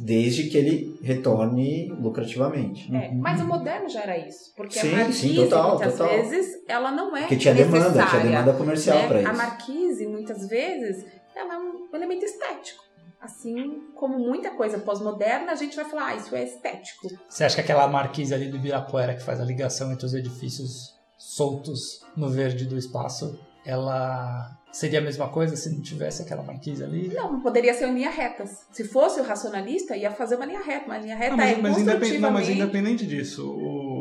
Desde 0.00 0.44
que 0.44 0.56
ele 0.56 0.98
retorne 1.02 1.92
lucrativamente. 2.00 2.90
É, 2.94 3.12
mas 3.12 3.42
o 3.42 3.44
moderno 3.44 3.90
já 3.90 4.00
era 4.00 4.16
isso. 4.16 4.50
Porque 4.56 4.80
sim, 4.80 4.90
a 4.94 4.96
marquise, 4.96 5.28
sim, 5.28 5.34
total, 5.34 5.70
muitas 5.72 5.98
total. 5.98 6.08
vezes, 6.08 6.46
ela 6.66 6.90
não 6.92 7.14
é 7.14 7.20
Porque 7.20 7.36
tinha 7.36 7.52
necessária, 7.52 7.90
demanda, 7.90 8.06
tinha 8.08 8.22
demanda 8.22 8.52
comercial 8.54 8.96
né? 8.96 9.08
para 9.08 9.20
isso. 9.20 9.30
A 9.30 9.32
marquise, 9.34 10.06
muitas 10.06 10.48
vezes, 10.48 11.04
ela 11.34 11.54
é 11.54 11.58
um 11.58 11.88
elemento 11.92 12.24
estético. 12.24 12.82
Assim 13.20 13.88
como 13.94 14.18
muita 14.18 14.50
coisa 14.50 14.78
pós-moderna, 14.78 15.52
a 15.52 15.54
gente 15.54 15.76
vai 15.76 15.84
falar, 15.84 16.08
ah, 16.08 16.16
isso 16.16 16.34
é 16.34 16.42
estético. 16.42 17.08
Você 17.28 17.44
acha 17.44 17.54
que 17.54 17.60
aquela 17.60 17.86
marquise 17.86 18.34
ali 18.34 18.48
do 18.48 18.56
Ibirapuera 18.56 19.14
que 19.14 19.22
faz 19.22 19.40
a 19.40 19.44
ligação 19.44 19.92
entre 19.92 20.04
os 20.04 20.12
edifícios 20.12 20.98
soltos 21.16 22.04
no 22.16 22.28
verde 22.28 22.64
do 22.66 22.76
espaço, 22.76 23.38
ela 23.64 24.58
seria 24.72 24.98
a 24.98 25.02
mesma 25.02 25.28
coisa 25.28 25.54
se 25.54 25.70
não 25.70 25.80
tivesse 25.80 26.22
aquela 26.22 26.42
marquise 26.42 26.82
ali? 26.82 27.08
Não, 27.14 27.40
poderia 27.40 27.74
ser 27.74 27.86
em 27.86 27.94
linha 27.94 28.10
retas. 28.10 28.66
Se 28.72 28.84
fosse 28.84 29.20
o 29.20 29.22
racionalista, 29.22 29.96
ia 29.96 30.10
fazer 30.10 30.36
uma 30.36 30.46
linha 30.46 30.62
reta. 30.62 30.86
Uma 30.86 30.98
linha 30.98 31.14
reta 31.14 31.36
não, 31.36 31.36
mas, 31.36 31.58
é 31.58 31.60
mas 31.60 31.78
independente, 31.78 32.18
Não, 32.18 32.30
mas 32.30 32.48
independente 32.48 33.06
disso, 33.06 33.48
o... 33.48 33.91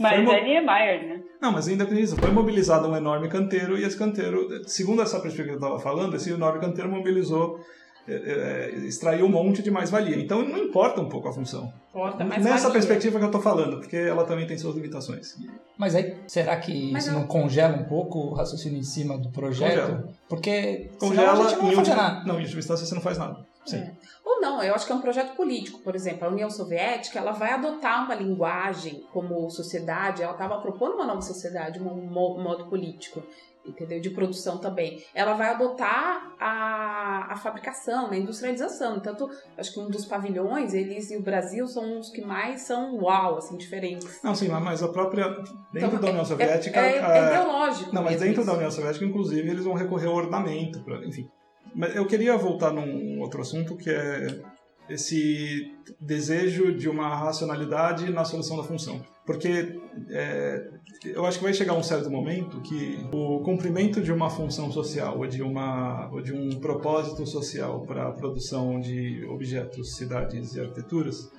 mas 0.00 0.28
é 0.28 0.42
Niemeyer, 0.44 1.08
né? 1.08 1.20
Não, 1.40 1.52
mas 1.52 1.68
independente 1.68 2.02
disso, 2.02 2.16
foi 2.16 2.30
mobilizado 2.30 2.88
um 2.88 2.96
enorme 2.96 3.28
canteiro 3.28 3.78
e 3.78 3.84
esse 3.84 3.96
canteiro, 3.96 4.48
segundo 4.66 5.00
essa 5.02 5.20
perspectiva 5.20 5.48
que 5.48 5.54
eu 5.54 5.58
estava 5.58 5.78
falando, 5.78 6.14
esse 6.16 6.30
enorme 6.30 6.60
canteiro 6.60 6.90
mobilizou 6.90 7.60
é, 8.08 8.12
é, 8.14 8.70
extrair 8.86 9.22
um 9.22 9.28
monte 9.28 9.62
de 9.62 9.70
mais-valia. 9.70 10.16
Então 10.16 10.42
não 10.42 10.58
importa 10.58 11.00
um 11.00 11.08
pouco 11.08 11.28
a 11.28 11.32
função. 11.32 11.72
Importa, 11.90 12.24
mas 12.24 12.42
Nessa 12.42 12.68
valia. 12.68 12.72
perspectiva 12.72 13.18
que 13.18 13.24
eu 13.24 13.28
estou 13.28 13.40
falando, 13.42 13.78
porque 13.78 13.96
ela 13.96 14.24
também 14.24 14.46
tem 14.46 14.56
suas 14.58 14.74
limitações. 14.74 15.36
Mas 15.78 15.94
aí, 15.94 16.16
será 16.26 16.56
que 16.56 16.90
Mas 16.92 17.04
isso 17.04 17.12
não- 17.12 17.20
não 17.20 17.26
congela 17.26 17.76
um 17.76 17.84
pouco 17.84 18.18
o 18.18 18.34
raciocínio 18.34 18.78
em 18.78 18.82
cima 18.82 19.16
do 19.18 19.30
projeto? 19.30 19.80
Congela. 19.80 20.08
Porque 20.28 20.90
senão 20.98 21.08
Congela 21.10 21.32
a 21.32 21.36
gente 21.36 21.52
não 21.56 21.60
vai 21.62 21.72
em 21.72 21.76
fazer 21.76 21.90
última, 21.90 21.96
nada. 21.96 22.24
não, 22.26 22.38
em 22.38 22.42
última 22.42 22.58
instância 22.60 22.86
você 22.86 22.94
não 22.94 23.02
faz 23.02 23.18
nada. 23.18 23.36
Sim. 23.66 23.76
É. 23.76 23.92
Ou 24.32 24.40
não, 24.40 24.62
eu 24.62 24.74
acho 24.74 24.86
que 24.86 24.92
é 24.92 24.94
um 24.94 25.00
projeto 25.00 25.34
político, 25.34 25.80
por 25.80 25.94
exemplo, 25.94 26.26
a 26.26 26.30
União 26.30 26.48
Soviética, 26.50 27.18
ela 27.18 27.32
vai 27.32 27.52
adotar 27.52 28.04
uma 28.04 28.14
linguagem 28.14 29.04
como 29.12 29.50
sociedade, 29.50 30.22
ela 30.22 30.32
estava 30.32 30.58
propondo 30.60 30.94
uma 30.94 31.06
nova 31.06 31.20
sociedade, 31.22 31.80
um 31.80 31.84
mo- 31.84 32.38
modo 32.38 32.66
político, 32.66 33.22
entendeu? 33.66 34.00
De 34.00 34.10
produção 34.10 34.58
também. 34.58 35.02
Ela 35.14 35.34
vai 35.34 35.50
adotar 35.50 36.32
a, 36.38 37.26
a 37.32 37.36
fabricação, 37.36 38.10
a 38.10 38.16
industrialização. 38.16 39.00
Tanto, 39.00 39.28
acho 39.58 39.72
que 39.74 39.80
um 39.80 39.88
dos 39.90 40.04
pavilhões, 40.06 40.72
eles 40.74 41.10
e 41.10 41.16
o 41.16 41.22
Brasil 41.22 41.66
são 41.66 41.98
os 41.98 42.10
que 42.10 42.22
mais 42.22 42.62
são 42.62 42.96
uau, 43.02 43.36
assim, 43.38 43.56
diferentes. 43.56 44.20
Não, 44.22 44.34
sim, 44.34 44.48
mas- 44.48 44.82
a 44.82 44.88
própria. 44.88 45.28
Dentro 45.72 45.88
Então, 45.88 46.00
da 46.00 46.08
União 46.10 46.24
Soviética. 46.24 46.80
É, 46.80 46.96
é, 46.96 47.04
a- 47.04 47.16
é 47.16 47.26
ideológico. 47.26 47.94
Não, 47.94 48.02
mas 48.04 48.20
dentro 48.20 48.42
isso. 48.42 48.50
da 48.50 48.56
União 48.56 48.70
Soviética, 48.70 49.04
inclusive, 49.04 49.50
eles 49.50 49.64
vão 49.64 49.74
recorrer 49.74 50.06
ao 50.06 50.14
ornamento, 50.14 50.82
pra, 50.84 51.04
enfim. 51.04 51.28
Mas 51.74 51.94
eu 51.94 52.06
queria 52.06 52.36
voltar 52.36 52.72
num 52.72 53.20
outro 53.20 53.40
assunto 53.40 53.76
que 53.76 53.90
é 53.90 54.40
esse 54.88 55.72
desejo 56.00 56.74
de 56.74 56.88
uma 56.88 57.14
racionalidade 57.14 58.10
na 58.10 58.24
solução 58.24 58.56
da 58.56 58.64
função. 58.64 59.00
Porque 59.24 59.78
é, 60.08 60.68
eu 61.04 61.24
acho 61.24 61.38
que 61.38 61.44
vai 61.44 61.54
chegar 61.54 61.74
um 61.74 61.82
certo 61.82 62.10
momento 62.10 62.60
que 62.60 62.98
o 63.12 63.40
cumprimento 63.40 64.00
de 64.00 64.12
uma 64.12 64.28
função 64.28 64.72
social 64.72 65.18
ou 65.18 65.26
de, 65.26 65.42
uma, 65.42 66.10
ou 66.12 66.20
de 66.20 66.32
um 66.32 66.58
propósito 66.58 67.24
social 67.24 67.82
para 67.82 68.08
a 68.08 68.12
produção 68.12 68.80
de 68.80 69.24
objetos, 69.26 69.94
cidades 69.96 70.54
e 70.54 70.60
arquiteturas 70.60 71.30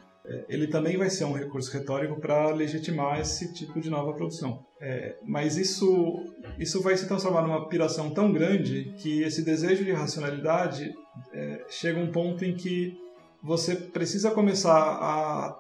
ele 0.48 0.68
também 0.68 0.98
vai 0.98 1.10
ser 1.10 1.26
um 1.26 1.34
recurso 1.34 1.72
retórico 1.72 2.20
para 2.20 2.52
legitimar 2.54 3.20
esse 3.20 3.54
tipo 3.54 3.80
de 3.80 3.90
nova 3.90 4.14
produção. 4.14 4.66
É, 4.80 5.16
mas 5.24 5.58
isso, 5.58 6.26
isso 6.60 6.82
vai 6.82 6.96
se 6.98 7.08
transformar 7.08 7.42
numa 7.42 7.68
piração 7.68 8.12
tão 8.12 8.32
grande 8.32 8.94
que 8.98 9.22
esse 9.24 9.44
desejo 9.44 9.84
de 9.84 9.92
racionalidade 9.92 10.94
é, 11.34 11.66
chega 11.70 12.00
a 12.00 12.04
um 12.04 12.12
ponto 12.12 12.46
em 12.46 12.56
que 12.56 12.98
você 13.44 13.76
precisa 13.76 14.32
começar 14.32 14.76
a 14.76 15.60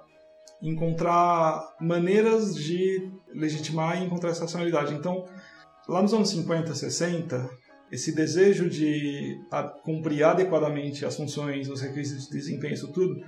encontrar 0.62 1.76
maneiras 1.80 2.56
de 2.56 3.10
legitimar 3.34 4.00
e 4.00 4.06
encontrar 4.06 4.30
essa 4.30 4.42
racionalidade. 4.42 4.94
Então, 4.94 5.26
lá 5.88 6.02
nos 6.02 6.14
anos 6.14 6.30
50, 6.30 6.76
60, 6.76 7.50
esse 7.92 8.16
desejo 8.16 8.70
de 8.70 9.38
cumprir 9.84 10.24
adequadamente 10.24 11.06
as 11.06 11.16
funções, 11.16 11.68
os 11.68 11.82
requisitos 11.82 12.26
de 12.26 12.32
desempenho, 12.32 12.74
isso 12.74 12.92
tudo, 12.92 13.22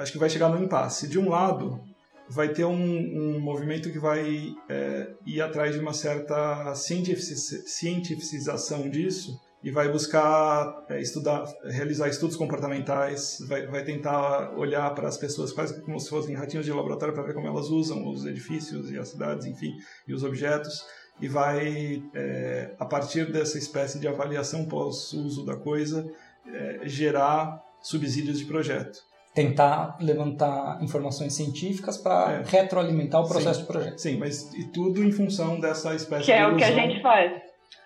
acho 0.00 0.12
que 0.12 0.18
vai 0.18 0.30
chegar 0.30 0.48
no 0.48 0.62
impasse. 0.62 1.08
De 1.08 1.18
um 1.18 1.28
lado, 1.28 1.80
vai 2.28 2.48
ter 2.48 2.64
um, 2.64 2.74
um 2.74 3.40
movimento 3.40 3.90
que 3.90 3.98
vai 3.98 4.54
é, 4.68 5.10
ir 5.26 5.40
atrás 5.40 5.74
de 5.74 5.80
uma 5.80 5.92
certa 5.92 6.74
cientifici- 6.74 7.68
cientificização 7.68 8.88
disso 8.88 9.40
e 9.62 9.70
vai 9.70 9.90
buscar 9.90 10.86
é, 10.88 11.00
estudar, 11.00 11.44
realizar 11.64 12.08
estudos 12.08 12.36
comportamentais, 12.36 13.38
vai, 13.46 13.66
vai 13.66 13.84
tentar 13.84 14.56
olhar 14.56 14.94
para 14.94 15.08
as 15.08 15.18
pessoas 15.18 15.52
quase 15.52 15.82
como 15.82 16.00
se 16.00 16.08
fossem 16.08 16.34
ratinhos 16.34 16.64
de 16.64 16.72
laboratório 16.72 17.12
para 17.12 17.24
ver 17.24 17.34
como 17.34 17.46
elas 17.46 17.66
usam 17.66 18.08
os 18.08 18.24
edifícios 18.24 18.90
e 18.90 18.98
as 18.98 19.08
cidades, 19.08 19.46
enfim, 19.46 19.74
e 20.08 20.14
os 20.14 20.22
objetos, 20.22 20.86
e 21.20 21.28
vai, 21.28 22.02
é, 22.14 22.74
a 22.78 22.86
partir 22.86 23.30
dessa 23.30 23.58
espécie 23.58 23.98
de 23.98 24.08
avaliação 24.08 24.64
pós-uso 24.64 25.44
da 25.44 25.56
coisa, 25.56 26.10
é, 26.46 26.88
gerar 26.88 27.60
subsídios 27.82 28.38
de 28.38 28.46
projeto. 28.46 29.09
Tentar 29.34 29.96
levantar 30.00 30.82
informações 30.82 31.34
científicas 31.34 31.96
para 31.96 32.32
É. 32.32 32.42
retroalimentar 32.44 33.20
o 33.22 33.28
processo 33.28 33.60
Sim. 33.60 33.66
do 33.66 33.72
projeto. 33.72 33.98
Sim, 33.98 34.18
mas 34.18 34.52
e 34.54 34.64
tudo 34.64 35.04
em 35.04 35.12
função 35.12 35.60
dessa 35.60 35.94
espécie 35.94 36.26
Que 36.26 36.32
de 36.32 36.38
é 36.38 36.46
o 36.48 36.56
que 36.56 36.64
a 36.64 36.72
gente 36.72 37.00
faz. 37.00 37.32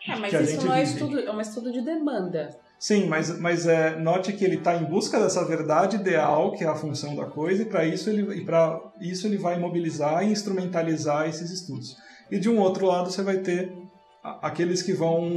É, 0.08 0.16
mas 0.16 0.30
que 0.30 0.36
a 0.36 0.40
isso 0.42 0.52
gente 0.52 0.64
não 0.64 0.74
é 0.74 0.84
vive. 0.84 0.92
estudo, 0.92 1.20
é 1.20 1.30
um 1.32 1.40
estudo 1.40 1.72
de 1.72 1.82
demanda. 1.82 2.56
Sim, 2.78 3.06
mas, 3.06 3.38
mas 3.38 3.66
é, 3.66 3.96
note 3.96 4.32
que 4.32 4.44
ele 4.44 4.56
está 4.56 4.74
em 4.76 4.84
busca 4.84 5.18
dessa 5.20 5.44
verdade 5.44 5.96
ideal, 5.96 6.52
que 6.52 6.64
é 6.64 6.66
a 6.66 6.74
função 6.74 7.14
da 7.14 7.24
coisa, 7.26 7.62
e 7.62 7.66
para 7.66 7.84
isso, 7.86 8.10
ele, 8.10 8.44
e 9.00 9.10
isso 9.10 9.26
ele 9.26 9.38
vai 9.38 9.58
mobilizar 9.58 10.22
e 10.22 10.30
instrumentalizar 10.32 11.28
esses 11.28 11.50
estudos. 11.50 11.96
E 12.30 12.38
de 12.38 12.48
um 12.50 12.58
outro 12.58 12.86
lado 12.86 13.10
você 13.10 13.22
vai 13.22 13.38
ter 13.38 13.72
aqueles 14.42 14.82
que 14.82 14.92
vão 14.92 15.30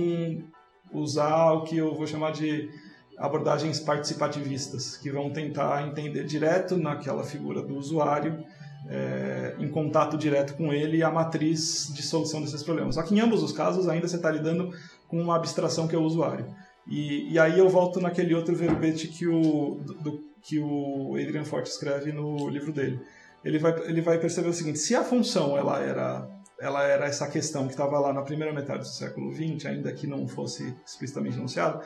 usar 0.93 1.51
o 1.53 1.64
que 1.64 1.78
eu 1.78 1.93
vou 1.93 2.08
chamar 2.08 2.32
de 2.32 2.70
abordagens 3.18 3.80
participativistas, 3.80 4.97
que 4.97 5.11
vão 5.11 5.30
tentar 5.32 5.88
entender 5.88 6.24
direto 6.26 6.78
naquela 6.78 7.24
figura 7.24 7.61
do 7.61 7.76
usuário, 7.76 8.43
é, 8.89 9.55
em 9.59 9.68
contato 9.70 10.18
direto 10.18 10.53
com 10.55 10.72
ele, 10.72 11.03
a 11.03 11.09
matriz 11.09 11.91
de 11.93 12.01
solução 12.03 12.41
desses 12.41 12.63
problemas. 12.63 12.95
Só 12.95 13.03
que 13.03 13.15
em 13.15 13.20
ambos 13.20 13.41
os 13.43 13.51
casos 13.51 13.88
ainda 13.88 14.07
você 14.07 14.15
está 14.18 14.30
lidando 14.32 14.70
com 15.07 15.20
uma 15.22 15.36
abstração 15.36 15.88
que 15.88 15.95
é 15.95 15.97
o 15.97 16.03
usuário. 16.03 16.45
E, 16.88 17.34
e 17.34 17.39
aí 17.39 17.57
eu 17.59 17.68
volto 17.68 17.99
naquele 17.99 18.34
outro 18.34 18.55
verbete 18.55 19.07
que 19.07 19.28
o, 19.28 19.76
do- 20.01 20.24
que 20.41 20.59
o 20.59 21.15
Adrian 21.15 21.43
Forte 21.43 21.70
escreve 21.70 22.13
no 22.13 22.47
livro 22.47 22.72
dele. 22.72 22.99
Ele 23.43 23.59
vai, 23.59 23.74
ele 23.89 24.01
vai 24.01 24.18
perceber 24.20 24.47
o 24.49 24.53
seguinte, 24.53 24.80
se 24.80 24.95
a 24.95 25.03
função 25.03 25.57
ela 25.57 25.80
era, 25.82 26.28
ela 26.59 26.84
era 26.84 27.05
essa 27.05 27.28
questão 27.28 27.65
que 27.65 27.74
estava 27.74 27.99
lá 27.99 28.13
na 28.13 28.22
primeira 28.22 28.53
metade 28.53 28.84
do 28.84 28.88
século 28.88 29.34
XX, 29.34 29.65
ainda 29.65 29.91
que 29.91 30.07
não 30.07 30.28
fosse 30.28 30.74
explicitamente 30.86 31.38
anunciado, 31.38 31.82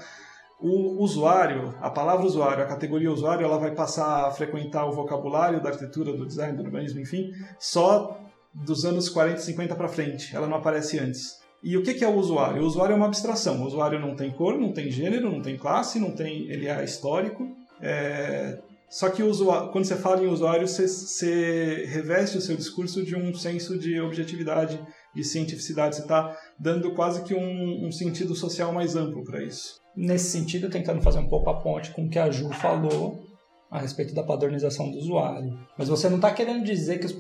o 0.62 1.02
usuário, 1.02 1.76
a 1.82 1.90
palavra 1.90 2.26
usuário, 2.26 2.64
a 2.64 2.68
categoria 2.68 3.12
usuário, 3.12 3.44
ela 3.44 3.58
vai 3.58 3.74
passar 3.74 4.28
a 4.28 4.32
frequentar 4.32 4.86
o 4.86 4.92
vocabulário 4.92 5.62
da 5.62 5.70
arquitetura, 5.70 6.14
do 6.14 6.26
design, 6.26 6.56
do 6.56 6.64
urbanismo, 6.64 7.00
enfim, 7.00 7.32
só 7.60 8.20
dos 8.54 8.86
anos 8.86 9.10
40 9.10 9.40
e 9.40 9.44
50 9.44 9.76
para 9.76 9.88
frente. 9.88 10.36
Ela 10.36 10.48
não 10.48 10.58
aparece 10.58 11.00
antes. 11.00 11.42
E 11.64 11.78
o 11.78 11.84
que 11.84 12.04
é 12.04 12.08
o 12.08 12.16
usuário? 12.16 12.62
O 12.62 12.66
usuário 12.66 12.94
é 12.94 12.96
uma 12.96 13.06
abstração. 13.06 13.62
O 13.62 13.66
usuário 13.66 14.00
não 14.00 14.16
tem 14.16 14.32
cor, 14.32 14.58
não 14.58 14.74
tem 14.74 14.90
gênero, 14.90 15.32
não 15.32 15.42
tem 15.42 15.58
classe, 15.58 16.00
não 16.00 16.12
tem, 16.12 16.50
ele 16.50 16.68
é 16.68 16.84
histórico. 16.84 17.48
É, 17.80 18.60
Só 18.90 19.10
que 19.10 19.24
usuário, 19.24 19.72
quando 19.72 19.86
você 19.86 19.96
fala 19.96 20.24
em 20.24 20.28
usuário, 20.28 20.68
você, 20.68 20.88
você 20.88 21.86
reveste 21.88 22.38
o 22.38 22.42
seu 22.42 22.56
discurso 22.56 23.04
de 23.04 23.16
um 23.16 23.34
senso 23.34 23.78
de 23.78 24.00
objetividade, 24.02 24.80
de 25.14 25.24
cientificidade. 25.24 25.96
Você 25.96 26.02
está 26.02 26.38
dando 26.58 26.94
quase 26.94 27.24
que 27.24 27.34
um, 27.34 27.88
um 27.88 27.92
sentido 27.92 28.36
social 28.36 28.74
mais 28.74 28.96
amplo 28.96 29.24
para 29.24 29.44
isso. 29.44 29.80
Nesse 29.96 30.30
sentido, 30.32 30.70
tentando 30.70 31.02
fazer 31.02 31.20
um 31.20 31.28
pouco 31.28 31.50
a 31.50 31.60
ponte 31.60 31.92
com 31.92 32.06
o 32.06 32.10
que 32.10 32.20
a 32.20 32.30
Ju 32.32 32.50
falou 32.54 33.24
a 33.70 33.80
respeito 33.80 34.14
da 34.14 34.24
padronização 34.24 34.92
do 34.92 34.98
usuário. 34.98 35.58
Mas 35.78 35.88
você 35.88 36.10
não 36.10 36.18
está 36.18 36.32
querendo 36.32 36.66
dizer 36.66 37.00
que, 37.00 37.06
os 37.06 37.16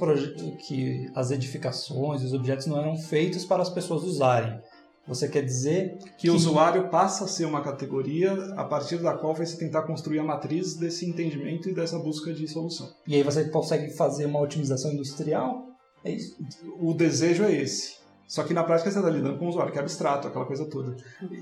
que 0.67 1.09
as 1.15 1.31
edificações, 1.31 2.23
os 2.23 2.33
objetos 2.33 2.67
não 2.67 2.77
eram 2.77 2.97
feitos 2.97 3.45
para 3.45 3.61
as 3.61 3.69
pessoas 3.69 4.03
usarem. 4.03 4.59
Você 5.07 5.27
quer 5.27 5.43
dizer 5.43 5.97
Que 6.17 6.29
o 6.29 6.35
usuário 6.35 6.89
passa 6.89 7.23
a 7.25 7.27
ser 7.27 7.45
uma 7.45 7.61
categoria 7.61 8.31
a 8.55 8.63
partir 8.63 8.97
da 8.97 9.13
qual 9.13 9.33
vai 9.33 9.45
se 9.45 9.57
tentar 9.57 9.81
construir 9.83 10.19
a 10.19 10.23
matriz 10.23 10.75
desse 10.75 11.09
entendimento 11.09 11.69
e 11.69 11.73
dessa 11.73 11.97
busca 11.97 12.33
de 12.33 12.47
solução. 12.47 12.87
E 13.07 13.15
aí 13.15 13.23
você 13.23 13.45
consegue 13.49 13.89
fazer 13.91 14.25
uma 14.25 14.39
otimização 14.39 14.91
industrial? 14.91 15.70
É 16.03 16.11
isso? 16.11 16.35
O 16.79 16.93
desejo 16.93 17.43
é 17.43 17.51
esse. 17.53 17.99
Só 18.27 18.43
que 18.43 18.53
na 18.53 18.63
prática 18.63 18.89
você 18.89 18.97
está 18.97 19.09
lidando 19.09 19.37
com 19.37 19.45
o 19.45 19.49
usuário, 19.49 19.73
que 19.73 19.77
é 19.77 19.81
abstrato, 19.81 20.25
aquela 20.29 20.45
coisa 20.45 20.63
toda. 20.65 20.95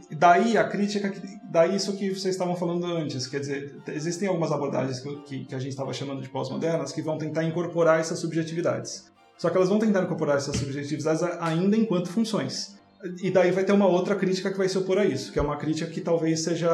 E 0.09 0.15
daí 0.15 0.57
a 0.57 0.63
crítica, 0.67 1.13
daí 1.43 1.75
isso 1.75 1.95
que 1.95 2.09
vocês 2.09 2.33
estavam 2.33 2.55
falando 2.55 2.83
antes, 2.87 3.27
quer 3.27 3.39
dizer, 3.39 3.75
existem 3.89 4.27
algumas 4.27 4.51
abordagens 4.51 4.99
que, 4.99 5.45
que- 5.45 5.53
a 5.55 5.59
gente 5.59 5.69
estava 5.69 5.93
chamando 5.93 6.19
de 6.21 6.29
pós-modernas 6.29 6.91
que 6.91 7.01
vão 7.03 7.15
tentar 7.17 7.43
incorporar 7.43 7.99
essas 7.99 8.17
subjetividades. 8.17 9.05
Só 9.37 9.51
que 9.51 9.55
elas 9.57 9.69
vão 9.69 9.77
tentar 9.77 10.01
incorporar 10.01 10.37
essas 10.37 10.57
subjetividades 10.57 11.21
ainda 11.39 11.77
enquanto 11.77 12.09
funções. 12.09 12.78
E 13.23 13.31
daí 13.31 13.51
vai 13.51 13.63
ter 13.63 13.71
uma 13.71 13.87
outra 13.87 14.13
crítica 14.13 14.51
que 14.51 14.57
vai 14.57 14.67
se 14.67 14.77
opor 14.77 14.97
a 14.97 15.05
isso, 15.05 15.31
que 15.31 15.39
é 15.39 15.41
uma 15.41 15.55
crítica 15.55 15.89
que 15.89 16.01
talvez 16.01 16.43
seja 16.43 16.69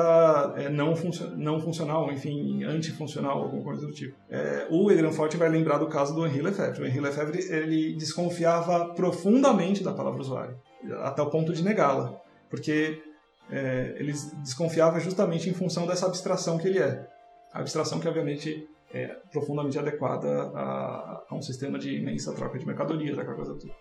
é, 0.57 0.69
não, 0.69 0.95
não 1.37 1.59
funcional, 1.59 2.11
enfim, 2.11 2.63
antifuncional, 2.63 3.43
alguma 3.43 3.63
coisa 3.63 3.85
do 3.85 3.93
tipo. 3.93 4.17
É, 4.27 4.65
o 4.71 4.89
Adrian 4.89 5.11
Forte 5.11 5.37
vai 5.37 5.49
lembrar 5.49 5.77
do 5.77 5.87
caso 5.87 6.15
do 6.15 6.25
Henri 6.25 6.41
Lefebvre. 6.41 6.81
O 6.81 6.87
Henri 6.87 6.99
Lefebvre 6.99 7.39
ele 7.47 7.95
desconfiava 7.95 8.93
profundamente 8.95 9.83
da 9.83 9.93
palavra 9.93 10.19
usuário, 10.19 10.59
até 11.03 11.21
o 11.21 11.29
ponto 11.29 11.53
de 11.53 11.63
negá-la, 11.63 12.19
porque 12.49 13.03
é, 13.51 13.95
ele 13.99 14.13
desconfiava 14.41 14.99
justamente 14.99 15.47
em 15.47 15.53
função 15.53 15.85
dessa 15.85 16.07
abstração 16.07 16.57
que 16.57 16.67
ele 16.67 16.79
é. 16.79 17.07
A 17.53 17.59
abstração 17.59 17.99
que, 17.99 18.07
obviamente, 18.07 18.67
é 18.91 19.15
profundamente 19.31 19.77
adequada 19.77 20.27
a, 20.55 21.23
a 21.29 21.35
um 21.35 21.41
sistema 21.41 21.77
de 21.77 21.95
imensa 21.95 22.33
troca 22.33 22.57
de 22.57 22.65
mercadorias, 22.65 23.17
aquela 23.17 23.35
coisa 23.35 23.53
toda. 23.53 23.73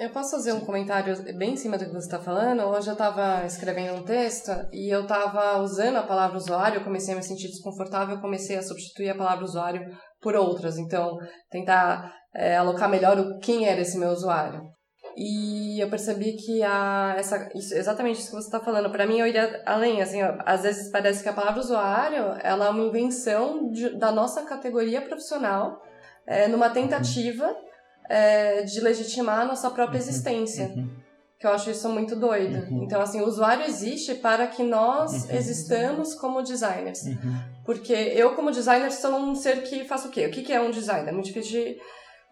Eu 0.00 0.08
posso 0.08 0.30
fazer 0.30 0.54
um 0.54 0.60
comentário 0.60 1.14
bem 1.36 1.52
em 1.52 1.56
cima 1.56 1.76
do 1.76 1.84
que 1.84 1.92
você 1.92 2.06
está 2.06 2.18
falando? 2.18 2.62
Hoje 2.62 2.88
eu 2.88 2.94
estava 2.94 3.44
escrevendo 3.44 3.98
um 3.98 4.02
texto 4.02 4.50
e 4.72 4.88
eu 4.88 5.02
estava 5.02 5.58
usando 5.58 5.96
a 5.96 6.02
palavra 6.02 6.38
usuário, 6.38 6.82
comecei 6.82 7.12
a 7.12 7.18
me 7.18 7.22
sentir 7.22 7.48
desconfortável, 7.48 8.18
comecei 8.18 8.56
a 8.56 8.62
substituir 8.62 9.10
a 9.10 9.14
palavra 9.14 9.44
usuário 9.44 9.82
por 10.18 10.34
outras. 10.34 10.78
Então, 10.78 11.18
tentar 11.50 12.14
é, 12.34 12.56
alocar 12.56 12.88
melhor 12.88 13.18
o 13.18 13.38
quem 13.40 13.68
era 13.68 13.82
esse 13.82 13.98
meu 13.98 14.08
usuário. 14.08 14.62
e 15.14 15.78
eu 15.78 15.90
percebi 15.90 16.32
que 16.32 16.62
a, 16.62 17.14
essa, 17.18 17.50
isso, 17.54 17.74
exatamente 17.74 18.20
isso 18.20 18.30
que 18.30 18.36
você 18.36 18.46
está 18.46 18.60
falando. 18.60 18.90
Para 18.90 19.06
mim, 19.06 19.18
eu 19.18 19.26
iria 19.26 19.62
além. 19.66 20.00
Assim, 20.00 20.22
ó, 20.22 20.34
às 20.46 20.62
vezes 20.62 20.90
parece 20.90 21.22
que 21.22 21.28
a 21.28 21.34
palavra 21.34 21.60
usuário 21.60 22.38
ela 22.42 22.68
é 22.68 22.70
uma 22.70 22.84
invenção 22.84 23.68
de, 23.70 23.98
da 23.98 24.10
nossa 24.10 24.46
categoria 24.46 25.02
profissional 25.02 25.78
é, 26.26 26.48
numa 26.48 26.70
tentativa 26.70 27.54
é, 28.08 28.62
de 28.62 28.80
legitimar 28.80 29.40
a 29.40 29.44
nossa 29.44 29.70
própria 29.70 29.98
existência. 29.98 30.66
Uhum. 30.66 30.90
Que 31.38 31.46
eu 31.46 31.52
acho 31.52 31.70
isso 31.70 31.88
muito 31.88 32.14
doido. 32.16 32.70
Uhum. 32.70 32.82
Então, 32.82 33.00
assim, 33.00 33.20
o 33.22 33.26
usuário 33.26 33.64
existe 33.64 34.14
para 34.14 34.46
que 34.46 34.62
nós 34.62 35.30
existamos 35.30 36.14
como 36.14 36.42
designers. 36.42 37.02
Uhum. 37.02 37.40
Porque 37.64 37.92
eu, 37.92 38.34
como 38.34 38.50
designer, 38.50 38.92
sou 38.92 39.16
um 39.16 39.34
ser 39.34 39.62
que 39.62 39.84
faz 39.84 40.04
o 40.04 40.10
quê? 40.10 40.26
O 40.26 40.30
que 40.30 40.52
é 40.52 40.60
um 40.60 40.70
designer? 40.70 41.08
É 41.08 41.12
muito 41.12 41.26
difícil 41.26 41.52
de 41.52 41.78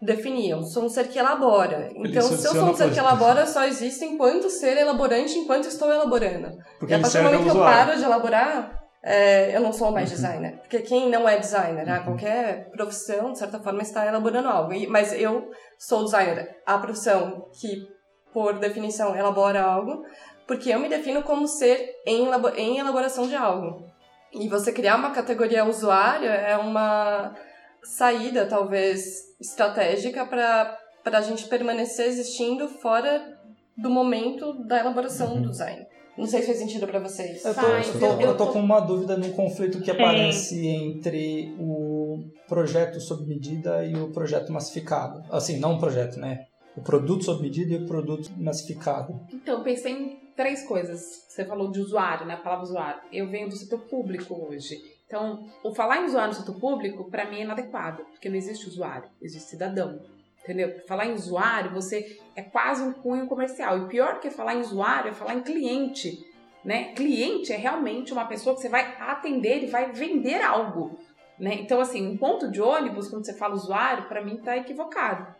definir. 0.01 0.51
Eu 0.51 0.63
sou 0.63 0.85
um 0.85 0.89
ser 0.89 1.07
que 1.07 1.17
elabora. 1.17 1.89
Então, 1.95 2.21
se 2.21 2.45
eu 2.45 2.53
sou 2.53 2.69
um 2.69 2.75
ser 2.75 2.91
que 2.91 2.99
elabora, 2.99 3.45
só 3.45 3.65
existe 3.65 4.05
enquanto 4.05 4.49
ser 4.49 4.77
elaborante, 4.77 5.37
enquanto 5.37 5.65
estou 5.65 5.91
elaborando. 5.91 6.57
Porque 6.77 6.93
e 6.93 6.95
a 6.95 6.99
partir 6.99 7.17
do 7.17 7.23
momento 7.23 7.43
que 7.43 7.49
eu 7.49 7.55
paro 7.55 7.97
de 7.97 8.03
elaborar, 8.03 8.78
é, 9.03 9.55
eu 9.55 9.61
não 9.61 9.71
sou 9.71 9.91
mais 9.91 10.09
Uhum. 10.09 10.15
designer. 10.15 10.57
Porque 10.59 10.79
quem 10.79 11.09
não 11.09 11.27
é 11.27 11.37
designer, 11.37 11.89
ah, 11.89 11.99
qualquer 12.01 12.69
profissão, 12.71 13.31
de 13.31 13.39
certa 13.39 13.59
forma, 13.59 13.81
está 13.81 14.05
elaborando 14.05 14.47
algo. 14.49 14.73
E- 14.73 14.87
mas 14.87 15.13
eu 15.13 15.49
sou 15.77 16.03
designer. 16.03 16.57
A 16.65 16.77
profissão 16.77 17.47
que, 17.59 17.87
por 18.33 18.59
definição, 18.59 19.15
elabora 19.15 19.61
algo, 19.63 20.03
porque 20.47 20.69
eu 20.71 20.79
me 20.79 20.89
defino 20.89 21.23
como 21.23 21.47
ser 21.47 21.91
em, 22.05 22.27
em 22.57 22.77
elaboração 22.79 23.27
de 23.27 23.35
algo. 23.35 23.87
E 24.33 24.47
você 24.47 24.71
criar 24.71 24.95
uma 24.97 25.11
categoria 25.11 25.65
usuário 25.65 26.29
é 26.29 26.55
uma 26.57 27.33
saída, 27.83 28.45
talvez, 28.45 29.03
estratégica 29.39 30.25
para 30.25 30.77
a 31.05 31.21
gente 31.21 31.47
permanecer 31.47 32.05
existindo 32.07 32.67
fora 32.67 33.37
do 33.77 33.89
momento 33.89 34.53
da 34.65 34.79
elaboração 34.79 35.41
do 35.41 35.49
design. 35.49 35.87
Não 36.17 36.25
sei 36.27 36.41
se 36.41 36.47
faz 36.47 36.57
sentido 36.59 36.85
para 36.85 36.99
vocês. 36.99 37.45
Eu 37.45 37.53
tô, 37.55 37.61
Faz, 37.61 37.87
eu 37.87 37.99
tô- 37.99 38.05
eu- 38.05 38.21
eu 38.21 38.37
tô 38.37 38.47
com 38.47 38.59
uma 38.59 38.79
dúvida 38.81 39.15
no 39.17 39.29
conflito 39.31 39.79
que 39.81 39.89
aparece 39.89 40.67
entre 40.67 41.55
o 41.57 42.23
projeto 42.47 42.99
sob 42.99 43.25
medida 43.25 43.85
e 43.85 43.95
o 43.95 44.09
projeto 44.11 44.51
massificado. 44.51 45.23
Assim, 45.31 45.59
não 45.59 45.75
o 45.75 45.79
projeto, 45.79 46.19
né? 46.19 46.45
O 46.75 46.81
produto 46.81 47.23
sob 47.25 47.41
medida 47.41 47.73
e 47.73 47.77
o 47.83 47.87
produto 47.87 48.29
massificado. 48.37 49.19
Então, 49.33 49.57
eu 49.59 49.63
pensei 49.63 49.91
em 49.93 50.19
três 50.35 50.67
coisas. 50.67 51.01
Você 51.27 51.45
falou 51.45 51.71
de 51.71 51.79
usuário, 51.79 52.25
né? 52.25 52.33
A 52.35 52.37
palavra 52.37 52.65
usuário. 52.65 53.01
Eu 53.11 53.27
venho 53.29 53.47
do 53.49 53.55
setor 53.55 53.79
público 53.81 54.33
hoje. 54.49 54.77
Então, 55.07 55.47
o 55.63 55.73
falar 55.73 56.01
em 56.01 56.05
usuário 56.05 56.33
no 56.33 56.39
setor 56.39 56.59
público, 56.59 57.09
para 57.09 57.29
mim, 57.29 57.37
é 57.37 57.43
inadequado, 57.43 58.03
porque 58.11 58.29
não 58.29 58.35
existe 58.35 58.67
usuário, 58.67 59.09
existe 59.21 59.49
cidadão. 59.49 59.99
Entendeu? 60.49 60.81
Falar 60.87 61.05
em 61.05 61.13
usuário, 61.13 61.69
você 61.69 62.19
é 62.35 62.41
quase 62.41 62.81
um 62.81 62.91
cunho 62.91 63.27
comercial. 63.27 63.77
E 63.77 63.87
pior 63.87 64.19
que 64.19 64.31
falar 64.31 64.55
em 64.55 64.61
usuário 64.61 65.11
é 65.11 65.13
falar 65.13 65.35
em 65.35 65.43
cliente. 65.43 66.25
Né? 66.65 66.85
Cliente 66.95 67.53
é 67.53 67.55
realmente 67.55 68.11
uma 68.11 68.25
pessoa 68.25 68.55
que 68.55 68.61
você 68.63 68.67
vai 68.67 68.97
atender 68.99 69.65
e 69.65 69.67
vai 69.67 69.91
vender 69.91 70.41
algo. 70.41 70.97
Né? 71.37 71.53
Então, 71.53 71.79
assim, 71.79 72.07
um 72.07 72.17
ponto 72.17 72.49
de 72.49 72.59
ônibus, 72.59 73.07
quando 73.09 73.27
você 73.27 73.33
fala 73.35 73.53
usuário, 73.53 74.07
para 74.07 74.25
mim 74.25 74.37
tá 74.37 74.57
equivocado. 74.57 75.35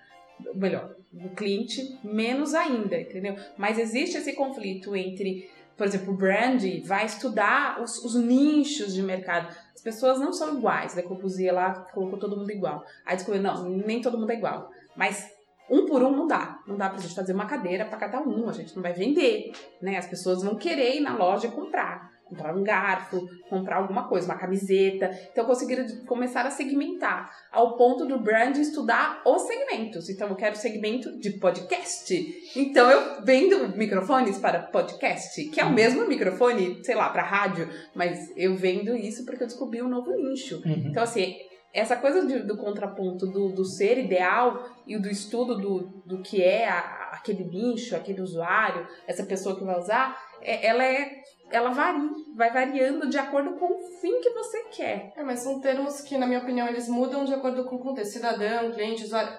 Melhor, 0.53 0.95
o 1.12 1.30
cliente 1.30 1.97
menos 2.03 2.53
ainda, 2.53 3.01
entendeu? 3.01 3.36
Mas 3.57 3.80
existe 3.80 4.16
esse 4.16 4.34
conflito 4.34 4.95
entre, 4.95 5.49
por 5.76 5.88
exemplo, 5.88 6.14
o 6.14 6.18
brand 6.18 6.64
vai 6.86 7.07
estudar 7.07 7.82
os, 7.82 7.97
os 8.05 8.14
nichos 8.14 8.93
de 8.93 9.01
mercado. 9.01 9.47
As 9.74 9.82
pessoas 9.82 10.20
não 10.20 10.32
são 10.32 10.55
iguais. 10.55 10.93
Da 10.93 11.01
Corbusier 11.01 11.51
lá 11.51 11.74
colocou 11.93 12.20
todo 12.20 12.38
mundo 12.38 12.51
igual. 12.51 12.86
Aí 13.03 13.16
descobriu, 13.16 13.41
não, 13.41 13.68
nem 13.68 14.01
todo 14.01 14.16
mundo 14.16 14.32
é 14.32 14.36
igual. 14.36 14.70
Mas 15.00 15.32
um 15.70 15.86
por 15.86 16.04
um 16.04 16.12
não 16.12 16.28
dá. 16.28 16.60
Não 16.68 16.76
dá 16.76 16.89
pra 16.89 17.00
gente 17.00 17.16
fazer 17.16 17.32
uma 17.32 17.45
cadeira 17.45 17.86
para 17.86 17.97
cada 17.97 18.20
um. 18.20 18.50
A 18.50 18.52
gente 18.52 18.76
não 18.76 18.84
vai 18.84 18.91
vender, 18.91 19.54
né? 19.82 19.95
As 19.97 20.06
pessoas 20.08 20.43
vão 20.43 20.56
querer 20.56 20.97
ir 20.97 21.00
na 21.00 21.16
loja 21.16 21.47
e 21.47 21.52
comprar. 21.52 22.10
Comprar 22.26 22.54
um 22.56 22.62
garfo, 22.62 23.28
comprar 23.50 23.78
alguma 23.78 24.08
coisa, 24.10 24.28
uma 24.28 24.38
camiseta. 24.38 25.10
Então 25.32 25.45
conseguiram 25.45 25.86
começar 26.06 26.45
a 26.45 26.52
segmentar 26.52 27.32
ao 27.50 27.78
ponto 27.78 28.06
do 28.06 28.20
brand 28.20 28.58
estudar 28.58 29.22
os 29.26 29.43
segmentos. 29.43 30.10
Então 30.10 30.28
eu 30.28 30.36
quero 30.36 30.56
segmento 30.58 31.18
de 31.18 31.32
podcast. 31.39 32.14
Então 32.56 32.91
eu 32.91 33.24
vendo 33.24 33.76
microfones 33.78 34.38
para 34.38 34.60
podcast, 34.60 35.43
que 35.45 35.62
é 35.62 35.66
o 35.66 35.74
mesmo 35.74 36.08
microfone, 36.08 36.84
sei 36.84 36.93
lá, 36.93 37.10
para 37.10 37.24
rádio, 37.24 37.70
mas 37.95 38.32
eu 38.36 38.56
vendo 38.56 38.95
isso 38.95 39.26
porque 39.26 39.43
eu 39.43 39.47
descobri 39.47 39.82
um 39.82 39.89
novo 39.89 40.12
nicho. 40.12 40.62
Uhum. 40.64 40.89
Então, 40.89 41.02
assim, 41.02 41.36
essa 41.74 41.95
coisa 41.95 42.26
de- 42.26 42.39
do 42.39 42.57
contraponto 42.57 43.28
do, 43.28 43.49
do 43.49 43.65
ser 43.65 43.97
ideal 43.97 44.63
e 44.88 44.97
do 44.97 45.09
estudo 45.09 45.55
do, 45.57 45.80
do 46.05 46.22
que 46.22 46.41
é 46.43 46.67
a- 46.67 47.09
aquele 47.13 47.43
nicho, 47.43 47.95
aquele 47.95 48.22
usuário, 48.22 48.88
essa 49.07 49.24
pessoa 49.24 49.55
que 49.55 49.63
vai 49.63 49.78
usar, 49.78 50.17
é- 50.41 50.65
ela 50.67 50.84
é. 50.84 51.22
Ela 51.51 51.72
varia, 51.72 52.09
vai 52.38 52.53
variando 52.53 53.09
de 53.09 53.17
acordo 53.17 53.53
com 53.57 53.65
o 53.65 53.80
fim 53.99 54.22
que 54.22 54.30
você 54.30 54.65
quer. 54.65 55.11
É, 55.17 55.24
mas 55.24 55.39
são 55.39 55.59
termos 55.59 55.99
que, 56.01 56.15
na 56.15 56.28
minha 56.28 56.38
opinião, 56.41 56.67
eles 56.67 56.88
mudam 56.88 57.26
de 57.26 57.34
acordo 57.34 57.65
com 57.65 57.78
o 57.78 57.80
contexto. 57.80 58.11
Cidadão, 58.13 58.72
cliente, 58.72 59.03
usuário. 59.03 59.36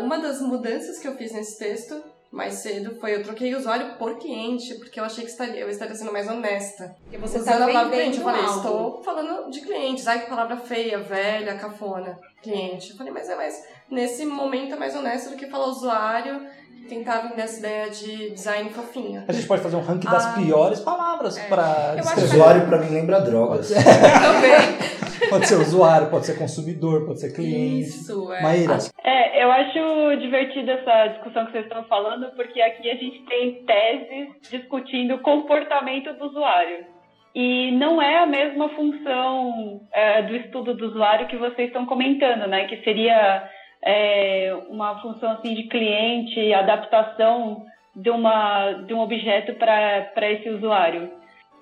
Uma 0.00 0.18
das 0.18 0.40
mudanças 0.40 0.98
que 0.98 1.06
eu 1.06 1.14
fiz 1.16 1.32
nesse 1.32 1.56
texto 1.56 1.94
mais 2.34 2.54
cedo 2.54 2.96
foi 3.00 3.14
eu 3.14 3.22
troquei 3.22 3.54
usuário 3.54 3.94
por 3.96 4.18
cliente, 4.18 4.74
porque 4.74 4.98
eu 4.98 5.04
achei 5.04 5.24
que 5.24 5.30
estaria, 5.30 5.60
eu 5.60 5.68
estaria 5.70 5.94
sendo 5.94 6.12
mais 6.12 6.28
honesta. 6.28 6.94
Porque 7.04 7.16
você 7.18 7.38
Usando 7.38 7.52
está 7.52 7.64
a 7.64 7.66
palavra 7.68 7.90
cliente, 7.96 8.18
vendendo 8.18 8.28
eu 8.28 8.34
falei, 8.34 8.44
algo. 8.44 8.56
estou 8.56 9.02
falando 9.02 9.50
de 9.50 9.60
clientes. 9.60 10.06
Ai, 10.08 10.20
que 10.22 10.28
palavra 10.28 10.56
feia, 10.56 10.98
velha, 10.98 11.54
cafona. 11.56 12.18
Cliente. 12.42 12.90
Eu 12.90 12.96
falei, 12.96 13.12
mas 13.12 13.28
é 13.28 13.36
mais. 13.36 13.54
Nesse 13.90 14.26
momento 14.26 14.74
é 14.74 14.76
mais 14.76 14.94
honesto 14.96 15.30
do 15.30 15.36
que 15.36 15.46
falar 15.46 15.66
usuário 15.66 16.40
e 16.76 16.84
tentar 16.86 17.20
vender 17.20 17.42
essa 17.42 17.58
ideia 17.58 17.88
de 17.90 18.30
design 18.30 18.68
fofinho. 18.70 19.24
A 19.28 19.32
gente 19.32 19.46
pode 19.46 19.62
fazer 19.62 19.76
um 19.76 19.80
ranking 19.82 20.08
das 20.10 20.26
Ah. 20.26 20.32
piores 20.32 20.80
palavras 20.80 21.38
para 21.38 21.92
acho 21.92 22.02
descrever. 22.02 22.34
Usuário 22.34 22.66
pra 22.66 22.78
mim 22.78 22.88
lembra 22.92 23.20
drogas. 23.20 23.68
Também. 23.72 25.03
Pode 25.30 25.46
ser 25.46 25.56
usuário, 25.56 26.10
pode 26.10 26.26
ser 26.26 26.38
consumidor, 26.38 27.06
pode 27.06 27.20
ser 27.20 27.34
cliente. 27.34 27.88
Isso, 27.88 28.32
é. 28.32 28.42
Maíra, 28.42 28.78
É, 29.02 29.42
eu 29.42 29.50
acho 29.50 30.20
divertida 30.20 30.72
essa 30.72 31.08
discussão 31.08 31.46
que 31.46 31.52
vocês 31.52 31.64
estão 31.64 31.84
falando, 31.84 32.34
porque 32.36 32.60
aqui 32.60 32.90
a 32.90 32.94
gente 32.94 33.24
tem 33.24 33.64
teses 33.64 34.28
discutindo 34.50 35.14
o 35.14 35.20
comportamento 35.20 36.12
do 36.14 36.26
usuário. 36.26 36.86
E 37.34 37.72
não 37.72 38.00
é 38.00 38.18
a 38.18 38.26
mesma 38.26 38.68
função 38.70 39.80
é, 39.92 40.22
do 40.22 40.36
estudo 40.36 40.74
do 40.74 40.86
usuário 40.86 41.26
que 41.26 41.36
vocês 41.36 41.68
estão 41.68 41.84
comentando, 41.84 42.46
né? 42.46 42.66
Que 42.66 42.76
seria 42.84 43.50
é, 43.84 44.56
uma 44.70 45.00
função 45.02 45.32
assim 45.32 45.54
de 45.54 45.64
cliente, 45.64 46.54
adaptação 46.54 47.64
de, 47.94 48.08
uma, 48.10 48.72
de 48.86 48.94
um 48.94 49.00
objeto 49.00 49.54
para 49.54 50.30
esse 50.30 50.48
usuário. 50.48 51.10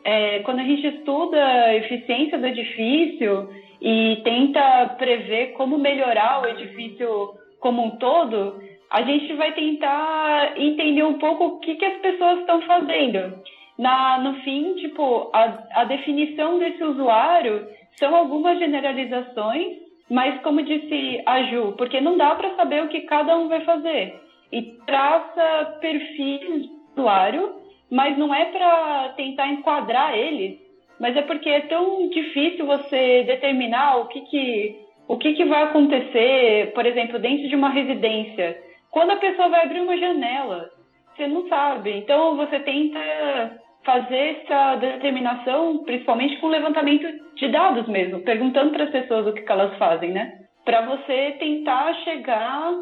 É, 0.05 0.41
quando 0.41 0.61
a 0.61 0.65
gente 0.65 0.87
estuda 0.87 1.45
a 1.45 1.75
eficiência 1.77 2.39
do 2.39 2.47
edifício 2.47 3.49
e 3.81 4.21
tenta 4.25 4.95
prever 4.99 5.53
como 5.53 5.79
melhorar 5.79 6.43
o 6.43 6.47
edifício 6.47 7.35
como 7.61 7.85
um 7.85 7.91
todo, 7.97 8.61
a 8.91 9.03
gente 9.03 9.33
vai 9.35 9.53
tentar 9.53 10.55
entender 10.57 11.03
um 11.03 11.19
pouco 11.19 11.45
o 11.45 11.59
que, 11.61 11.77
que 11.77 11.85
as 11.85 11.99
pessoas 12.01 12.41
estão 12.41 12.61
fazendo. 12.63 13.39
Na, 13.79 14.19
no 14.19 14.35
fim, 14.43 14.75
tipo, 14.75 15.31
a, 15.33 15.59
a 15.77 15.85
definição 15.85 16.59
desse 16.59 16.85
usuário 16.85 17.67
são 17.99 18.15
algumas 18.15 18.59
generalizações, 18.59 19.79
mas 20.11 20.41
como 20.43 20.63
disse 20.63 21.23
a 21.25 21.43
Ju, 21.45 21.75
porque 21.79 22.01
não 22.01 22.19
dá 22.19 22.35
para 22.35 22.55
saber 22.55 22.85
o 22.85 22.89
que 22.89 23.01
cada 23.03 23.37
um 23.39 23.49
vai 23.49 23.61
fazer. 23.65 24.21
E 24.53 24.63
traça 24.87 25.79
perfis 25.81 26.67
do 26.67 27.01
usuário, 27.01 27.62
mas 27.93 28.17
não 28.17 28.35
é 28.35 28.47
para 28.47 29.11
tentar 29.11 29.49
enquadrar 29.49 30.17
eles, 30.17 30.59
mas 30.99 31.15
é 31.15 31.21
porque 31.21 31.51
é 31.51 31.61
tão 31.61 32.09
difícil 32.09 32.65
você 32.65 33.23
determinar 33.25 33.99
o 33.99 34.07
que, 34.07 34.23
que, 34.23 34.77
o 35.07 35.19
que, 35.19 35.35
que 35.35 35.45
vai 35.45 35.65
acontecer, 35.65 36.73
por 36.73 36.87
exemplo, 36.87 37.19
dentro 37.19 37.47
de 37.47 37.55
uma 37.55 37.69
residência. 37.69 38.57
Quando 38.91 39.11
a 39.11 39.17
pessoa 39.17 39.51
vai 39.51 39.65
abrir 39.65 39.81
uma 39.81 39.99
janela, 39.99 40.71
você 41.15 41.27
não 41.27 41.47
sabe. 41.49 41.91
Então 41.99 42.35
você 42.35 42.61
tenta 42.61 43.61
fazer 43.85 44.41
essa 44.41 44.77
determinação, 44.77 45.85
principalmente 45.85 46.39
com 46.39 46.47
levantamento 46.49 47.07
de 47.35 47.49
dados 47.49 47.87
mesmo, 47.89 48.21
perguntando 48.21 48.71
para 48.71 48.85
as 48.85 48.91
pessoas 48.91 49.27
o 49.27 49.35
que, 49.35 49.43
que 49.43 49.53
elas 49.53 49.77
fazem, 49.77 50.13
né? 50.13 50.33
Para 50.65 50.81
você 50.87 51.33
tentar 51.39 51.93
chegar 52.05 52.73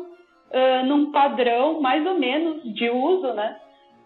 ah, 0.52 0.82
num 0.84 1.10
padrão 1.10 1.80
mais 1.80 2.06
ou 2.06 2.16
menos 2.16 2.62
de 2.62 2.88
uso, 2.88 3.32
né? 3.32 3.56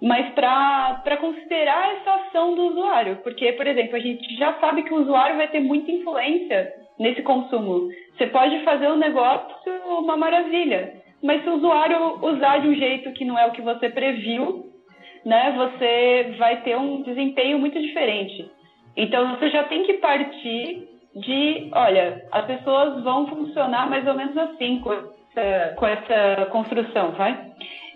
Mas 0.05 0.35
para 0.35 1.17
considerar 1.19 1.95
essa 1.95 2.11
ação 2.27 2.55
do 2.55 2.67
usuário, 2.67 3.17
porque, 3.23 3.53
por 3.55 3.67
exemplo, 3.67 3.97
a 3.97 4.01
gente 4.01 4.37
já 4.37 4.53
sabe 4.61 4.83
que 4.83 4.93
o 4.93 5.01
usuário 5.01 5.39
vai 5.39 5.49
ter 5.49 5.61
muita 5.61 5.91
influência 5.91 6.75
nesse 6.99 7.23
consumo. 7.23 7.89
Você 8.13 8.27
pode 8.27 8.63
fazer 8.65 8.89
um 8.89 8.97
negócio 8.97 9.73
uma 9.87 10.15
maravilha, 10.15 10.93
mas 11.23 11.43
se 11.43 11.49
o 11.49 11.55
usuário 11.55 12.23
usar 12.23 12.59
de 12.59 12.69
um 12.69 12.75
jeito 12.75 13.13
que 13.13 13.25
não 13.25 13.39
é 13.39 13.47
o 13.47 13.53
que 13.53 13.63
você 13.63 13.89
previu, 13.89 14.67
né, 15.25 15.55
você 15.57 16.35
vai 16.37 16.61
ter 16.61 16.77
um 16.77 17.01
desempenho 17.01 17.59
muito 17.59 17.81
diferente. 17.81 18.51
Então 18.95 19.31
você 19.31 19.49
já 19.49 19.65
tem 19.65 19.85
que 19.85 19.95
partir 19.95 20.87
de, 21.17 21.71
olha, 21.73 22.27
as 22.31 22.45
pessoas 22.45 23.03
vão 23.03 23.27
funcionar 23.27 23.89
mais 23.89 24.07
ou 24.07 24.13
menos 24.13 24.37
assim 24.37 24.81
com 24.81 24.93
essa, 24.93 25.75
com 25.77 25.87
essa 25.87 26.47
construção, 26.51 27.13
vai? 27.13 27.55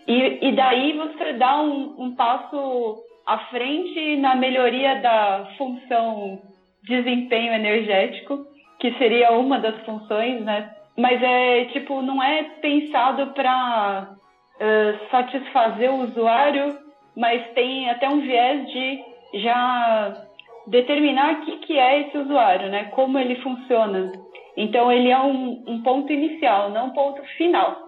E, 0.08 0.48
e 0.48 0.52
daí 0.52 0.94
você 0.94 1.34
dá 1.34 1.60
um, 1.60 1.94
um 1.98 2.16
passo 2.16 3.04
à 3.26 3.38
frente 3.50 4.16
na 4.16 4.34
melhoria 4.34 4.94
da 5.02 5.50
função 5.58 6.40
desempenho 6.82 7.52
energético, 7.52 8.46
que 8.80 8.90
seria 8.94 9.32
uma 9.32 9.58
das 9.58 9.78
funções, 9.84 10.42
né? 10.42 10.74
Mas 10.96 11.22
é 11.22 11.66
tipo, 11.66 12.00
não 12.00 12.22
é 12.22 12.42
pensado 12.62 13.34
para 13.34 14.14
uh, 14.56 15.10
satisfazer 15.10 15.92
o 15.92 16.04
usuário, 16.04 16.78
mas 17.14 17.46
tem 17.52 17.90
até 17.90 18.08
um 18.08 18.20
viés 18.20 18.66
de 18.72 19.04
já 19.34 20.24
determinar 20.66 21.34
o 21.34 21.40
que, 21.42 21.56
que 21.58 21.78
é 21.78 22.00
esse 22.00 22.16
usuário, 22.16 22.70
né? 22.70 22.84
Como 22.94 23.18
ele 23.18 23.36
funciona. 23.42 24.10
Então 24.56 24.90
ele 24.90 25.10
é 25.10 25.18
um, 25.18 25.64
um 25.66 25.82
ponto 25.82 26.10
inicial, 26.10 26.70
não 26.70 26.86
um 26.86 26.92
ponto 26.92 27.22
final. 27.36 27.87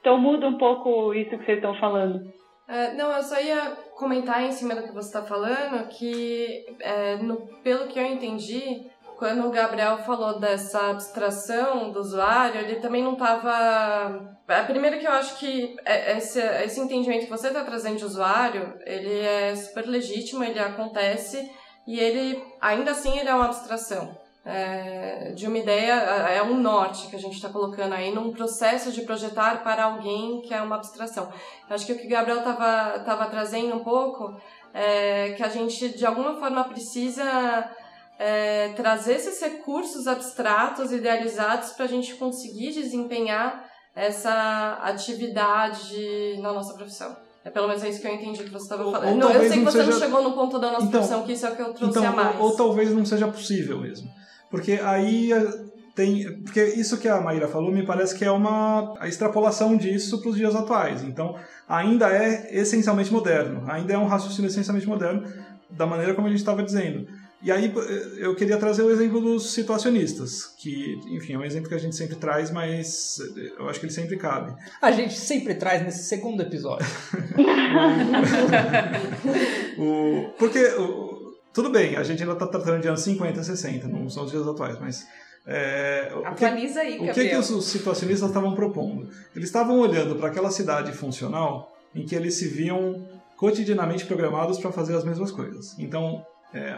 Então 0.00 0.18
muda 0.18 0.48
um 0.48 0.58
pouco 0.58 1.14
isso 1.14 1.30
que 1.30 1.44
vocês 1.44 1.58
estão 1.58 1.78
falando. 1.78 2.32
É, 2.66 2.94
não, 2.94 3.10
eu 3.10 3.22
só 3.22 3.40
ia 3.40 3.76
comentar 3.96 4.42
em 4.42 4.52
cima 4.52 4.74
do 4.74 4.84
que 4.84 4.94
você 4.94 5.08
está 5.08 5.22
falando 5.22 5.88
que, 5.88 6.64
é, 6.78 7.16
no, 7.16 7.36
pelo 7.64 7.88
que 7.88 7.98
eu 7.98 8.06
entendi, 8.06 8.86
quando 9.18 9.46
o 9.46 9.50
Gabriel 9.50 9.98
falou 9.98 10.38
dessa 10.38 10.90
abstração 10.90 11.90
do 11.90 11.98
usuário, 11.98 12.60
ele 12.60 12.76
também 12.76 13.02
não 13.02 13.14
estava. 13.14 14.38
É, 14.48 14.62
primeiro 14.62 14.98
que 14.98 15.06
eu 15.06 15.12
acho 15.12 15.36
que 15.38 15.76
é, 15.84 16.16
esse, 16.16 16.40
esse 16.40 16.80
entendimento 16.80 17.24
que 17.24 17.30
você 17.30 17.48
está 17.48 17.64
trazendo 17.64 17.98
de 17.98 18.04
usuário, 18.04 18.72
ele 18.86 19.20
é 19.20 19.54
super 19.56 19.86
legítimo, 19.86 20.42
ele 20.42 20.58
acontece 20.58 21.50
e 21.86 21.98
ele, 21.98 22.42
ainda 22.60 22.92
assim, 22.92 23.18
ele 23.18 23.28
é 23.28 23.34
uma 23.34 23.46
abstração. 23.46 24.16
É, 24.42 25.32
de 25.36 25.46
uma 25.46 25.58
ideia, 25.58 25.92
é 25.92 26.42
um 26.42 26.58
norte 26.58 27.08
que 27.08 27.16
a 27.16 27.18
gente 27.18 27.34
está 27.34 27.50
colocando 27.50 27.92
aí 27.92 28.10
num 28.10 28.32
processo 28.32 28.90
de 28.90 29.02
projetar 29.02 29.62
para 29.62 29.84
alguém 29.84 30.40
que 30.40 30.54
é 30.54 30.62
uma 30.62 30.76
abstração. 30.76 31.30
Eu 31.68 31.74
acho 31.74 31.84
que 31.84 31.92
o 31.92 31.98
que 31.98 32.06
o 32.06 32.10
Gabriel 32.10 32.38
estava 32.38 33.00
tava 33.00 33.26
trazendo 33.26 33.76
um 33.76 33.84
pouco 33.84 34.34
é 34.72 35.34
que 35.36 35.42
a 35.42 35.48
gente, 35.48 35.90
de 35.90 36.06
alguma 36.06 36.36
forma, 36.36 36.64
precisa 36.64 37.70
é, 38.18 38.68
trazer 38.70 39.14
esses 39.14 39.40
recursos 39.40 40.06
abstratos, 40.06 40.90
idealizados, 40.90 41.72
para 41.72 41.84
a 41.84 41.88
gente 41.88 42.14
conseguir 42.14 42.72
desempenhar 42.72 43.68
essa 43.94 44.78
atividade 44.82 46.38
na 46.40 46.52
nossa 46.52 46.74
profissão. 46.74 47.14
É 47.44 47.50
pelo 47.50 47.68
menos 47.68 47.82
é 47.82 47.88
isso 47.88 48.00
que 48.00 48.06
eu 48.06 48.14
entendi 48.14 48.44
que 48.44 48.50
você 48.50 48.64
estava 48.64 48.90
falando. 48.90 49.16
Não, 49.16 49.30
eu 49.30 49.40
sei 49.48 49.58
que 49.58 49.64
você 49.64 49.78
seja... 49.78 49.90
não 49.90 49.98
chegou 49.98 50.22
no 50.22 50.32
ponto 50.32 50.58
da 50.58 50.70
nossa 50.70 50.84
então, 50.84 51.00
profissão, 51.00 51.22
que 51.24 51.32
isso 51.32 51.46
é 51.46 51.50
o 51.50 51.56
que 51.56 51.62
eu 51.62 51.72
trouxe 51.72 51.98
então, 51.98 52.12
a 52.12 52.16
mais. 52.16 52.38
Ou, 52.38 52.50
ou 52.50 52.56
talvez 52.56 52.90
não 52.92 53.04
seja 53.04 53.26
possível 53.28 53.78
mesmo. 53.80 54.10
Porque 54.50 54.72
aí 54.82 55.32
eh, 55.32 55.70
tem. 55.94 56.42
Porque 56.42 56.64
isso 56.64 56.98
que 56.98 57.08
a 57.08 57.20
Maíra 57.20 57.48
falou 57.48 57.70
me 57.70 57.84
parece 57.84 58.16
que 58.16 58.24
é 58.24 58.30
uma 58.30 58.94
a 58.98 59.08
extrapolação 59.08 59.76
disso 59.76 60.20
para 60.20 60.30
os 60.30 60.36
dias 60.36 60.54
atuais. 60.54 61.02
Então, 61.04 61.36
ainda 61.68 62.08
é 62.08 62.58
essencialmente 62.58 63.12
moderno. 63.12 63.70
Ainda 63.70 63.94
é 63.94 63.98
um 63.98 64.06
raciocínio 64.06 64.48
essencialmente 64.48 64.88
moderno, 64.88 65.24
da 65.70 65.86
maneira 65.86 66.14
como 66.14 66.26
a 66.26 66.30
gente 66.30 66.40
estava 66.40 66.62
dizendo. 66.62 67.06
E 67.42 67.50
aí 67.50 67.72
eh, 67.74 68.18
eu 68.18 68.36
queria 68.36 68.58
trazer 68.58 68.82
o 68.82 68.90
exemplo 68.90 69.18
dos 69.18 69.54
situacionistas, 69.54 70.44
que, 70.58 71.00
enfim, 71.08 71.32
é 71.32 71.38
um 71.38 71.44
exemplo 71.44 71.70
que 71.70 71.74
a 71.74 71.78
gente 71.78 71.96
sempre 71.96 72.16
traz, 72.16 72.50
mas 72.50 73.18
eh, 73.18 73.52
eu 73.58 73.66
acho 73.68 73.80
que 73.80 73.86
ele 73.86 73.92
sempre 73.92 74.18
cabe. 74.18 74.54
A 74.82 74.92
gente 74.92 75.16
sempre 75.16 75.54
traz 75.54 75.82
nesse 75.82 76.04
segundo 76.04 76.42
episódio. 76.42 76.84
o, 79.78 80.34
porque, 80.38 80.62
o, 80.74 81.09
tudo 81.52 81.70
bem, 81.70 81.96
a 81.96 82.02
gente 82.02 82.22
ainda 82.22 82.34
está 82.34 82.46
tratando 82.46 82.80
de 82.80 82.88
anos 82.88 83.00
50, 83.02 83.42
60, 83.42 83.88
não 83.88 84.08
são 84.08 84.24
os 84.24 84.30
dias 84.30 84.46
atuais, 84.46 84.78
mas... 84.78 85.06
É, 85.46 86.12
Atualiza 86.24 86.80
aí, 86.80 86.98
O 86.98 87.12
que, 87.12 87.28
que 87.28 87.36
os 87.36 87.64
situacionistas 87.64 88.28
estavam 88.28 88.54
propondo? 88.54 89.08
Eles 89.34 89.48
estavam 89.48 89.78
olhando 89.78 90.16
para 90.16 90.28
aquela 90.28 90.50
cidade 90.50 90.92
funcional 90.92 91.74
em 91.94 92.04
que 92.04 92.14
eles 92.14 92.34
se 92.34 92.46
viam 92.46 93.08
cotidianamente 93.36 94.04
programados 94.04 94.58
para 94.58 94.70
fazer 94.70 94.94
as 94.94 95.02
mesmas 95.02 95.30
coisas. 95.30 95.74
Então, 95.78 96.24
é, 96.52 96.70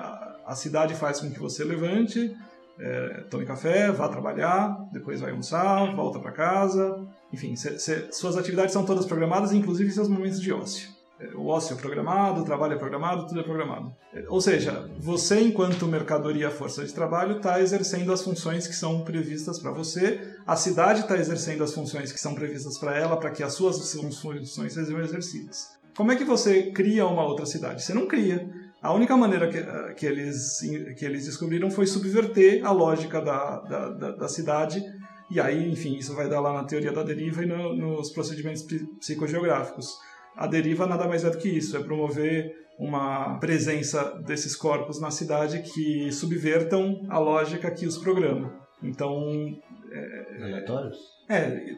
a 0.46 0.54
cidade 0.54 0.94
faz 0.94 1.20
com 1.20 1.30
que 1.30 1.38
você 1.38 1.64
levante, 1.64 2.34
é, 2.78 3.24
tome 3.30 3.44
café, 3.44 3.90
vá 3.90 4.08
trabalhar, 4.08 4.88
depois 4.92 5.20
vai 5.20 5.30
almoçar, 5.30 5.94
volta 5.94 6.18
para 6.18 6.32
casa. 6.32 7.04
Enfim, 7.32 7.56
cê, 7.56 7.78
cê, 7.78 8.08
suas 8.12 8.36
atividades 8.36 8.72
são 8.72 8.84
todas 8.84 9.06
programadas, 9.06 9.52
inclusive 9.52 9.90
seus 9.90 10.08
momentos 10.08 10.40
de 10.40 10.52
ócio. 10.52 10.88
É, 11.22 11.36
o 11.36 11.46
ócio 11.46 11.74
é 11.74 11.80
programado, 11.80 12.40
o 12.40 12.44
trabalho 12.44 12.74
é 12.74 12.76
programado, 12.76 13.26
tudo 13.26 13.40
é 13.40 13.42
programado. 13.42 13.94
É, 14.12 14.24
ou 14.28 14.40
seja, 14.40 14.90
você, 14.98 15.40
enquanto 15.40 15.86
mercadoria 15.86 16.50
força 16.50 16.84
de 16.84 16.92
trabalho, 16.92 17.36
está 17.36 17.60
exercendo 17.60 18.12
as 18.12 18.22
funções 18.22 18.66
que 18.66 18.74
são 18.74 19.02
previstas 19.02 19.58
para 19.58 19.70
você, 19.70 20.36
a 20.46 20.56
cidade 20.56 21.00
está 21.00 21.16
exercendo 21.16 21.62
as 21.62 21.72
funções 21.72 22.10
que 22.10 22.20
são 22.20 22.34
previstas 22.34 22.76
para 22.78 22.98
ela, 22.98 23.16
para 23.16 23.30
que 23.30 23.42
as 23.42 23.54
suas 23.54 23.92
funções 23.92 24.74
sejam 24.74 25.00
exercidas. 25.00 25.68
Como 25.96 26.10
é 26.10 26.16
que 26.16 26.24
você 26.24 26.72
cria 26.72 27.06
uma 27.06 27.24
outra 27.24 27.46
cidade? 27.46 27.82
Você 27.82 27.92
não 27.92 28.06
cria. 28.06 28.48
A 28.80 28.92
única 28.92 29.16
maneira 29.16 29.48
que, 29.48 29.58
eh, 29.58 29.94
que, 29.94 30.06
eles, 30.06 30.58
que 30.98 31.04
eles 31.04 31.26
descobriram 31.26 31.70
foi 31.70 31.86
subverter 31.86 32.66
a 32.66 32.72
lógica 32.72 33.20
da, 33.20 33.60
da, 33.60 33.88
da, 33.90 34.10
da 34.12 34.28
cidade, 34.28 34.82
e 35.30 35.40
aí, 35.40 35.70
enfim, 35.70 35.96
isso 35.96 36.14
vai 36.14 36.28
dar 36.28 36.40
lá 36.40 36.52
na 36.52 36.64
teoria 36.64 36.92
da 36.92 37.02
deriva 37.02 37.42
e 37.42 37.46
no, 37.46 37.74
nos 37.74 38.10
procedimentos 38.10 38.66
psicogeográficos. 38.98 39.96
A 40.36 40.46
deriva 40.46 40.86
nada 40.86 41.06
mais 41.06 41.24
é 41.24 41.30
do 41.30 41.38
que 41.38 41.48
isso, 41.48 41.76
é 41.76 41.82
promover 41.82 42.62
uma 42.78 43.38
presença 43.38 44.20
desses 44.26 44.56
corpos 44.56 45.00
na 45.00 45.10
cidade 45.10 45.62
que 45.62 46.10
subvertam 46.10 47.06
a 47.08 47.18
lógica 47.18 47.70
que 47.70 47.86
os 47.86 47.98
programa. 47.98 48.52
Então. 48.82 49.56
É, 49.92 50.42
Aleatórios? 50.42 50.98
É, 51.28 51.76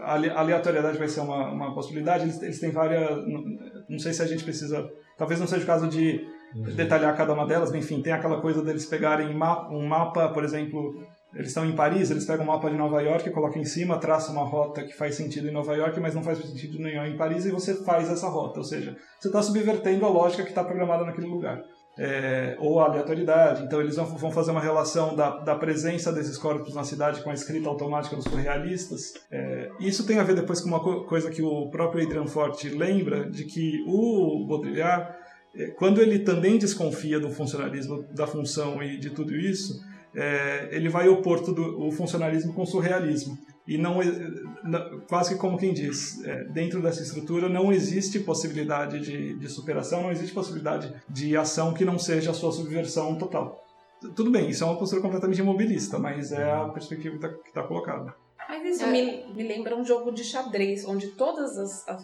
a 0.00 0.40
aleatoriedade 0.40 0.98
vai 0.98 1.08
ser 1.08 1.20
uma, 1.20 1.50
uma 1.50 1.74
possibilidade. 1.74 2.24
Eles, 2.24 2.42
eles 2.42 2.60
têm 2.60 2.70
várias. 2.70 3.08
Não, 3.26 3.44
não 3.88 3.98
sei 3.98 4.12
se 4.12 4.22
a 4.22 4.26
gente 4.26 4.44
precisa. 4.44 4.90
Talvez 5.16 5.40
não 5.40 5.46
seja 5.46 5.62
o 5.62 5.66
caso 5.66 5.88
de 5.88 6.26
uhum. 6.54 6.64
detalhar 6.74 7.16
cada 7.16 7.32
uma 7.32 7.46
delas, 7.46 7.70
mas 7.70 7.84
enfim, 7.84 8.02
tem 8.02 8.12
aquela 8.12 8.40
coisa 8.40 8.62
deles 8.62 8.84
pegarem 8.86 9.28
um 9.28 9.86
mapa, 9.86 10.28
por 10.28 10.44
exemplo, 10.44 11.02
eles 11.34 11.48
estão 11.48 11.64
em 11.64 11.74
Paris, 11.74 12.10
eles 12.10 12.24
pegam 12.24 12.44
um 12.44 12.48
mapa 12.48 12.70
de 12.70 12.76
Nova 12.76 13.00
York, 13.00 13.30
colocam 13.30 13.60
em 13.60 13.64
cima, 13.64 13.98
traçam 13.98 14.34
uma 14.34 14.44
rota 14.44 14.82
que 14.82 14.94
faz 14.94 15.14
sentido 15.14 15.48
em 15.48 15.52
Nova 15.52 15.74
York, 15.74 15.98
mas 15.98 16.14
não 16.14 16.22
faz 16.22 16.38
sentido 16.38 16.78
nenhum 16.78 17.04
em 17.04 17.16
Paris, 17.16 17.46
e 17.46 17.50
você 17.50 17.74
faz 17.84 18.10
essa 18.10 18.28
rota. 18.28 18.60
Ou 18.60 18.64
seja, 18.64 18.96
você 19.18 19.28
está 19.28 19.42
subvertendo 19.42 20.04
a 20.04 20.08
lógica 20.08 20.42
que 20.42 20.50
está 20.50 20.62
programada 20.62 21.04
naquele 21.04 21.26
lugar. 21.26 21.62
É, 21.98 22.56
ou 22.58 22.80
a 22.80 22.86
aleatoriedade. 22.86 23.64
Então, 23.64 23.78
eles 23.78 23.96
vão, 23.96 24.30
fazer 24.30 24.50
uma 24.50 24.62
relação 24.62 25.14
da, 25.14 25.40
da, 25.40 25.54
presença 25.54 26.10
desses 26.10 26.38
corpos 26.38 26.74
na 26.74 26.84
cidade 26.84 27.20
com 27.20 27.28
a 27.28 27.34
escrita 27.34 27.68
automática 27.68 28.16
dos 28.16 28.24
surrealistas. 28.24 29.12
É, 29.30 29.70
isso 29.78 30.06
tem 30.06 30.18
a 30.18 30.22
ver 30.22 30.34
depois 30.34 30.58
com 30.60 30.68
uma 30.68 30.80
co 30.80 31.04
coisa 31.04 31.30
que 31.30 31.42
o 31.42 31.68
próprio 31.68 32.06
Adrian 32.06 32.26
Forte 32.26 32.70
lembra, 32.70 33.28
de 33.28 33.44
que 33.44 33.84
o 33.86 34.46
Baudrillard 34.48 35.12
é, 35.54 35.66
quando 35.66 36.00
ele 36.00 36.20
também 36.20 36.58
desconfia 36.58 37.20
do 37.20 37.30
funcionalismo, 37.30 38.04
da 38.10 38.26
função 38.26 38.82
e 38.82 38.96
de 38.98 39.10
tudo 39.10 39.34
isso, 39.36 39.82
é, 40.14 40.68
ele 40.72 40.88
vai 40.88 41.08
opor 41.08 41.40
tudo, 41.40 41.80
o 41.80 41.90
funcionalismo 41.90 42.52
com 42.52 42.62
o 42.62 42.66
surrealismo. 42.66 43.38
E 43.66 43.78
não, 43.78 44.00
quase 45.08 45.34
que 45.34 45.40
como 45.40 45.56
quem 45.56 45.72
diz, 45.72 46.22
é, 46.24 46.44
dentro 46.44 46.82
dessa 46.82 47.02
estrutura 47.02 47.48
não 47.48 47.72
existe 47.72 48.18
possibilidade 48.18 48.98
de, 48.98 49.34
de, 49.34 49.48
superação, 49.48 50.02
não 50.02 50.10
existe 50.10 50.34
possibilidade 50.34 50.92
de 51.08 51.36
ação 51.36 51.72
que 51.72 51.84
não 51.84 51.98
seja 51.98 52.32
a 52.32 52.34
sua 52.34 52.50
subversão 52.50 53.14
total. 53.14 53.64
Tudo 54.16 54.32
bem, 54.32 54.50
isso 54.50 54.64
é 54.64 54.66
uma 54.66 54.76
postura 54.76 55.00
completamente 55.00 55.40
imobilista, 55.40 55.96
mas 55.96 56.32
é 56.32 56.50
a 56.50 56.64
perspectiva 56.64 57.16
que 57.16 57.26
está 57.26 57.62
tá 57.62 57.62
colocada. 57.62 58.12
Mas 58.52 58.76
isso 58.76 58.84
é. 58.84 58.92
me, 58.92 59.24
me 59.34 59.48
lembra 59.48 59.74
um 59.74 59.82
jogo 59.82 60.12
de 60.12 60.22
xadrez, 60.22 60.84
onde 60.84 61.06
todos 61.12 61.56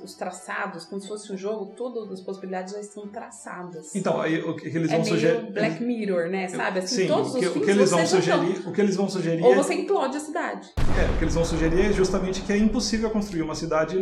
os 0.02 0.14
traçados, 0.14 0.86
como 0.86 0.98
se 0.98 1.06
fosse 1.06 1.30
um 1.30 1.36
jogo, 1.36 1.74
todas 1.76 2.10
as 2.10 2.22
possibilidades 2.22 2.72
já 2.72 2.80
estão 2.80 3.06
traçadas. 3.06 3.94
Então, 3.94 4.18
aí 4.18 4.40
o 4.40 4.56
que 4.56 4.66
eles 4.68 4.90
é 4.90 4.96
vão 4.96 5.04
sugerir. 5.04 5.52
Black 5.52 5.84
Mirror, 5.84 6.30
né? 6.30 6.48
Sabe? 6.48 6.78
Assim, 6.78 7.02
Sim, 7.02 7.06
todos 7.06 7.34
o 7.34 7.38
que, 7.38 7.46
os 7.48 7.56
o 7.56 7.60
que 7.60 7.70
eles 7.70 7.90
vão 7.90 8.06
sugerir, 8.06 8.66
o 8.66 8.72
que 8.72 8.80
eles 8.80 8.96
vão 8.96 9.08
sugerir. 9.10 9.44
Ou 9.44 9.56
você 9.56 9.74
implode 9.74 10.16
a 10.16 10.20
cidade. 10.20 10.70
É, 10.78 11.14
o 11.14 11.18
que 11.18 11.24
eles 11.24 11.34
vão 11.34 11.44
sugerir 11.44 11.90
é 11.90 11.92
justamente 11.92 12.40
que 12.40 12.50
é 12.50 12.56
impossível 12.56 13.10
construir 13.10 13.42
uma 13.42 13.54
cidade 13.54 13.98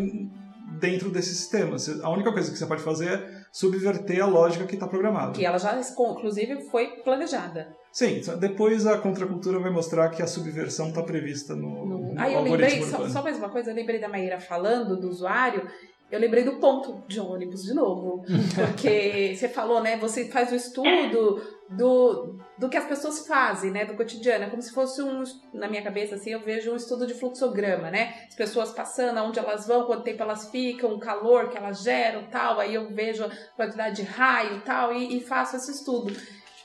dentro 0.78 1.11
desse 1.11 1.34
sistema. 1.34 1.76
A 2.05 2.11
única 2.11 2.32
coisa 2.32 2.49
que 2.53 2.57
você 2.57 2.66
pode 2.66 2.82
fazer 2.82 3.09
é 3.09 3.40
subverter 3.51 4.22
a 4.22 4.26
lógica 4.26 4.66
que 4.66 4.74
está 4.74 4.86
programada. 4.86 5.32
Que 5.32 5.44
ela 5.44 5.59
já, 5.59 5.76
inclusive, 5.80 6.61
foi 6.70 6.86
planejada. 7.03 7.74
Sim, 7.97 8.20
depois 8.38 8.86
a 8.86 8.99
contracultura 8.99 9.59
vai 9.59 9.70
mostrar 9.70 10.11
que 10.11 10.20
a 10.20 10.26
subversão 10.26 10.90
está 10.90 11.03
prevista 11.03 11.57
no, 11.57 11.86
no, 11.86 12.12
no 12.12 12.20
ah, 12.20 12.30
eu 12.30 12.42
lembrei, 12.42 12.82
só, 12.82 13.09
só, 13.09 13.22
mais 13.22 13.38
uma 13.38 13.49
coisa, 13.49 13.70
eu 13.70 13.74
lembrei 13.74 13.99
da 13.99 14.07
Maíra 14.07 14.38
falando 14.38 15.01
do 15.01 15.09
usuário, 15.09 15.66
eu 16.11 16.20
lembrei 16.20 16.44
do 16.44 16.57
ponto 16.57 17.03
de 17.09 17.18
ônibus 17.18 17.62
de 17.62 17.72
novo. 17.72 18.22
Porque 18.55 19.34
você 19.34 19.49
falou, 19.49 19.82
né? 19.82 19.97
Você 19.97 20.26
faz 20.26 20.53
o 20.53 20.55
estudo 20.55 21.42
do, 21.70 22.38
do 22.59 22.68
que 22.68 22.76
as 22.76 22.84
pessoas 22.84 23.26
fazem, 23.26 23.70
né? 23.70 23.86
Do 23.86 23.94
cotidiano. 23.94 24.44
É 24.44 24.51
como 24.51 24.61
se 24.61 24.74
fosse 24.74 25.01
um. 25.01 25.24
Na 25.55 25.66
minha 25.66 25.82
cabeça, 25.82 26.16
assim, 26.16 26.30
eu 26.30 26.40
vejo 26.40 26.70
um 26.70 26.76
estudo 26.76 27.07
de 27.07 27.14
fluxograma, 27.14 27.90
né? 27.90 28.14
As 28.28 28.34
pessoas 28.34 28.72
passando, 28.72 29.16
aonde 29.16 29.38
elas 29.38 29.66
vão, 29.66 29.86
quanto 29.86 30.05
tempo 30.05 30.22
elas 30.22 30.51
ficam, 30.51 30.92
o 30.92 31.01
calor 31.01 31.49
que 31.49 31.57
elas 31.57 31.82
geram 31.82 32.24
tal. 32.30 32.61
Aí 32.61 32.74
eu 32.74 32.88
vejo 32.92 33.24
a 33.24 33.30
quantidade 33.57 33.97
de 33.97 34.03
raio 34.03 34.61
tal, 34.66 34.92
e, 34.92 35.16
e 35.16 35.20
faço 35.22 35.57
esse 35.57 35.72
estudo. 35.72 36.14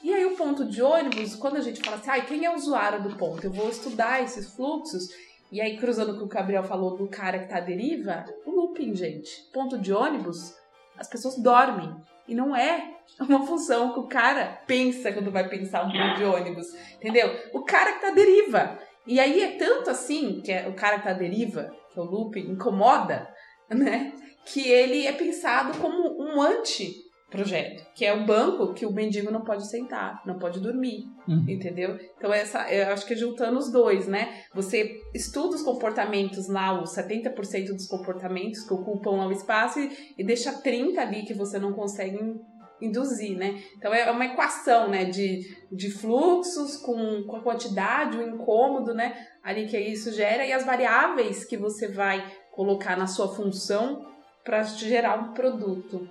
E 0.03 0.11
aí 0.11 0.25
o 0.25 0.35
ponto 0.35 0.65
de 0.65 0.81
ônibus, 0.81 1.35
quando 1.35 1.57
a 1.57 1.61
gente 1.61 1.81
fala 1.81 1.97
assim, 1.97 2.09
ah, 2.09 2.21
quem 2.21 2.43
é 2.43 2.49
o 2.49 2.55
usuário 2.55 3.03
do 3.03 3.15
ponto? 3.15 3.45
Eu 3.45 3.51
vou 3.51 3.69
estudar 3.69 4.23
esses 4.23 4.53
fluxos 4.55 5.09
E 5.51 5.61
aí, 5.61 5.77
cruzando 5.77 6.17
com 6.17 6.25
o 6.25 6.29
que 6.29 6.35
o 6.35 6.39
Gabriel 6.39 6.63
falou 6.63 6.95
do 6.95 7.07
cara 7.07 7.39
que 7.39 7.49
tá 7.49 7.57
à 7.57 7.59
deriva, 7.59 8.25
o 8.45 8.51
looping, 8.51 8.95
gente. 8.95 9.43
Ponto 9.53 9.77
de 9.77 9.93
ônibus, 9.93 10.55
as 10.97 11.07
pessoas 11.09 11.37
dormem. 11.37 11.93
E 12.27 12.33
não 12.33 12.55
é 12.55 12.95
uma 13.19 13.45
função 13.45 13.93
que 13.93 13.99
o 13.99 14.07
cara 14.07 14.61
pensa 14.65 15.11
quando 15.11 15.29
vai 15.29 15.49
pensar 15.49 15.83
um 15.83 15.91
ponto 15.91 16.15
de 16.15 16.23
ônibus. 16.23 16.67
Entendeu? 16.95 17.37
O 17.53 17.63
cara 17.63 17.93
que 17.93 18.01
tá 18.01 18.07
à 18.07 18.11
deriva. 18.11 18.79
E 19.05 19.19
aí 19.19 19.41
é 19.41 19.57
tanto 19.57 19.89
assim 19.89 20.41
que 20.41 20.51
é 20.51 20.67
o 20.67 20.73
cara 20.73 20.97
que 20.97 21.03
tá 21.03 21.09
à 21.11 21.13
deriva, 21.13 21.75
que 21.91 21.99
é 21.99 22.01
o 22.01 22.05
looping, 22.05 22.51
incomoda, 22.51 23.27
né? 23.69 24.13
Que 24.45 24.67
ele 24.67 25.05
é 25.05 25.11
pensado 25.11 25.77
como 25.79 26.17
um 26.17 26.41
anti 26.41 27.10
projeto, 27.31 27.87
que 27.95 28.05
é 28.05 28.13
o 28.13 28.25
banco 28.25 28.73
que 28.73 28.85
o 28.85 28.91
mendigo 28.91 29.31
não 29.31 29.41
pode 29.41 29.65
sentar, 29.67 30.21
não 30.25 30.37
pode 30.37 30.59
dormir, 30.59 31.05
uhum. 31.25 31.45
entendeu? 31.47 31.97
Então 32.17 32.31
essa, 32.31 32.69
eu 32.69 32.91
acho 32.91 33.05
que 33.05 33.15
juntando 33.15 33.57
os 33.57 33.71
dois, 33.71 34.05
né? 34.05 34.43
Você 34.53 34.99
estuda 35.15 35.55
os 35.55 35.63
comportamentos 35.63 36.49
lá, 36.49 36.79
os 36.79 36.93
70% 36.93 37.67
dos 37.67 37.87
comportamentos 37.87 38.67
que 38.67 38.73
ocupam 38.73 39.11
lá 39.11 39.27
o 39.27 39.31
espaço 39.31 39.79
e, 39.79 40.13
e 40.17 40.23
deixa 40.25 40.51
30 40.51 41.01
ali 41.01 41.23
que 41.23 41.33
você 41.33 41.57
não 41.57 41.71
consegue 41.71 42.19
induzir, 42.81 43.37
né? 43.37 43.63
Então 43.77 43.93
é 43.93 44.11
uma 44.11 44.25
equação, 44.25 44.89
né, 44.89 45.05
de, 45.05 45.55
de 45.71 45.89
fluxos 45.89 46.75
com, 46.77 47.23
com 47.23 47.37
a 47.37 47.41
quantidade, 47.41 48.17
o 48.17 48.27
incômodo, 48.27 48.93
né, 48.93 49.27
ali 49.41 49.67
que 49.67 49.79
isso 49.79 50.11
gera 50.11 50.45
e 50.45 50.51
as 50.51 50.65
variáveis 50.65 51.45
que 51.45 51.55
você 51.55 51.87
vai 51.87 52.25
colocar 52.51 52.97
na 52.97 53.07
sua 53.07 53.33
função 53.33 54.05
para 54.43 54.63
gerar 54.63 55.17
um 55.17 55.33
produto. 55.33 56.09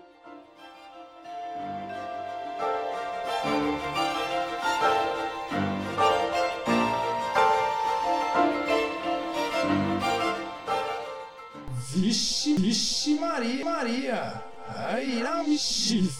Vixe, 11.95 12.55
vixe 12.57 13.15
Maria, 13.15 13.65
Maria. 13.65 14.45
Aira, 14.69 15.43
vixe. 15.43 16.11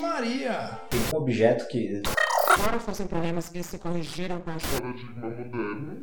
Maria. 0.00 0.80
Tem 0.90 1.00
um 1.14 1.16
objeto 1.16 1.68
que... 1.68 2.02
Agora 2.48 2.80
fossem 2.80 3.06
problemas 3.06 3.48
que 3.48 3.62
se 3.62 3.78
corrigiram 3.78 4.40
com 4.40 4.50
a 4.50 4.56
paradigma 4.56 5.28
moderno. 5.28 6.02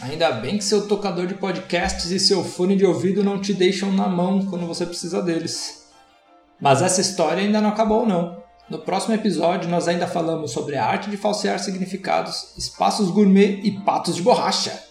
Ainda 0.00 0.32
bem 0.32 0.56
que 0.56 0.64
seu 0.64 0.88
tocador 0.88 1.26
de 1.26 1.34
podcasts 1.34 2.10
e 2.10 2.18
seu 2.18 2.42
fone 2.42 2.76
de 2.76 2.86
ouvido 2.86 3.22
não 3.22 3.40
te 3.40 3.52
deixam 3.52 3.92
na 3.92 4.08
mão 4.08 4.46
quando 4.46 4.66
você 4.66 4.86
precisa 4.86 5.22
deles. 5.22 5.83
Mas 6.64 6.80
essa 6.80 7.02
história 7.02 7.42
ainda 7.42 7.60
não 7.60 7.68
acabou 7.68 8.06
não. 8.06 8.42
No 8.70 8.78
próximo 8.78 9.14
episódio 9.14 9.68
nós 9.68 9.86
ainda 9.86 10.06
falamos 10.06 10.50
sobre 10.50 10.76
a 10.76 10.86
arte 10.86 11.10
de 11.10 11.16
falsear 11.18 11.58
significados, 11.58 12.54
espaços 12.56 13.10
gourmet 13.10 13.60
e 13.62 13.70
patos 13.70 14.16
de 14.16 14.22
borracha. 14.22 14.82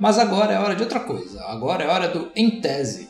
Mas 0.00 0.18
agora 0.18 0.52
é 0.52 0.58
hora 0.58 0.74
de 0.74 0.82
outra 0.82 0.98
coisa. 0.98 1.44
Agora 1.44 1.84
é 1.84 1.88
hora 1.88 2.08
do 2.08 2.32
Em 2.34 2.60
Tese. 2.60 3.08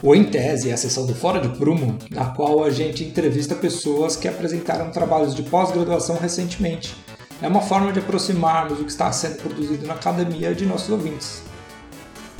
O 0.00 0.14
Em 0.14 0.22
Tese 0.22 0.70
é 0.70 0.72
a 0.72 0.76
sessão 0.76 1.04
do 1.06 1.12
Fora 1.12 1.40
de 1.40 1.48
Prumo, 1.58 1.98
na 2.12 2.26
qual 2.26 2.62
a 2.62 2.70
gente 2.70 3.02
entrevista 3.02 3.56
pessoas 3.56 4.14
que 4.14 4.28
apresentaram 4.28 4.92
trabalhos 4.92 5.34
de 5.34 5.42
pós-graduação 5.42 6.16
recentemente. 6.16 6.94
É 7.42 7.48
uma 7.48 7.60
forma 7.60 7.92
de 7.92 7.98
aproximarmos 7.98 8.78
o 8.78 8.84
que 8.84 8.92
está 8.92 9.10
sendo 9.10 9.42
produzido 9.42 9.84
na 9.88 9.94
academia 9.94 10.54
de 10.54 10.64
nossos 10.64 10.88
ouvintes. 10.88 11.42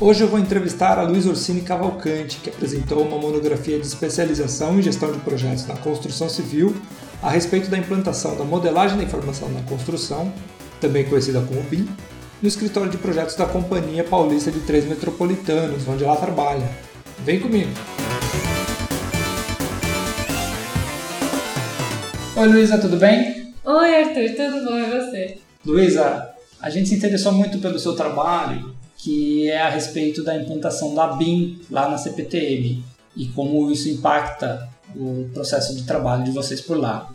Hoje 0.01 0.23
eu 0.23 0.29
vou 0.29 0.39
entrevistar 0.39 1.01
a 1.01 1.03
Luiz 1.03 1.27
Orsini 1.27 1.63
Cavalcante, 1.63 2.37
que 2.37 2.49
apresentou 2.49 3.03
uma 3.03 3.19
monografia 3.19 3.81
de 3.81 3.87
especialização 3.89 4.79
em 4.79 4.83
gestão 4.83 5.11
de 5.11 5.19
projetos 5.19 5.67
na 5.67 5.77
construção 5.79 6.29
civil 6.29 6.77
a 7.21 7.29
respeito 7.29 7.69
da 7.69 7.77
implantação 7.77 8.37
da 8.37 8.45
modelagem 8.45 8.97
da 8.97 9.03
informação 9.03 9.49
na 9.49 9.63
construção, 9.63 10.33
também 10.81 11.05
conhecida 11.05 11.41
como 11.41 11.61
BIM, 11.65 11.89
no 12.41 12.47
escritório 12.47 12.89
de 12.89 12.99
projetos 12.99 13.35
da 13.35 13.47
Companhia 13.47 14.05
Paulista 14.05 14.49
de 14.49 14.61
Três 14.61 14.85
Metropolitanos, 14.85 15.89
onde 15.89 16.05
ela 16.05 16.15
trabalha. 16.15 16.88
Vem 17.25 17.41
comigo. 17.41 17.71
Oi, 22.37 22.49
Luísa, 22.49 22.79
tudo 22.79 22.97
bem? 22.97 23.53
Oi, 23.65 23.95
Arthur, 23.97 24.35
tudo 24.37 24.65
bom 24.65 24.79
e 24.79 24.87
você? 24.87 25.39
Luísa, 25.67 26.31
a 26.61 26.71
gente 26.71 26.89
se 26.89 26.95
interessou 26.95 27.33
muito 27.33 27.59
pelo 27.59 27.79
seu 27.79 27.95
trabalho, 27.95 28.75
que 28.97 29.51
é 29.51 29.61
a 29.61 29.69
respeito 29.69 30.23
da 30.23 30.37
implantação 30.37 30.95
da 30.95 31.09
BIM 31.09 31.61
lá 31.71 31.89
na 31.89 31.99
CPTM 31.99 32.83
e 33.17 33.27
como 33.27 33.71
isso 33.71 33.89
impacta 33.89 34.69
o 34.95 35.29
processo 35.35 35.75
de 35.75 35.83
trabalho 35.83 36.25
de 36.25 36.31
vocês 36.31 36.61
por 36.61 36.79
lá. 36.79 37.11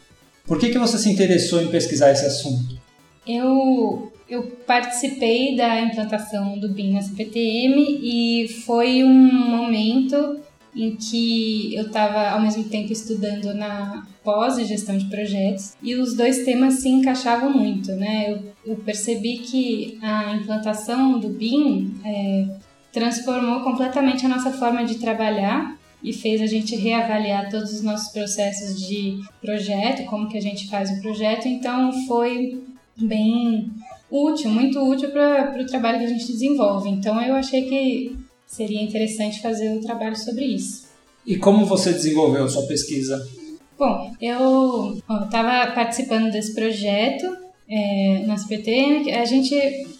Por 0.46 0.60
que, 0.60 0.70
que 0.70 0.78
você 0.78 0.98
se 0.98 1.10
interessou 1.10 1.62
em 1.62 1.68
pesquisar 1.68 2.12
esse 2.12 2.26
assunto? 2.26 2.78
Eu 3.26 4.13
eu 4.34 4.44
participei 4.66 5.56
da 5.56 5.80
implantação 5.80 6.58
do 6.58 6.70
BIM 6.70 6.94
na 6.94 7.04
CPTM 7.04 8.00
e 8.02 8.48
foi 8.66 9.04
um 9.04 9.48
momento 9.48 10.40
em 10.76 10.96
que 10.96 11.76
eu 11.76 11.86
estava 11.86 12.30
ao 12.30 12.42
mesmo 12.42 12.64
tempo 12.64 12.92
estudando 12.92 13.54
na 13.54 14.08
pós 14.24 14.56
de 14.56 14.66
gestão 14.66 14.98
de 14.98 15.06
projetos 15.06 15.76
e 15.84 15.94
os 15.94 16.16
dois 16.16 16.44
temas 16.44 16.76
se 16.76 16.90
encaixavam 16.90 17.54
muito, 17.54 17.92
né? 17.92 18.32
Eu, 18.32 18.72
eu 18.72 18.76
percebi 18.78 19.38
que 19.38 20.00
a 20.02 20.36
implantação 20.36 21.20
do 21.20 21.30
BIM 21.30 21.94
é, 22.04 22.48
transformou 22.92 23.62
completamente 23.62 24.26
a 24.26 24.30
nossa 24.30 24.52
forma 24.52 24.84
de 24.84 24.96
trabalhar 24.96 25.78
e 26.02 26.12
fez 26.12 26.42
a 26.42 26.48
gente 26.48 26.76
reavaliar 26.76 27.52
todos 27.52 27.72
os 27.72 27.84
nossos 27.84 28.12
processos 28.12 28.82
de 28.82 29.22
projeto, 29.40 30.06
como 30.06 30.28
que 30.28 30.40
a 30.40 30.42
gente 30.42 30.68
faz 30.70 30.90
o 30.90 31.00
projeto. 31.02 31.48
Então 31.48 31.92
foi 32.08 32.64
bem 32.98 33.72
útil, 34.14 34.52
muito 34.52 34.80
útil 34.80 35.10
para 35.10 35.60
o 35.60 35.66
trabalho 35.66 35.98
que 35.98 36.06
a 36.06 36.10
gente 36.10 36.32
desenvolve. 36.32 36.88
Então 36.88 37.20
eu 37.20 37.34
achei 37.34 37.64
que 37.64 38.16
seria 38.46 38.82
interessante 38.82 39.42
fazer 39.42 39.70
um 39.70 39.82
trabalho 39.82 40.16
sobre 40.16 40.46
isso. 40.46 40.88
E 41.26 41.38
como 41.38 41.66
você 41.66 41.92
desenvolveu 41.92 42.48
sua 42.48 42.68
pesquisa? 42.68 43.28
Bom, 43.78 44.14
eu 44.22 44.98
estava 45.24 45.72
participando 45.72 46.32
desse 46.32 46.54
projeto 46.54 47.26
é, 47.68 48.24
na 48.28 48.38
CPT. 48.38 49.12
A 49.12 49.26
gente 49.26 49.56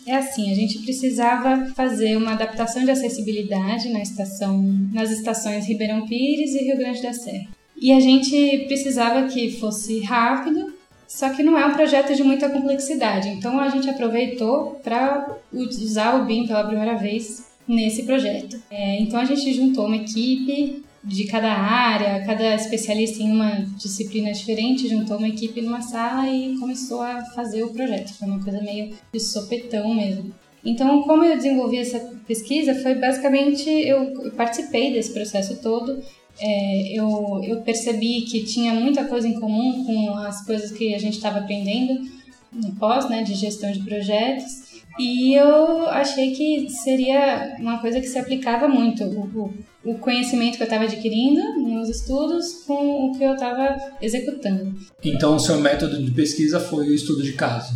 é 0.06 0.16
assim, 0.16 0.52
a 0.52 0.56
gente 0.56 0.80
precisava 0.80 1.72
fazer 1.74 2.16
uma 2.16 2.34
adaptação 2.34 2.84
de 2.84 2.92
acessibilidade 2.92 3.90
na 3.90 4.02
estação, 4.02 4.62
nas 4.94 5.10
estações 5.10 5.66
Ribeirão 5.66 6.06
Pires 6.06 6.54
e 6.54 6.64
Rio 6.66 6.78
Grande 6.78 7.02
da 7.02 7.14
Serra. 7.14 7.48
E 7.82 7.92
a 7.92 8.00
gente 8.00 8.66
precisava 8.68 9.28
que 9.28 9.52
fosse 9.60 10.02
rápido 10.02 10.73
só 11.14 11.30
que 11.30 11.44
não 11.44 11.56
é 11.56 11.64
um 11.64 11.74
projeto 11.74 12.16
de 12.16 12.24
muita 12.24 12.50
complexidade, 12.50 13.30
então 13.30 13.60
a 13.60 13.70
gente 13.70 13.88
aproveitou 13.88 14.80
para 14.84 15.38
usar 15.54 16.20
o 16.20 16.26
BIM 16.26 16.48
pela 16.48 16.64
primeira 16.64 16.96
vez 16.96 17.52
nesse 17.68 18.02
projeto. 18.02 18.60
É, 18.72 19.00
então 19.00 19.20
a 19.20 19.24
gente 19.24 19.54
juntou 19.54 19.86
uma 19.86 19.98
equipe 19.98 20.84
de 21.04 21.26
cada 21.26 21.54
área, 21.54 22.26
cada 22.26 22.56
especialista 22.56 23.22
em 23.22 23.32
uma 23.32 23.52
disciplina 23.78 24.32
diferente, 24.32 24.90
juntou 24.90 25.18
uma 25.18 25.28
equipe 25.28 25.62
numa 25.62 25.84
sala 25.84 26.28
e 26.28 26.58
começou 26.58 27.00
a 27.04 27.24
fazer 27.26 27.62
o 27.62 27.72
projeto. 27.72 28.12
Foi 28.18 28.28
uma 28.28 28.44
coisa 28.44 28.60
meio 28.60 28.96
de 29.14 29.20
sopetão 29.20 29.94
mesmo. 29.94 30.34
Então, 30.66 31.04
como 31.04 31.24
eu 31.24 31.36
desenvolvi 31.36 31.78
essa 31.78 32.00
pesquisa, 32.26 32.74
foi 32.74 32.96
basicamente 32.96 33.70
eu 33.70 34.32
participei 34.32 34.92
desse 34.92 35.14
processo 35.14 35.62
todo 35.62 36.02
é, 36.40 36.98
eu, 36.98 37.42
eu 37.44 37.62
percebi 37.62 38.22
que 38.22 38.44
tinha 38.44 38.74
muita 38.74 39.06
coisa 39.06 39.28
em 39.28 39.40
comum 39.40 39.86
com 39.86 40.14
as 40.16 40.46
coisas 40.46 40.72
que 40.72 40.94
a 40.94 41.00
gente 41.00 41.16
estava 41.16 41.40
aprendendo 41.40 42.10
no 42.52 42.72
pós, 42.76 43.10
né, 43.10 43.24
de 43.24 43.34
gestão 43.34 43.72
de 43.72 43.80
projetos. 43.80 44.64
E 45.00 45.34
eu 45.34 45.88
achei 45.88 46.34
que 46.34 46.70
seria 46.70 47.56
uma 47.60 47.80
coisa 47.80 48.00
que 48.00 48.08
se 48.08 48.20
aplicava 48.20 48.68
muito, 48.68 49.04
o, 49.04 49.52
o 49.84 49.98
conhecimento 49.98 50.58
que 50.58 50.64
eu 50.64 50.66
estava 50.66 50.84
adquirindo 50.84 51.42
nos 51.58 51.90
estudos 51.90 52.64
com 52.68 53.08
o 53.10 53.18
que 53.18 53.24
eu 53.24 53.34
estava 53.34 53.76
executando. 54.02 54.76
Então, 55.04 55.36
o 55.36 55.40
seu 55.40 55.60
método 55.60 56.04
de 56.04 56.12
pesquisa 56.12 56.60
foi 56.60 56.88
o 56.90 56.94
estudo 56.94 57.24
de 57.24 57.34
caso? 57.34 57.74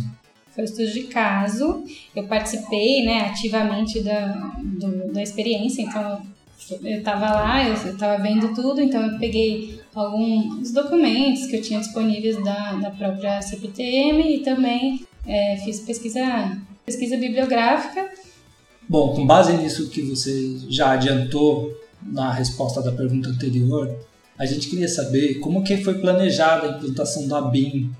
Foi 0.50 0.62
o 0.62 0.64
estudo 0.64 0.92
de 0.92 1.02
caso. 1.04 1.82
Eu 2.14 2.24
participei 2.24 3.04
né, 3.04 3.22
ativamente 3.22 4.00
da, 4.00 4.52
do, 4.62 5.12
da 5.12 5.22
experiência, 5.22 5.82
então 5.82 6.22
eu 6.70 6.98
estava 6.98 7.30
lá, 7.32 7.68
eu 7.68 7.74
estava 7.74 8.22
vendo 8.22 8.54
tudo, 8.54 8.80
então 8.80 9.00
eu 9.02 9.18
peguei 9.18 9.80
alguns 9.94 10.70
documentos 10.72 11.46
que 11.46 11.56
eu 11.56 11.62
tinha 11.62 11.80
disponíveis 11.80 12.42
da, 12.44 12.74
da 12.74 12.90
própria 12.90 13.40
CPTM 13.40 14.36
e 14.36 14.40
também 14.40 15.06
é, 15.26 15.56
fiz 15.64 15.80
pesquisa, 15.80 16.58
pesquisa 16.84 17.16
bibliográfica. 17.16 18.10
Bom, 18.88 19.14
com 19.14 19.26
base 19.26 19.52
nisso 19.56 19.88
que 19.90 20.02
você 20.02 20.58
já 20.68 20.92
adiantou 20.92 21.78
na 22.02 22.32
resposta 22.32 22.82
da 22.82 22.92
pergunta 22.92 23.28
anterior, 23.28 23.94
a 24.38 24.46
gente 24.46 24.68
queria 24.68 24.88
saber 24.88 25.40
como 25.40 25.64
que 25.64 25.76
foi 25.78 25.94
planejada 25.94 26.66
a 26.66 26.76
implantação 26.76 27.26
da 27.26 27.40
BIM 27.42 27.90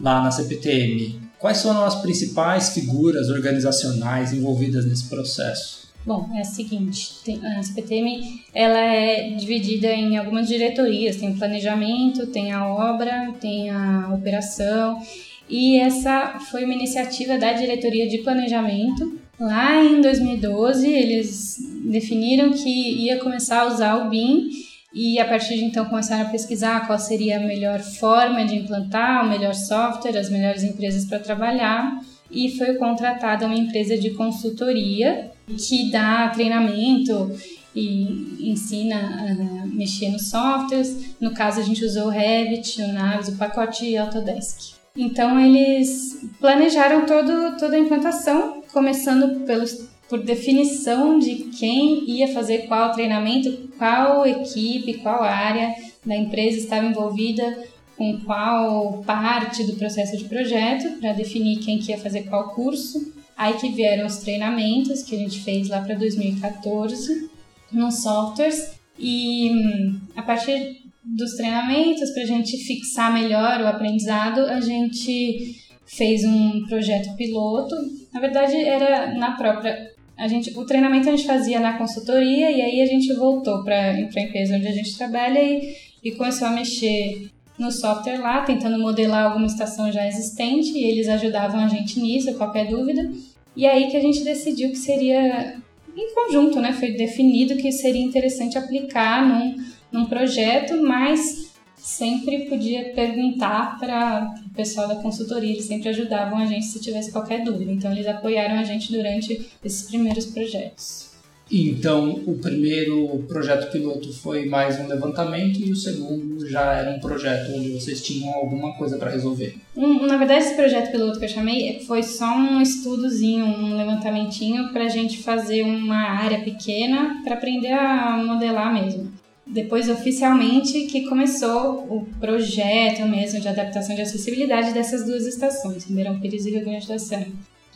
lá 0.00 0.22
na 0.22 0.30
CPTM. 0.30 1.20
Quais 1.38 1.62
foram 1.62 1.84
as 1.84 1.94
principais 1.96 2.70
figuras 2.70 3.28
organizacionais 3.28 4.32
envolvidas 4.32 4.84
nesse 4.84 5.04
processo? 5.08 5.83
Bom, 6.06 6.28
é 6.34 6.40
a 6.40 6.44
seguinte, 6.44 7.14
a 7.42 7.62
CPTM 7.62 8.42
ela 8.52 8.78
é 8.78 9.30
dividida 9.30 9.88
em 9.88 10.18
algumas 10.18 10.48
diretorias, 10.48 11.16
tem 11.16 11.34
planejamento, 11.34 12.26
tem 12.26 12.52
a 12.52 12.68
obra, 12.68 13.32
tem 13.40 13.70
a 13.70 14.12
operação, 14.12 15.00
e 15.48 15.78
essa 15.78 16.38
foi 16.50 16.64
uma 16.64 16.74
iniciativa 16.74 17.38
da 17.38 17.54
diretoria 17.54 18.06
de 18.06 18.18
planejamento. 18.18 19.18
Lá 19.40 19.82
em 19.82 20.02
2012, 20.02 20.86
eles 20.86 21.56
definiram 21.86 22.52
que 22.52 22.68
ia 22.68 23.18
começar 23.18 23.62
a 23.62 23.66
usar 23.68 23.96
o 23.96 24.10
BIM 24.10 24.50
e 24.92 25.18
a 25.18 25.24
partir 25.24 25.56
de 25.56 25.64
então 25.64 25.86
começaram 25.86 26.26
a 26.26 26.30
pesquisar 26.30 26.86
qual 26.86 26.98
seria 26.98 27.38
a 27.38 27.40
melhor 27.40 27.80
forma 27.80 28.44
de 28.44 28.56
implantar, 28.56 29.24
o 29.24 29.28
melhor 29.30 29.54
software, 29.54 30.18
as 30.18 30.28
melhores 30.28 30.62
empresas 30.62 31.06
para 31.06 31.18
trabalhar 31.18 31.98
e 32.30 32.56
foi 32.58 32.74
contratada 32.74 33.46
uma 33.46 33.56
empresa 33.56 33.96
de 33.96 34.10
consultoria 34.10 35.33
que 35.46 35.90
dá 35.90 36.28
treinamento 36.28 37.32
e 37.74 38.50
ensina 38.50 38.96
a 38.96 39.66
mexer 39.66 40.10
nos 40.10 40.30
softwares. 40.30 41.14
No 41.20 41.32
caso, 41.32 41.60
a 41.60 41.64
gente 41.64 41.84
usou 41.84 42.06
o 42.06 42.10
Revit, 42.10 42.80
o 42.80 42.92
Navis, 42.92 43.28
o 43.28 43.36
pacote 43.36 43.96
Autodesk. 43.96 44.74
Então, 44.96 45.40
eles 45.40 46.24
planejaram 46.40 47.04
todo, 47.04 47.56
toda 47.58 47.74
a 47.74 47.78
implantação, 47.78 48.62
começando 48.72 49.44
pelos, 49.44 49.88
por 50.08 50.22
definição 50.22 51.18
de 51.18 51.34
quem 51.58 52.08
ia 52.08 52.32
fazer 52.32 52.68
qual 52.68 52.92
treinamento, 52.92 53.70
qual 53.76 54.24
equipe, 54.24 54.98
qual 54.98 55.22
área 55.22 55.74
da 56.06 56.16
empresa 56.16 56.58
estava 56.58 56.86
envolvida, 56.86 57.64
com 57.96 58.20
qual 58.20 59.02
parte 59.04 59.64
do 59.64 59.74
processo 59.74 60.16
de 60.16 60.24
projeto, 60.24 61.00
para 61.00 61.12
definir 61.12 61.58
quem 61.58 61.78
que 61.78 61.90
ia 61.90 61.98
fazer 61.98 62.22
qual 62.24 62.50
curso. 62.50 63.12
Aí 63.36 63.54
que 63.54 63.70
vieram 63.70 64.06
os 64.06 64.18
treinamentos 64.18 65.02
que 65.02 65.14
a 65.14 65.18
gente 65.18 65.40
fez 65.40 65.68
lá 65.68 65.80
para 65.80 65.94
2014 65.94 67.30
nos 67.72 68.02
softwares. 68.02 68.78
E 68.98 69.50
hum, 69.50 70.00
a 70.14 70.22
partir 70.22 70.84
dos 71.04 71.34
treinamentos 71.34 72.10
para 72.10 72.22
a 72.22 72.26
gente 72.26 72.56
fixar 72.58 73.12
melhor 73.12 73.60
o 73.60 73.66
aprendizado 73.66 74.40
a 74.40 74.60
gente 74.60 75.56
fez 75.84 76.24
um 76.24 76.64
projeto 76.66 77.14
piloto. 77.16 77.74
Na 78.12 78.20
verdade 78.20 78.56
era 78.56 79.14
na 79.14 79.32
própria 79.32 79.92
a 80.16 80.28
gente 80.28 80.56
o 80.56 80.64
treinamento 80.64 81.08
a 81.08 81.16
gente 81.16 81.26
fazia 81.26 81.60
na 81.60 81.76
consultoria 81.76 82.50
e 82.50 82.62
aí 82.62 82.80
a 82.80 82.86
gente 82.86 83.12
voltou 83.14 83.64
para 83.64 83.90
a 83.90 84.00
empresa 84.00 84.56
onde 84.56 84.68
a 84.68 84.72
gente 84.72 84.96
trabalha 84.96 85.42
e, 85.42 85.76
e 86.02 86.12
começou 86.12 86.48
a 86.48 86.52
mexer 86.52 87.28
no 87.58 87.70
software 87.70 88.20
lá, 88.20 88.42
tentando 88.42 88.78
modelar 88.78 89.26
alguma 89.26 89.46
estação 89.46 89.90
já 89.90 90.06
existente, 90.06 90.70
e 90.70 90.84
eles 90.84 91.08
ajudavam 91.08 91.60
a 91.60 91.68
gente 91.68 92.00
nisso, 92.00 92.34
qualquer 92.34 92.68
dúvida. 92.68 93.10
E 93.56 93.66
aí 93.66 93.90
que 93.90 93.96
a 93.96 94.00
gente 94.00 94.24
decidiu 94.24 94.70
que 94.70 94.76
seria 94.76 95.56
em 95.96 96.14
conjunto, 96.14 96.60
né? 96.60 96.72
Foi 96.72 96.92
definido 96.92 97.56
que 97.56 97.70
seria 97.70 98.02
interessante 98.02 98.58
aplicar 98.58 99.26
num, 99.26 99.56
num 99.92 100.06
projeto, 100.06 100.82
mas 100.82 101.52
sempre 101.76 102.46
podia 102.46 102.92
perguntar 102.94 103.78
para 103.78 104.34
o 104.46 104.54
pessoal 104.54 104.88
da 104.88 104.96
consultoria, 104.96 105.52
eles 105.52 105.66
sempre 105.66 105.90
ajudavam 105.90 106.38
a 106.38 106.46
gente 106.46 106.64
se 106.64 106.80
tivesse 106.80 107.12
qualquer 107.12 107.44
dúvida. 107.44 107.70
Então 107.70 107.92
eles 107.92 108.06
apoiaram 108.06 108.58
a 108.58 108.64
gente 108.64 108.90
durante 108.90 109.50
esses 109.62 109.86
primeiros 109.86 110.26
projetos. 110.26 111.03
Então, 111.52 112.22
o 112.26 112.38
primeiro 112.38 113.22
projeto 113.28 113.70
piloto 113.70 114.12
foi 114.12 114.46
mais 114.46 114.80
um 114.80 114.86
levantamento 114.86 115.60
e 115.60 115.70
o 115.70 115.76
segundo 115.76 116.48
já 116.48 116.72
era 116.72 116.90
um 116.90 117.00
projeto 117.00 117.52
onde 117.54 117.70
vocês 117.70 118.02
tinham 118.02 118.32
alguma 118.32 118.74
coisa 118.74 118.96
para 118.96 119.10
resolver. 119.10 119.54
Um, 119.76 120.06
na 120.06 120.16
verdade, 120.16 120.44
esse 120.44 120.54
projeto 120.54 120.90
piloto 120.90 121.18
que 121.18 121.26
eu 121.26 121.28
chamei 121.28 121.80
foi 121.86 122.02
só 122.02 122.34
um 122.34 122.60
estudozinho, 122.62 123.44
um 123.44 123.76
levantamentinho 123.76 124.72
para 124.72 124.84
a 124.84 124.88
gente 124.88 125.22
fazer 125.22 125.62
uma 125.62 125.96
área 125.96 126.40
pequena 126.40 127.20
para 127.22 127.34
aprender 127.34 127.72
a 127.72 128.16
modelar 128.16 128.72
mesmo. 128.72 129.12
Depois, 129.46 129.90
oficialmente, 129.90 130.86
que 130.86 131.06
começou 131.06 131.86
o 131.90 132.06
projeto 132.18 133.06
mesmo 133.06 133.40
de 133.40 133.46
adaptação 133.46 133.94
de 133.94 134.00
acessibilidade 134.00 134.72
dessas 134.72 135.04
duas 135.04 135.26
estações, 135.26 135.84
Ribeirão 135.84 136.18
Pires 136.18 136.46
e 136.46 136.50
Rio 136.50 136.64
Grande 136.64 136.86
do 136.86 136.98
Sul. 136.98 137.26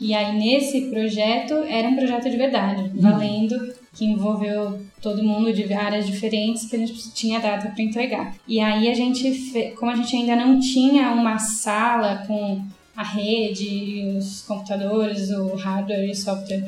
E 0.00 0.14
aí, 0.14 0.36
nesse 0.36 0.82
projeto, 0.82 1.54
era 1.54 1.88
um 1.88 1.96
projeto 1.96 2.30
de 2.30 2.36
verdade, 2.36 2.82
uhum. 2.82 3.00
valendo, 3.00 3.74
que 3.92 4.04
envolveu 4.04 4.80
todo 5.02 5.24
mundo 5.24 5.52
de 5.52 5.72
áreas 5.72 6.06
diferentes 6.06 6.66
que 6.68 6.76
a 6.76 6.78
gente 6.78 7.12
tinha 7.12 7.40
data 7.40 7.68
para 7.68 7.82
entregar. 7.82 8.34
E 8.46 8.60
aí, 8.60 8.88
a 8.88 8.94
gente, 8.94 9.72
como 9.76 9.90
a 9.90 9.96
gente 9.96 10.14
ainda 10.14 10.36
não 10.36 10.60
tinha 10.60 11.10
uma 11.10 11.38
sala 11.38 12.22
com 12.26 12.62
a 12.96 13.02
rede, 13.02 14.16
os 14.16 14.42
computadores, 14.42 15.30
o 15.30 15.54
hardware 15.56 16.08
e 16.08 16.14
software 16.14 16.64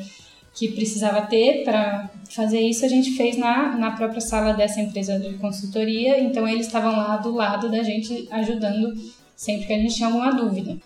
que 0.53 0.69
precisava 0.69 1.21
ter 1.21 1.63
para 1.63 2.09
fazer 2.29 2.59
isso, 2.59 2.83
a 2.85 2.89
gente 2.89 3.11
fez 3.11 3.37
na, 3.37 3.77
na 3.77 3.91
própria 3.91 4.19
sala 4.19 4.53
dessa 4.53 4.81
empresa 4.81 5.17
de 5.17 5.33
consultoria. 5.35 6.19
Então, 6.19 6.45
eles 6.45 6.67
estavam 6.67 6.91
lá 6.91 7.15
do 7.15 7.31
lado 7.33 7.69
da 7.69 7.81
gente, 7.81 8.27
ajudando 8.29 8.93
sempre 9.35 9.67
que 9.67 9.73
a 9.73 9.77
gente 9.77 9.95
tinha 9.95 10.07
alguma 10.07 10.33
dúvida. 10.33 10.77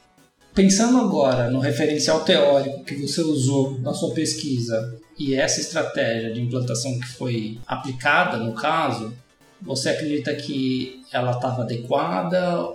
Pensando 0.55 0.99
agora 0.99 1.51
no 1.51 1.59
referencial 1.59 2.23
teórico 2.23 2.85
que 2.85 2.95
você 2.95 3.19
usou 3.19 3.77
na 3.81 3.93
sua 3.93 4.13
pesquisa 4.13 4.97
e 5.19 5.35
essa 5.35 5.59
estratégia 5.59 6.31
de 6.31 6.41
implantação 6.41 6.97
que 6.97 7.07
foi 7.07 7.59
aplicada 7.67 8.37
no 8.37 8.53
caso, 8.53 9.13
você 9.61 9.89
acredita 9.89 10.33
que 10.33 11.01
ela 11.11 11.31
estava 11.31 11.63
adequada? 11.63 12.71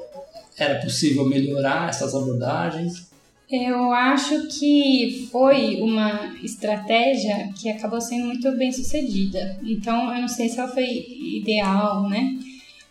Era 0.58 0.74
possível 0.80 1.26
melhorar 1.26 1.88
essas 1.88 2.14
abordagens? 2.14 3.08
Eu 3.50 3.90
acho 3.92 4.46
que 4.48 5.26
foi 5.32 5.80
uma 5.80 6.36
estratégia 6.42 7.48
que 7.58 7.70
acabou 7.70 8.00
sendo 8.00 8.26
muito 8.26 8.54
bem 8.58 8.70
sucedida. 8.70 9.58
Então, 9.62 10.14
eu 10.14 10.20
não 10.20 10.28
sei 10.28 10.50
se 10.50 10.58
ela 10.58 10.68
foi 10.68 10.86
ideal, 10.86 12.10
né? 12.10 12.38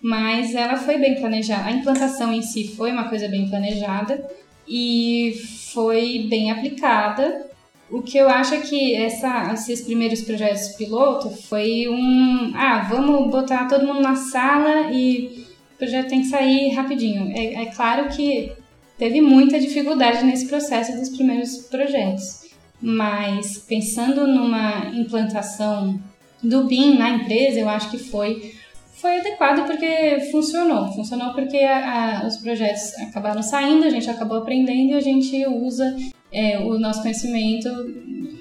Mas 0.01 0.55
ela 0.55 0.77
foi 0.77 0.97
bem 0.97 1.13
planejada. 1.13 1.65
A 1.65 1.71
implantação 1.73 2.33
em 2.33 2.41
si 2.41 2.67
foi 2.75 2.91
uma 2.91 3.07
coisa 3.07 3.27
bem 3.27 3.47
planejada 3.47 4.27
e 4.69 5.33
foi 5.73 6.27
bem 6.29 6.51
aplicada. 6.51 7.49
O 7.89 8.03
que 8.03 8.19
eu 8.19 8.29
acho 8.29 8.53
é 8.53 8.59
que 8.59 8.93
essa, 8.93 9.51
esses 9.53 9.81
primeiros 9.81 10.21
projetos 10.21 10.75
piloto 10.75 11.31
foi 11.31 11.87
um. 11.89 12.51
Ah, 12.55 12.87
vamos 12.87 13.31
botar 13.31 13.67
todo 13.67 13.87
mundo 13.87 14.01
na 14.01 14.15
sala 14.15 14.91
e 14.91 15.47
o 15.73 15.77
projeto 15.77 16.09
tem 16.09 16.21
que 16.21 16.27
sair 16.27 16.69
rapidinho. 16.69 17.31
É, 17.35 17.63
é 17.63 17.65
claro 17.67 18.07
que 18.09 18.51
teve 18.95 19.21
muita 19.21 19.59
dificuldade 19.59 20.23
nesse 20.23 20.47
processo 20.47 20.95
dos 20.99 21.09
primeiros 21.09 21.57
projetos, 21.69 22.41
mas 22.79 23.57
pensando 23.57 24.27
numa 24.27 24.91
implantação 24.93 25.99
do 26.43 26.65
BIM 26.65 26.95
na 26.95 27.09
empresa, 27.09 27.59
eu 27.59 27.67
acho 27.67 27.89
que 27.89 27.97
foi 27.97 28.53
foi 28.99 29.19
adequado 29.19 29.65
porque 29.65 30.29
funcionou. 30.31 30.91
Funcionou 30.93 31.33
porque 31.33 31.57
a, 31.57 32.21
a, 32.21 32.27
os 32.27 32.37
projetos 32.37 32.93
acabaram 32.99 33.41
saindo, 33.41 33.85
a 33.85 33.89
gente 33.89 34.09
acabou 34.09 34.37
aprendendo 34.37 34.91
e 34.91 34.93
a 34.93 34.99
gente 34.99 35.45
usa 35.47 35.95
é, 36.31 36.59
o 36.59 36.77
nosso 36.77 37.01
conhecimento 37.01 37.69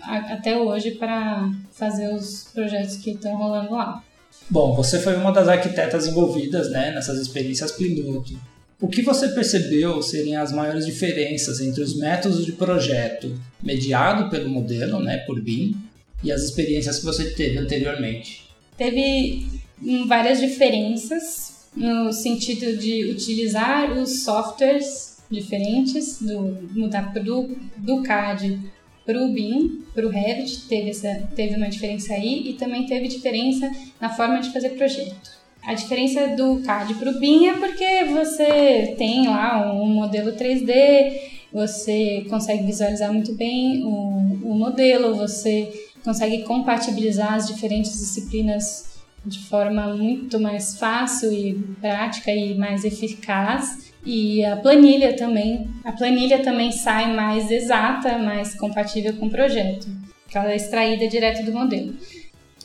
a, 0.03 0.35
até 0.35 0.57
hoje 0.59 0.93
para 0.93 1.51
fazer 1.73 2.13
os 2.13 2.51
projetos 2.53 2.97
que 2.97 3.11
estão 3.11 3.37
rolando 3.37 3.73
lá. 3.73 4.03
Bom, 4.51 4.75
você 4.75 4.99
foi 4.99 5.15
uma 5.17 5.33
das 5.33 5.49
arquitetas 5.49 6.07
envolvidas 6.07 6.71
né, 6.71 6.91
nessas 6.91 7.19
experiências 7.19 7.73
piloto. 7.73 8.39
O 8.81 8.89
que 8.89 9.03
você 9.03 9.29
percebeu 9.29 10.01
serem 10.01 10.37
as 10.37 10.53
maiores 10.53 10.87
diferenças 10.87 11.61
entre 11.61 11.83
os 11.83 11.99
métodos 11.99 12.45
de 12.45 12.53
projeto 12.53 13.35
mediado 13.63 14.31
pelo 14.31 14.49
modelo, 14.49 15.01
né, 15.01 15.19
por 15.19 15.41
BIM, 15.41 15.77
e 16.23 16.31
as 16.31 16.43
experiências 16.43 16.99
que 16.99 17.05
você 17.05 17.31
teve 17.31 17.59
anteriormente? 17.59 18.49
Teve 18.77 19.58
várias 20.07 20.41
diferenças 20.41 21.69
no 21.75 22.13
sentido 22.13 22.77
de 22.77 23.11
utilizar 23.11 23.93
os 23.93 24.25
softwares 24.25 25.19
diferentes, 25.31 26.21
do, 26.21 26.59
mudar 26.73 27.13
do, 27.13 27.57
do 27.77 28.03
CAD 28.03 28.59
para 29.05 29.23
o 29.23 29.33
BIM, 29.33 29.85
para 29.95 30.07
o 30.07 30.11
Revit, 30.11 30.69
teve, 30.69 30.91
essa, 30.91 31.29
teve 31.35 31.57
uma 31.57 31.69
diferença 31.69 32.13
aí 32.13 32.51
e 32.51 32.53
também 32.55 32.87
teve 32.87 33.09
diferença 33.09 33.71
na 34.01 34.11
forma 34.11 34.41
de 34.41 34.53
fazer 34.53 34.71
projeto. 34.71 35.39
A 35.63 35.75
diferença 35.75 36.29
do 36.29 36.61
CAD 36.61 36.95
para 36.95 37.11
o 37.11 37.19
BIM 37.19 37.47
é 37.47 37.55
porque 37.55 38.05
você 38.05 38.95
tem 38.99 39.27
lá 39.29 39.73
um 39.73 39.87
modelo 39.87 40.33
3D, 40.33 41.39
você 41.53 42.27
consegue 42.29 42.65
visualizar 42.65 43.13
muito 43.13 43.35
bem 43.35 43.83
o, 43.85 44.51
o 44.51 44.55
modelo, 44.55 45.15
você 45.15 45.89
consegue 46.05 46.43
compatibilizar 46.43 47.35
as 47.35 47.47
diferentes 47.47 47.93
disciplinas 47.93 48.88
de 49.25 49.39
forma 49.41 49.95
muito 49.95 50.41
mais 50.41 50.79
fácil 50.79 51.33
e 51.33 51.55
prática 51.81 52.31
e 52.31 52.55
mais 52.55 52.85
eficaz. 52.85 53.93
E 54.05 54.45
a 54.45 54.57
planilha 54.57 55.15
também, 55.17 55.69
a 55.85 55.93
planilha 55.93 56.39
também 56.39 56.73
sai 56.73 57.15
mais 57.15 57.51
exata, 57.51 58.19
mais 58.19 58.55
compatível 58.55 59.15
com 59.15 59.27
o 59.27 59.31
projeto, 59.31 59.87
porque 60.23 60.39
ela 60.39 60.53
é 60.53 60.57
extraída 60.57 61.07
direto 61.09 61.45
do 61.45 61.53
modelo. 61.53 61.95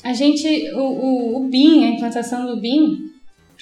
A 0.03 0.13
gente, 0.13 0.47
o, 0.73 0.79
o, 0.79 1.37
o 1.37 1.49
BIM, 1.49 1.85
a 1.85 1.89
implantação 1.89 2.45
do 2.45 2.59
BIM, 2.59 3.11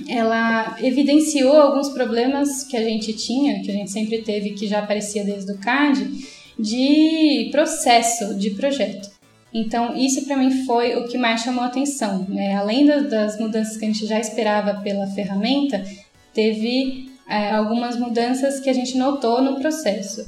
ela 0.08 0.78
evidenciou 0.82 1.56
alguns 1.60 1.90
problemas 1.90 2.64
que 2.64 2.76
a 2.76 2.84
gente 2.84 3.14
tinha, 3.14 3.62
que 3.62 3.70
a 3.70 3.74
gente 3.74 3.92
sempre 3.92 4.22
teve, 4.22 4.52
que 4.52 4.68
já 4.68 4.80
aparecia 4.80 5.24
desde 5.24 5.52
o 5.52 5.58
CAD, 5.58 6.08
de 6.58 7.50
processo 7.52 8.36
de 8.38 8.52
projeto. 8.52 9.10
Então, 9.54 9.96
isso 9.98 10.26
para 10.26 10.38
mim 10.38 10.66
foi 10.66 10.96
o 10.96 11.08
que 11.08 11.18
mais 11.18 11.42
chamou 11.42 11.64
a 11.64 11.68
atenção. 11.68 12.26
Né? 12.30 12.56
Além 12.56 12.86
das 12.86 13.40
mudanças 13.40 13.78
que 13.78 13.86
a 13.86 13.88
gente 13.88 14.06
já 14.06 14.20
esperava 14.20 14.82
pela 14.82 15.08
ferramenta, 15.08 15.84
teve 16.34 17.10
é, 17.28 17.52
algumas 17.52 17.98
mudanças 17.98 18.60
que 18.60 18.70
a 18.70 18.74
gente 18.74 18.98
notou 18.98 19.42
no 19.42 19.60
processo. 19.60 20.26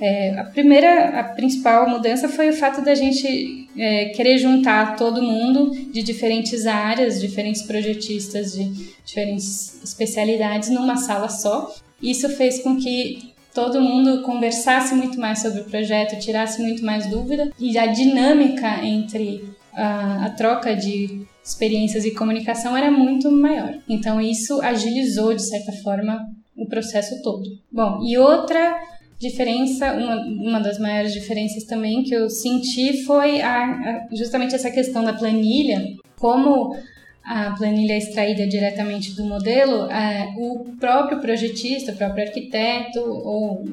É, 0.00 0.36
a 0.38 0.44
primeira, 0.44 1.20
a 1.20 1.24
principal 1.24 1.88
mudança 1.88 2.28
foi 2.28 2.50
o 2.50 2.52
fato 2.52 2.82
da 2.84 2.96
gente 2.96 3.68
é, 3.76 4.06
querer 4.06 4.38
juntar 4.38 4.96
todo 4.96 5.22
mundo 5.22 5.70
de 5.92 6.02
diferentes 6.02 6.66
áreas, 6.66 7.20
diferentes 7.20 7.62
projetistas 7.62 8.52
de 8.52 8.64
diferentes 9.04 9.80
especialidades 9.84 10.68
numa 10.68 10.96
sala 10.96 11.28
só. 11.28 11.72
Isso 12.02 12.28
fez 12.30 12.60
com 12.60 12.76
que 12.76 13.33
todo 13.54 13.80
mundo 13.80 14.22
conversasse 14.22 14.94
muito 14.94 15.18
mais 15.18 15.38
sobre 15.40 15.60
o 15.60 15.64
projeto, 15.64 16.18
tirasse 16.18 16.60
muito 16.60 16.84
mais 16.84 17.06
dúvida 17.06 17.52
e 17.58 17.78
a 17.78 17.86
dinâmica 17.86 18.84
entre 18.84 19.48
a, 19.72 20.26
a 20.26 20.30
troca 20.30 20.74
de 20.74 21.24
experiências 21.42 22.04
e 22.04 22.10
comunicação 22.10 22.76
era 22.76 22.90
muito 22.90 23.30
maior. 23.30 23.78
Então 23.88 24.20
isso 24.20 24.60
agilizou 24.60 25.34
de 25.34 25.42
certa 25.42 25.72
forma 25.72 26.26
o 26.56 26.66
processo 26.66 27.22
todo. 27.22 27.44
Bom, 27.70 28.00
e 28.04 28.18
outra 28.18 28.80
diferença, 29.18 29.92
uma, 29.92 30.16
uma 30.16 30.60
das 30.60 30.78
maiores 30.78 31.12
diferenças 31.12 31.64
também 31.64 32.02
que 32.02 32.14
eu 32.14 32.28
senti 32.28 33.04
foi 33.04 33.40
a, 33.40 33.64
a, 33.64 34.08
justamente 34.12 34.54
essa 34.54 34.70
questão 34.70 35.04
da 35.04 35.12
planilha, 35.12 35.82
como 36.18 36.76
a 37.24 37.52
planilha 37.52 37.94
é 37.94 37.98
extraída 37.98 38.46
diretamente 38.46 39.14
do 39.14 39.24
modelo, 39.24 39.90
é, 39.90 40.34
o 40.36 40.76
próprio 40.78 41.20
projetista, 41.20 41.92
o 41.92 41.96
próprio 41.96 42.26
arquiteto 42.26 43.00
ou 43.00 43.64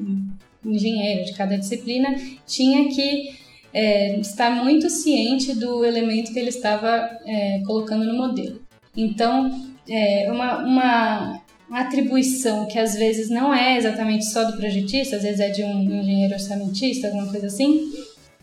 engenheiro 0.64 1.24
de 1.24 1.34
cada 1.34 1.58
disciplina 1.58 2.14
tinha 2.46 2.88
que 2.88 3.36
é, 3.74 4.18
estar 4.18 4.50
muito 4.50 4.88
ciente 4.88 5.54
do 5.54 5.84
elemento 5.84 6.32
que 6.32 6.38
ele 6.38 6.48
estava 6.48 7.18
é, 7.26 7.60
colocando 7.66 8.04
no 8.04 8.16
modelo. 8.16 8.60
Então, 8.96 9.50
é, 9.88 10.30
uma, 10.30 10.58
uma 10.58 11.42
atribuição 11.70 12.66
que 12.66 12.78
às 12.78 12.94
vezes 12.94 13.30
não 13.30 13.52
é 13.54 13.76
exatamente 13.76 14.26
só 14.26 14.44
do 14.44 14.56
projetista, 14.56 15.16
às 15.16 15.22
vezes 15.22 15.40
é 15.40 15.48
de 15.48 15.64
um 15.64 15.82
engenheiro 15.82 16.34
orçamentista, 16.34 17.06
alguma 17.06 17.30
coisa 17.30 17.46
assim, 17.46 17.90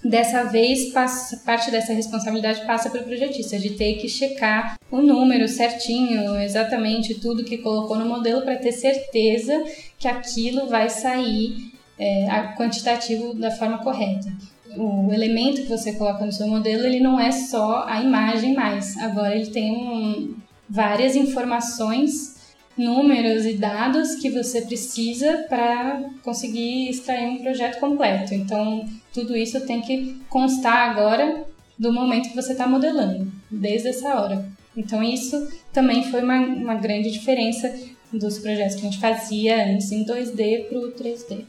dessa 0.03 0.43
vez 0.45 0.91
passa, 0.93 1.37
parte 1.45 1.69
dessa 1.69 1.93
responsabilidade 1.93 2.65
passa 2.65 2.89
para 2.89 3.01
o 3.01 3.03
projetista, 3.03 3.57
de 3.57 3.71
ter 3.71 3.95
que 3.95 4.07
checar 4.07 4.75
o 4.89 5.01
número 5.01 5.47
certinho, 5.47 6.39
exatamente 6.39 7.15
tudo 7.15 7.43
que 7.43 7.57
colocou 7.57 7.97
no 7.97 8.05
modelo 8.05 8.41
para 8.41 8.55
ter 8.55 8.71
certeza 8.71 9.63
que 9.97 10.07
aquilo 10.07 10.67
vai 10.67 10.89
sair 10.89 11.73
é, 11.97 12.53
quantitativo 12.57 13.33
da 13.33 13.51
forma 13.51 13.79
correta. 13.79 14.31
O 14.77 15.11
elemento 15.11 15.63
que 15.63 15.67
você 15.67 15.93
coloca 15.93 16.25
no 16.25 16.31
seu 16.31 16.47
modelo, 16.47 16.85
ele 16.85 16.99
não 16.99 17.19
é 17.19 17.31
só 17.31 17.85
a 17.87 18.01
imagem 18.01 18.53
mais, 18.53 18.95
agora 18.97 19.35
ele 19.35 19.49
tem 19.49 19.71
um, 19.71 20.35
várias 20.69 21.15
informações 21.15 22.38
números 22.79 23.45
e 23.45 23.53
dados 23.53 24.15
que 24.15 24.29
você 24.29 24.61
precisa 24.61 25.45
para 25.49 26.01
conseguir 26.23 26.89
extrair 26.89 27.27
um 27.27 27.39
projeto 27.39 27.79
completo. 27.79 28.33
Então, 28.33 28.87
tudo 29.13 29.35
isso 29.35 29.59
tem 29.65 29.81
que 29.81 30.15
constar 30.29 30.89
agora 30.89 31.43
do 31.77 31.91
momento 31.91 32.29
que 32.29 32.35
você 32.35 32.53
está 32.53 32.65
modelando, 32.65 33.29
desde 33.51 33.89
essa 33.89 34.15
hora. 34.15 34.45
Então, 34.75 35.03
isso 35.03 35.47
também 35.73 36.09
foi 36.09 36.21
uma, 36.21 36.39
uma 36.39 36.75
grande 36.75 37.11
diferença 37.11 37.73
dos 38.13 38.39
projetos 38.39 38.75
que 38.75 38.81
a 38.81 38.89
gente 38.89 38.99
fazia 38.99 39.73
antes 39.73 39.91
em 39.91 40.05
2D 40.05 40.69
para 40.69 40.79
o 40.79 40.91
3D. 40.93 41.43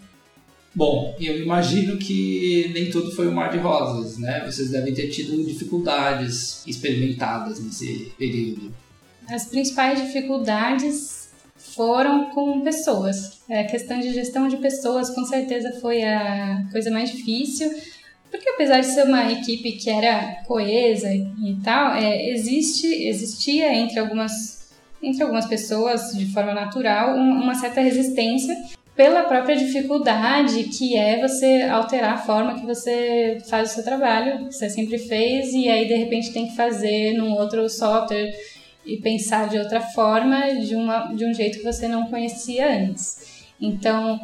Bom, 0.75 1.17
eu 1.21 1.43
imagino 1.43 1.97
que 1.97 2.71
nem 2.73 2.91
tudo 2.91 3.11
foi 3.13 3.29
um 3.29 3.33
mar 3.33 3.51
de 3.51 3.59
rosas, 3.59 4.19
né? 4.19 4.45
Vocês 4.45 4.71
devem 4.71 4.95
ter 4.95 5.09
tido 5.09 5.45
dificuldades 5.45 6.65
experimentadas 6.67 7.61
nesse 7.61 8.13
período. 8.17 8.73
As 9.29 9.47
principais 9.47 10.01
dificuldades 10.01 11.20
foram 11.75 12.31
com 12.31 12.61
pessoas. 12.61 13.41
A 13.51 13.65
questão 13.65 13.99
de 14.01 14.13
gestão 14.13 14.49
de 14.49 14.57
pessoas 14.57 15.11
com 15.11 15.25
certeza 15.25 15.79
foi 15.81 16.03
a 16.03 16.67
coisa 16.71 16.91
mais 16.91 17.11
difícil, 17.11 17.71
porque 18.31 18.49
apesar 18.51 18.81
de 18.81 18.87
ser 18.87 19.05
uma 19.05 19.31
equipe 19.33 19.73
que 19.73 19.91
era 19.91 20.43
coesa 20.47 21.13
e 21.13 21.57
tal, 21.65 21.95
é, 21.95 22.31
existe, 22.31 22.87
existia 22.87 23.75
entre 23.75 23.99
algumas, 23.99 24.71
entre 25.03 25.23
algumas 25.23 25.47
pessoas, 25.47 26.13
de 26.13 26.33
forma 26.33 26.55
natural, 26.55 27.17
uma 27.17 27.55
certa 27.55 27.81
resistência 27.81 28.57
pela 28.95 29.25
própria 29.25 29.57
dificuldade 29.57 30.65
que 30.65 30.95
é 30.95 31.21
você 31.21 31.63
alterar 31.63 32.15
a 32.15 32.19
forma 32.19 32.55
que 32.61 32.67
você 32.67 33.39
faz 33.49 33.71
o 33.71 33.75
seu 33.75 33.85
trabalho, 33.85 34.47
que 34.47 34.55
você 34.55 34.69
sempre 34.69 34.99
fez, 34.99 35.53
e 35.55 35.69
aí 35.69 35.89
de 35.89 35.95
repente 35.95 36.33
tem 36.33 36.49
que 36.49 36.55
fazer 36.55 37.15
num 37.15 37.33
outro 37.33 37.69
software 37.69 38.31
e 38.85 38.97
pensar 38.97 39.49
de 39.49 39.59
outra 39.59 39.81
forma, 39.81 40.55
de, 40.55 40.75
uma, 40.75 41.13
de 41.15 41.25
um 41.25 41.35
jeito 41.35 41.59
que 41.59 41.65
você 41.65 41.87
não 41.87 42.07
conhecia 42.07 42.85
antes. 42.85 43.45
Então, 43.61 44.19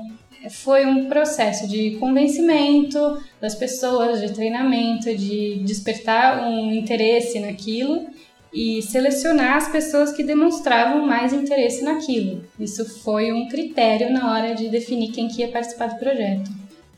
foi 0.51 0.87
um 0.87 1.09
processo 1.09 1.67
de 1.67 1.93
convencimento 1.99 3.23
das 3.41 3.55
pessoas, 3.55 4.21
de 4.21 4.33
treinamento, 4.33 5.15
de 5.15 5.57
despertar 5.65 6.49
um 6.49 6.73
interesse 6.73 7.41
naquilo 7.41 8.07
e 8.53 8.81
selecionar 8.81 9.57
as 9.57 9.69
pessoas 9.69 10.13
que 10.13 10.23
demonstravam 10.23 11.07
mais 11.07 11.33
interesse 11.33 11.85
naquilo. 11.85 12.45
Isso 12.59 12.85
foi 13.01 13.33
um 13.33 13.49
critério 13.49 14.11
na 14.11 14.33
hora 14.33 14.55
de 14.55 14.69
definir 14.69 15.13
quem 15.13 15.29
que 15.29 15.43
ia 15.43 15.49
participar 15.49 15.89
do 15.89 15.99
projeto. 15.99 16.51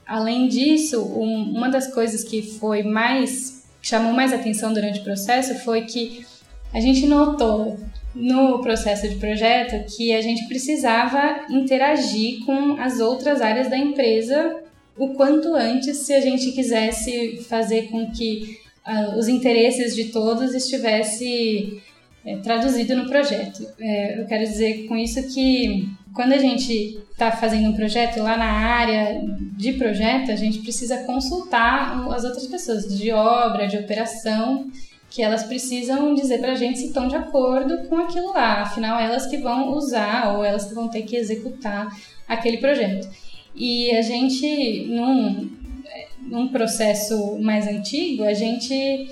Além 0.06 0.48
disso, 0.48 1.02
um, 1.02 1.52
uma 1.56 1.68
das 1.68 1.92
coisas 1.92 2.22
que 2.22 2.42
foi 2.42 2.82
mais 2.82 3.59
chamou 3.80 4.12
mais 4.12 4.32
atenção 4.32 4.72
durante 4.72 5.00
o 5.00 5.04
processo 5.04 5.54
foi 5.61 5.82
que 5.82 6.24
a 6.73 6.81
gente 6.81 7.07
notou 7.07 7.79
no 8.14 8.61
processo 8.61 9.09
de 9.09 9.16
projeto 9.16 9.85
que 9.95 10.12
a 10.12 10.21
gente 10.21 10.47
precisava 10.49 11.47
interagir 11.51 12.45
com 12.45 12.81
as 12.81 13.01
outras 13.01 13.41
áreas 13.41 13.69
da 13.69 13.79
empresa 13.79 14.57
o 14.97 15.11
quanto 15.11 15.55
antes 15.55 15.99
se 15.99 16.12
a 16.12 16.21
gente 16.21 16.51
quisesse 16.53 17.45
fazer 17.49 17.89
com 17.89 18.11
que 18.11 18.59
uh, 18.87 19.16
os 19.16 19.29
interesses 19.29 19.95
de 19.95 20.07
todos 20.07 20.55
estivesse 20.55 21.81
é, 22.27 22.37
traduzido 22.39 22.97
no 22.97 23.07
projeto. 23.07 23.66
É, 23.79 24.21
eu 24.21 24.27
quero 24.27 24.45
dizer 24.45 24.87
com 24.87 24.97
isso 24.97 25.23
que 25.33 25.89
quando 26.12 26.33
a 26.33 26.39
gente 26.39 26.99
está 27.12 27.31
fazendo 27.31 27.69
um 27.69 27.73
projeto 27.75 28.21
lá 28.21 28.37
na 28.37 28.51
área 28.51 29.23
de 29.57 29.75
projeto, 29.75 30.33
a 30.33 30.37
gente 30.37 30.59
precisa 30.59 31.05
consultar 31.05 32.09
as 32.12 32.25
outras 32.25 32.47
pessoas 32.49 32.99
de 32.99 33.12
obra, 33.12 33.69
de 33.69 33.77
operação 33.77 34.69
que 35.11 35.22
elas 35.22 35.44
precisam 35.44 36.14
dizer 36.14 36.38
para 36.38 36.52
a 36.52 36.56
gente 36.56 36.78
se 36.78 36.86
estão 36.86 37.09
de 37.09 37.16
acordo 37.16 37.88
com 37.88 37.96
aquilo 37.96 38.32
lá, 38.32 38.62
afinal 38.62 39.00
elas 39.00 39.26
que 39.26 39.38
vão 39.38 39.72
usar 39.72 40.36
ou 40.36 40.44
elas 40.44 40.66
que 40.66 40.74
vão 40.74 40.88
ter 40.88 41.02
que 41.02 41.16
executar 41.16 41.88
aquele 42.28 42.59
projeto. 42.59 43.09
E 43.54 43.90
a 43.92 44.02
gente, 44.02 44.86
num, 44.86 45.50
num 46.22 46.48
processo 46.48 47.38
mais 47.40 47.66
antigo, 47.66 48.22
a 48.22 48.34
gente 48.34 49.11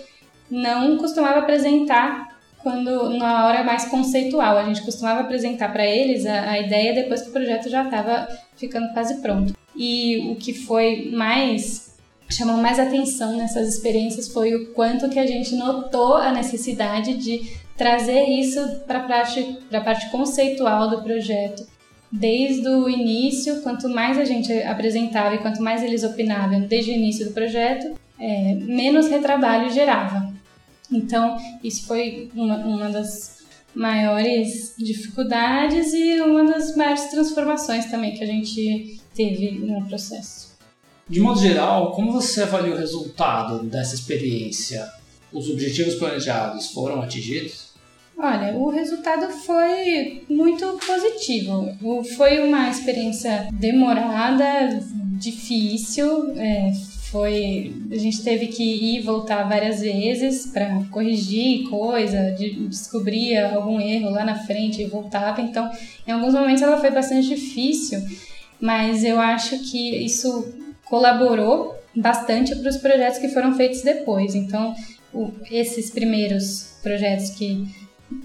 não 0.50 0.98
costumava 0.98 1.40
apresentar 1.40 2.36
quando 2.62 3.10
na 3.10 3.46
hora 3.46 3.62
mais 3.62 3.84
conceitual, 3.84 4.58
a 4.58 4.64
gente 4.64 4.82
costumava 4.82 5.20
apresentar 5.20 5.72
para 5.72 5.86
eles 5.86 6.26
a, 6.26 6.50
a 6.50 6.58
ideia 6.58 6.94
depois 6.94 7.22
que 7.22 7.28
o 7.28 7.32
projeto 7.32 7.68
já 7.68 7.84
estava 7.84 8.28
ficando 8.56 8.92
quase 8.92 9.20
pronto. 9.22 9.54
E 9.74 10.32
o 10.32 10.36
que 10.36 10.52
foi 10.52 11.10
mais 11.12 11.95
chamou 12.28 12.56
mais 12.56 12.78
atenção 12.78 13.36
nessas 13.36 13.68
experiências 13.68 14.28
foi 14.28 14.54
o 14.54 14.72
quanto 14.72 15.08
que 15.08 15.18
a 15.18 15.26
gente 15.26 15.54
notou 15.54 16.16
a 16.16 16.32
necessidade 16.32 17.14
de 17.14 17.56
trazer 17.76 18.24
isso 18.24 18.80
para 18.86 19.00
a 19.00 19.02
parte, 19.06 19.58
parte 19.84 20.10
conceitual 20.10 20.88
do 20.90 21.02
projeto. 21.02 21.66
Desde 22.10 22.66
o 22.68 22.88
início, 22.88 23.60
quanto 23.62 23.88
mais 23.88 24.18
a 24.18 24.24
gente 24.24 24.52
apresentava 24.62 25.34
e 25.34 25.38
quanto 25.38 25.62
mais 25.62 25.82
eles 25.82 26.02
opinavam 26.02 26.60
desde 26.60 26.92
o 26.92 26.94
início 26.94 27.26
do 27.26 27.32
projeto, 27.32 27.98
é, 28.18 28.54
menos 28.54 29.08
retrabalho 29.08 29.70
gerava. 29.70 30.32
Então, 30.90 31.36
isso 31.62 31.86
foi 31.86 32.30
uma, 32.34 32.56
uma 32.58 32.88
das 32.88 33.44
maiores 33.74 34.74
dificuldades 34.78 35.92
e 35.92 36.20
uma 36.20 36.44
das 36.44 36.74
maiores 36.74 37.04
transformações 37.10 37.86
também 37.86 38.14
que 38.14 38.24
a 38.24 38.26
gente 38.26 39.00
teve 39.14 39.50
no 39.58 39.84
processo. 39.86 40.55
De 41.08 41.20
modo 41.20 41.40
geral, 41.40 41.92
como 41.92 42.10
você 42.10 42.42
avalia 42.42 42.74
o 42.74 42.76
resultado 42.76 43.62
dessa 43.64 43.94
experiência? 43.94 44.90
Os 45.32 45.48
objetivos 45.48 45.94
planejados 45.94 46.72
foram 46.72 47.00
atingidos? 47.00 47.66
Olha, 48.18 48.56
o 48.56 48.70
resultado 48.70 49.30
foi 49.30 50.24
muito 50.28 50.66
positivo. 50.84 51.68
Foi 52.16 52.40
uma 52.40 52.68
experiência 52.68 53.48
demorada, 53.52 54.80
difícil. 55.16 56.32
É, 56.36 56.72
foi, 57.10 57.72
a 57.92 57.96
gente 57.96 58.24
teve 58.24 58.48
que 58.48 58.64
ir 58.64 58.98
e 58.98 59.02
voltar 59.02 59.44
várias 59.44 59.80
vezes 59.80 60.46
para 60.46 60.82
corrigir 60.90 61.68
coisa, 61.68 62.32
de, 62.32 62.66
descobrir 62.68 63.38
algum 63.38 63.80
erro 63.80 64.10
lá 64.10 64.24
na 64.24 64.34
frente 64.34 64.82
e 64.82 64.86
voltava. 64.86 65.40
Então, 65.40 65.70
em 66.04 66.10
alguns 66.10 66.34
momentos 66.34 66.62
ela 66.62 66.80
foi 66.80 66.90
bastante 66.90 67.28
difícil, 67.28 68.02
mas 68.60 69.04
eu 69.04 69.20
acho 69.20 69.58
que 69.70 70.04
isso 70.04 70.65
colaborou 70.88 71.76
bastante 71.94 72.54
para 72.56 72.68
os 72.68 72.76
projetos 72.76 73.18
que 73.18 73.28
foram 73.28 73.54
feitos 73.54 73.82
depois. 73.82 74.34
Então, 74.34 74.74
o, 75.12 75.30
esses 75.50 75.90
primeiros 75.90 76.78
projetos 76.82 77.30
que 77.30 77.66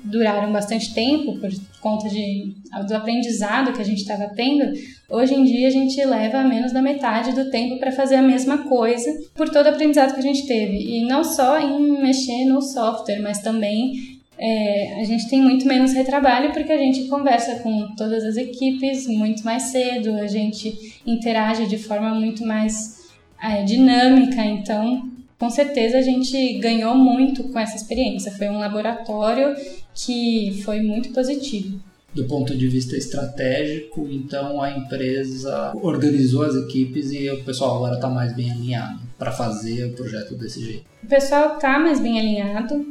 duraram 0.03 0.51
bastante 0.51 0.93
tempo 0.93 1.39
por 1.39 1.49
conta 1.79 2.07
de, 2.07 2.55
do 2.87 2.95
aprendizado 2.95 3.73
que 3.73 3.81
a 3.81 3.85
gente 3.85 4.01
estava 4.01 4.27
tendo, 4.35 4.71
hoje 5.09 5.33
em 5.33 5.43
dia 5.43 5.67
a 5.67 5.71
gente 5.71 6.03
leva 6.05 6.43
menos 6.43 6.71
da 6.71 6.81
metade 6.81 7.33
do 7.33 7.49
tempo 7.49 7.79
para 7.79 7.91
fazer 7.91 8.15
a 8.15 8.21
mesma 8.21 8.69
coisa 8.69 9.11
por 9.33 9.49
todo 9.49 9.65
o 9.65 9.69
aprendizado 9.69 10.13
que 10.13 10.19
a 10.19 10.23
gente 10.23 10.45
teve. 10.45 10.77
E 10.77 11.05
não 11.05 11.23
só 11.23 11.59
em 11.59 11.99
mexer 12.01 12.45
no 12.45 12.61
software, 12.61 13.21
mas 13.21 13.39
também 13.39 14.20
é, 14.37 14.99
a 14.99 15.03
gente 15.03 15.29
tem 15.29 15.41
muito 15.41 15.67
menos 15.67 15.93
retrabalho 15.93 16.51
porque 16.51 16.71
a 16.71 16.77
gente 16.77 17.07
conversa 17.07 17.59
com 17.59 17.93
todas 17.95 18.23
as 18.23 18.37
equipes 18.37 19.07
muito 19.07 19.43
mais 19.43 19.63
cedo, 19.63 20.15
a 20.15 20.27
gente 20.27 20.95
interage 21.05 21.67
de 21.67 21.77
forma 21.77 22.13
muito 22.13 22.45
mais 22.45 23.09
é, 23.41 23.63
dinâmica, 23.63 24.43
então 24.43 25.09
com 25.37 25.49
certeza 25.49 25.97
a 25.97 26.01
gente 26.01 26.59
ganhou 26.59 26.95
muito 26.95 27.45
com 27.45 27.57
essa 27.57 27.75
experiência. 27.75 28.31
Foi 28.31 28.47
um 28.47 28.59
laboratório 28.59 29.55
que 29.93 30.61
foi 30.63 30.81
muito 30.81 31.11
positivo. 31.11 31.79
Do 32.13 32.25
ponto 32.25 32.55
de 32.55 32.67
vista 32.67 32.95
estratégico, 32.95 34.07
então 34.11 34.61
a 34.61 34.69
empresa 34.69 35.71
organizou 35.81 36.43
as 36.43 36.55
equipes 36.55 37.11
e 37.11 37.29
o 37.31 37.43
pessoal 37.43 37.77
agora 37.77 37.95
está 37.95 38.09
mais 38.09 38.35
bem 38.35 38.51
alinhado 38.51 38.99
para 39.17 39.31
fazer 39.31 39.85
o 39.85 39.93
projeto 39.93 40.35
desse 40.35 40.63
jeito. 40.63 40.85
O 41.03 41.07
pessoal 41.07 41.55
está 41.55 41.79
mais 41.79 41.99
bem 41.99 42.19
alinhado. 42.19 42.85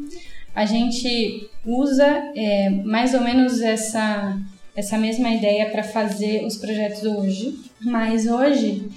A 0.55 0.65
gente 0.67 1.49
usa 1.65 2.07
é, 2.35 2.71
mais 2.71 3.15
ou 3.15 3.21
menos 3.21 3.61
essa, 3.61 4.39
essa 4.75 4.99
mesma 4.99 5.31
ideia 5.31 5.71
para 5.71 5.83
fazer 5.83 6.45
os 6.45 6.57
projetos 6.57 7.05
hoje, 7.05 7.59
mas 7.81 8.27
hoje 8.27 8.89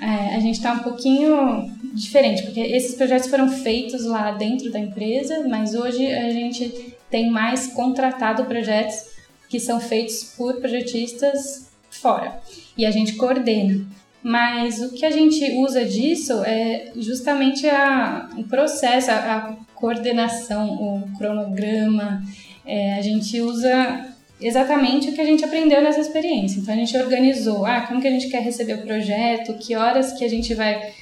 é, 0.00 0.36
a 0.36 0.40
gente 0.40 0.56
está 0.56 0.72
um 0.72 0.80
pouquinho 0.80 1.70
diferente, 1.94 2.42
porque 2.42 2.60
esses 2.60 2.94
projetos 2.94 3.28
foram 3.28 3.48
feitos 3.48 4.04
lá 4.04 4.32
dentro 4.32 4.70
da 4.70 4.78
empresa, 4.78 5.46
mas 5.48 5.74
hoje 5.74 6.06
a 6.06 6.30
gente 6.30 6.94
tem 7.10 7.30
mais 7.30 7.68
contratado 7.68 8.44
projetos 8.44 9.18
que 9.48 9.58
são 9.58 9.80
feitos 9.80 10.34
por 10.36 10.56
projetistas 10.60 11.70
fora 11.90 12.38
e 12.76 12.84
a 12.84 12.90
gente 12.90 13.14
coordena. 13.14 13.84
Mas 14.22 14.82
o 14.82 14.92
que 14.92 15.06
a 15.06 15.10
gente 15.10 15.42
usa 15.58 15.84
disso 15.84 16.44
é 16.44 16.92
justamente 16.96 17.66
a, 17.68 18.28
o 18.36 18.44
processo, 18.44 19.10
a, 19.10 19.14
a 19.14 19.56
coordenação, 19.78 20.68
o 20.70 21.16
cronograma. 21.16 22.22
É, 22.66 22.94
a 22.94 23.02
gente 23.02 23.40
usa 23.40 24.06
exatamente 24.40 25.08
o 25.08 25.12
que 25.12 25.20
a 25.20 25.24
gente 25.24 25.44
aprendeu 25.44 25.82
nessa 25.82 26.00
experiência. 26.00 26.60
Então 26.60 26.74
a 26.74 26.76
gente 26.76 26.96
organizou, 26.96 27.64
ah, 27.64 27.82
como 27.82 28.00
que 28.00 28.08
a 28.08 28.10
gente 28.10 28.28
quer 28.28 28.42
receber 28.42 28.74
o 28.74 28.82
projeto, 28.82 29.54
que 29.54 29.74
horas 29.74 30.12
que 30.12 30.24
a 30.24 30.28
gente 30.28 30.54
vai 30.54 30.92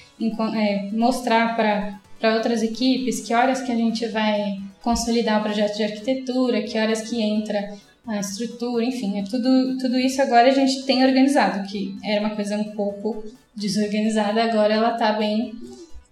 é, 0.55 0.91
mostrar 0.93 1.57
para 1.57 2.35
outras 2.35 2.63
equipes, 2.63 3.21
que 3.21 3.35
horas 3.35 3.61
que 3.61 3.73
a 3.73 3.77
gente 3.77 4.07
vai 4.07 4.59
consolidar 4.83 5.41
o 5.41 5.43
projeto 5.43 5.77
de 5.77 5.85
arquitetura, 5.85 6.63
que 6.63 6.79
horas 6.79 7.03
que 7.03 7.21
entra 7.21 7.75
a 8.07 8.21
estrutura, 8.21 8.85
enfim, 8.85 9.19
é 9.19 9.25
tudo, 9.25 9.79
tudo 9.79 9.99
isso 9.99 10.23
agora 10.23 10.49
a 10.49 10.55
gente 10.55 10.85
tem 10.85 11.05
organizado, 11.05 11.67
que 11.67 11.97
era 12.05 12.21
uma 12.21 12.37
coisa 12.37 12.57
um 12.57 12.71
pouco 12.71 13.25
desorganizada, 13.55 14.45
agora 14.45 14.75
ela 14.75 14.93
está 14.93 15.13
bem, 15.13 15.53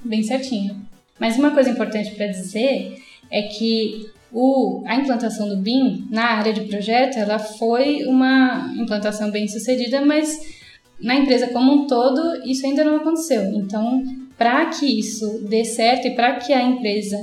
bem 0.05 0.23
certinha. 0.23 0.77
Mas 1.25 1.39
uma 1.39 1.53
coisa 1.53 1.71
importante 1.71 2.11
para 2.11 2.27
dizer 2.27 3.03
é 3.31 3.45
que 3.45 4.11
o, 4.31 4.83
a 4.85 4.95
implantação 4.97 5.49
do 5.49 5.57
BIM 5.57 6.07
na 6.11 6.33
área 6.33 6.53
de 6.53 6.61
projeto, 6.65 7.17
ela 7.17 7.39
foi 7.39 8.05
uma 8.05 8.71
implantação 8.77 9.31
bem 9.31 9.49
sucedida, 9.49 10.05
mas 10.05 10.39
na 11.01 11.15
empresa 11.15 11.47
como 11.47 11.73
um 11.73 11.87
todo 11.87 12.47
isso 12.47 12.67
ainda 12.67 12.85
não 12.85 12.97
aconteceu. 12.97 13.43
Então, 13.55 14.05
para 14.37 14.67
que 14.67 14.85
isso 14.85 15.47
dê 15.49 15.65
certo 15.65 16.09
e 16.09 16.11
para 16.11 16.35
que 16.35 16.53
a 16.53 16.63
empresa 16.63 17.17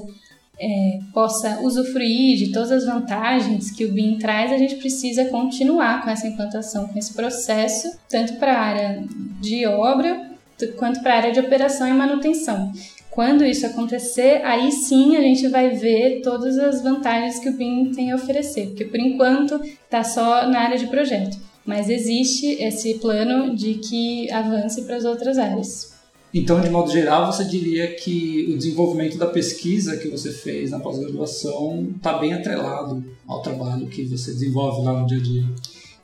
é, 0.60 1.00
possa 1.14 1.60
usufruir 1.62 2.40
de 2.40 2.52
todas 2.52 2.72
as 2.72 2.86
vantagens 2.88 3.70
que 3.70 3.86
o 3.86 3.92
BIM 3.92 4.18
traz, 4.18 4.52
a 4.52 4.58
gente 4.58 4.78
precisa 4.78 5.26
continuar 5.26 6.04
com 6.04 6.10
essa 6.10 6.26
implantação, 6.26 6.88
com 6.88 6.98
esse 6.98 7.14
processo, 7.14 7.88
tanto 8.10 8.34
para 8.38 8.52
a 8.52 8.62
área 8.62 9.04
de 9.40 9.68
obra 9.68 10.32
quanto 10.78 11.04
para 11.04 11.14
a 11.14 11.18
área 11.18 11.32
de 11.32 11.40
operação 11.40 11.88
e 11.88 11.94
manutenção. 11.94 12.72
Quando 13.12 13.44
isso 13.44 13.66
acontecer, 13.66 14.42
aí 14.46 14.72
sim 14.72 15.18
a 15.18 15.22
gente 15.22 15.46
vai 15.50 15.72
ver 15.72 16.22
todas 16.22 16.58
as 16.58 16.82
vantagens 16.82 17.40
que 17.40 17.50
o 17.50 17.58
BIM 17.58 17.92
tem 17.92 18.10
a 18.10 18.16
oferecer, 18.16 18.68
porque 18.68 18.86
por 18.86 19.00
enquanto 19.02 19.62
está 19.62 20.02
só 20.02 20.48
na 20.48 20.62
área 20.62 20.78
de 20.78 20.88
projeto, 20.88 21.38
mas 21.66 21.90
existe 21.90 22.46
esse 22.64 22.96
plano 22.96 23.54
de 23.54 23.76
que 23.76 24.32
avance 24.32 24.84
para 24.84 24.96
as 24.96 25.04
outras 25.04 25.38
áreas. 25.38 25.92
Então, 26.34 26.62
de 26.62 26.70
modo 26.70 26.90
geral, 26.90 27.30
você 27.30 27.44
diria 27.44 27.94
que 27.96 28.50
o 28.54 28.58
desenvolvimento 28.58 29.18
da 29.18 29.28
pesquisa 29.28 29.98
que 29.98 30.08
você 30.08 30.32
fez 30.32 30.72
na 30.72 30.80
pós-graduação 30.80 31.90
está 31.98 32.18
bem 32.18 32.34
atrelado 32.34 33.04
ao 33.28 33.42
trabalho 33.42 33.88
que 33.88 34.06
você 34.06 34.32
desenvolve 34.32 34.86
lá 34.86 35.02
no 35.02 35.06
dia 35.06 35.18
a 35.18 35.22
dia? 35.22 35.44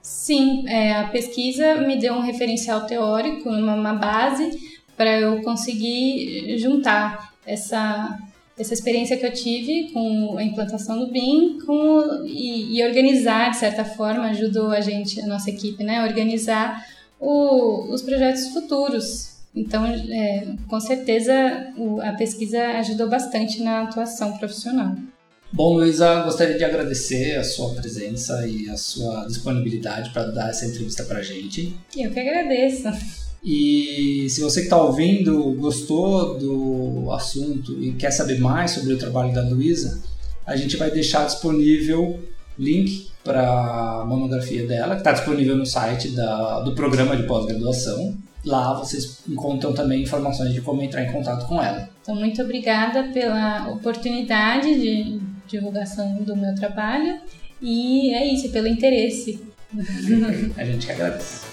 Sim, 0.01 0.68
é, 0.68 0.91
a 0.91 1.08
pesquisa 1.08 1.76
me 1.76 1.97
deu 1.97 2.14
um 2.16 2.22
referencial 2.22 2.86
teórico, 2.86 3.47
uma, 3.47 3.76
uma 3.76 3.93
base 3.93 4.66
para 4.97 5.19
eu 5.19 5.41
conseguir 5.43 6.57
juntar 6.57 7.33
essa 7.45 8.19
essa 8.59 8.73
experiência 8.73 9.15
que 9.17 9.25
eu 9.25 9.31
tive 9.31 9.91
com 9.91 10.35
a 10.37 10.43
implantação 10.43 10.97
do 10.97 11.11
BIM 11.11 11.59
com, 11.63 12.25
e, 12.25 12.77
e, 12.77 12.83
organizar, 12.83 13.51
de 13.51 13.57
certa 13.57 13.85
forma, 13.85 14.25
ajudou 14.29 14.71
a 14.71 14.81
gente, 14.81 15.21
a 15.21 15.27
nossa 15.27 15.49
equipe, 15.49 15.83
né, 15.83 15.99
a 15.99 16.03
organizar 16.05 16.83
o, 17.19 17.93
os 17.93 18.01
projetos 18.01 18.47
futuros. 18.47 19.37
Então, 19.55 19.85
é, 19.85 20.55
com 20.67 20.79
certeza, 20.79 21.71
o, 21.77 22.01
a 22.01 22.13
pesquisa 22.13 22.59
ajudou 22.79 23.07
bastante 23.07 23.61
na 23.61 23.83
atuação 23.83 24.37
profissional. 24.37 24.95
Bom, 25.51 25.75
Luísa, 25.75 26.23
gostaria 26.23 26.57
de 26.57 26.63
agradecer 26.63 27.37
a 27.37 27.43
sua 27.43 27.73
presença 27.75 28.45
e 28.47 28.69
a 28.69 28.75
sua 28.75 29.25
disponibilidade 29.25 30.09
para 30.09 30.31
dar 30.31 30.49
essa 30.49 30.65
entrevista 30.65 31.03
para 31.03 31.19
a 31.19 31.23
gente. 31.23 31.75
Eu 31.95 32.11
que 32.11 32.19
agradeço. 32.19 33.26
E 33.49 34.27
se 34.29 34.41
você 34.41 34.59
que 34.59 34.65
está 34.65 34.75
ouvindo 34.75 35.53
gostou 35.53 36.37
do 36.37 37.09
assunto 37.13 37.81
e 37.81 37.93
quer 37.93 38.11
saber 38.11 38.41
mais 38.41 38.71
sobre 38.71 38.93
o 38.93 38.97
trabalho 38.97 39.33
da 39.33 39.41
Luísa, 39.41 40.03
a 40.45 40.57
gente 40.57 40.75
vai 40.75 40.91
deixar 40.91 41.25
disponível 41.25 42.19
link 42.59 43.07
para 43.23 44.01
a 44.01 44.05
monografia 44.05 44.67
dela, 44.67 44.95
que 44.95 44.99
está 44.99 45.13
disponível 45.13 45.55
no 45.55 45.65
site 45.65 46.09
da, 46.09 46.59
do 46.59 46.75
programa 46.75 47.15
de 47.15 47.23
pós-graduação. 47.23 48.17
Lá 48.45 48.73
vocês 48.73 49.19
encontram 49.29 49.71
também 49.71 50.03
informações 50.03 50.53
de 50.53 50.59
como 50.59 50.81
entrar 50.81 51.05
em 51.05 51.11
contato 51.13 51.47
com 51.47 51.63
ela. 51.63 51.87
Então, 52.01 52.15
muito 52.15 52.41
obrigada 52.41 53.13
pela 53.13 53.69
oportunidade 53.69 54.77
de 54.77 55.21
divulgação 55.47 56.17
do 56.17 56.35
meu 56.35 56.53
trabalho 56.53 57.21
e 57.61 58.13
é 58.13 58.25
isso, 58.25 58.49
pelo 58.49 58.67
interesse. 58.67 59.41
a 60.57 60.65
gente 60.65 60.85
que 60.85 60.91
agradece. 60.91 61.45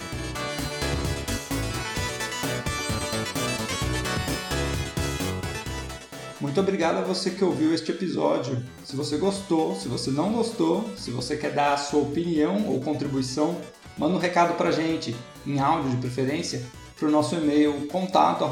Muito 6.54 6.68
obrigado 6.68 6.98
a 6.98 7.00
você 7.00 7.32
que 7.32 7.42
ouviu 7.42 7.74
este 7.74 7.90
episódio. 7.90 8.62
Se 8.84 8.94
você 8.94 9.16
gostou, 9.16 9.74
se 9.74 9.88
você 9.88 10.12
não 10.12 10.32
gostou, 10.32 10.88
se 10.96 11.10
você 11.10 11.36
quer 11.36 11.50
dar 11.50 11.72
a 11.72 11.76
sua 11.76 12.02
opinião 12.02 12.68
ou 12.68 12.80
contribuição, 12.80 13.60
manda 13.98 14.14
um 14.14 14.20
recado 14.20 14.56
pra 14.56 14.70
gente, 14.70 15.16
em 15.44 15.58
áudio 15.58 15.90
de 15.90 15.96
preferência, 15.96 16.62
para 16.96 17.08
o 17.08 17.10
nosso 17.10 17.34
e-mail 17.34 17.88
contato 17.88 18.44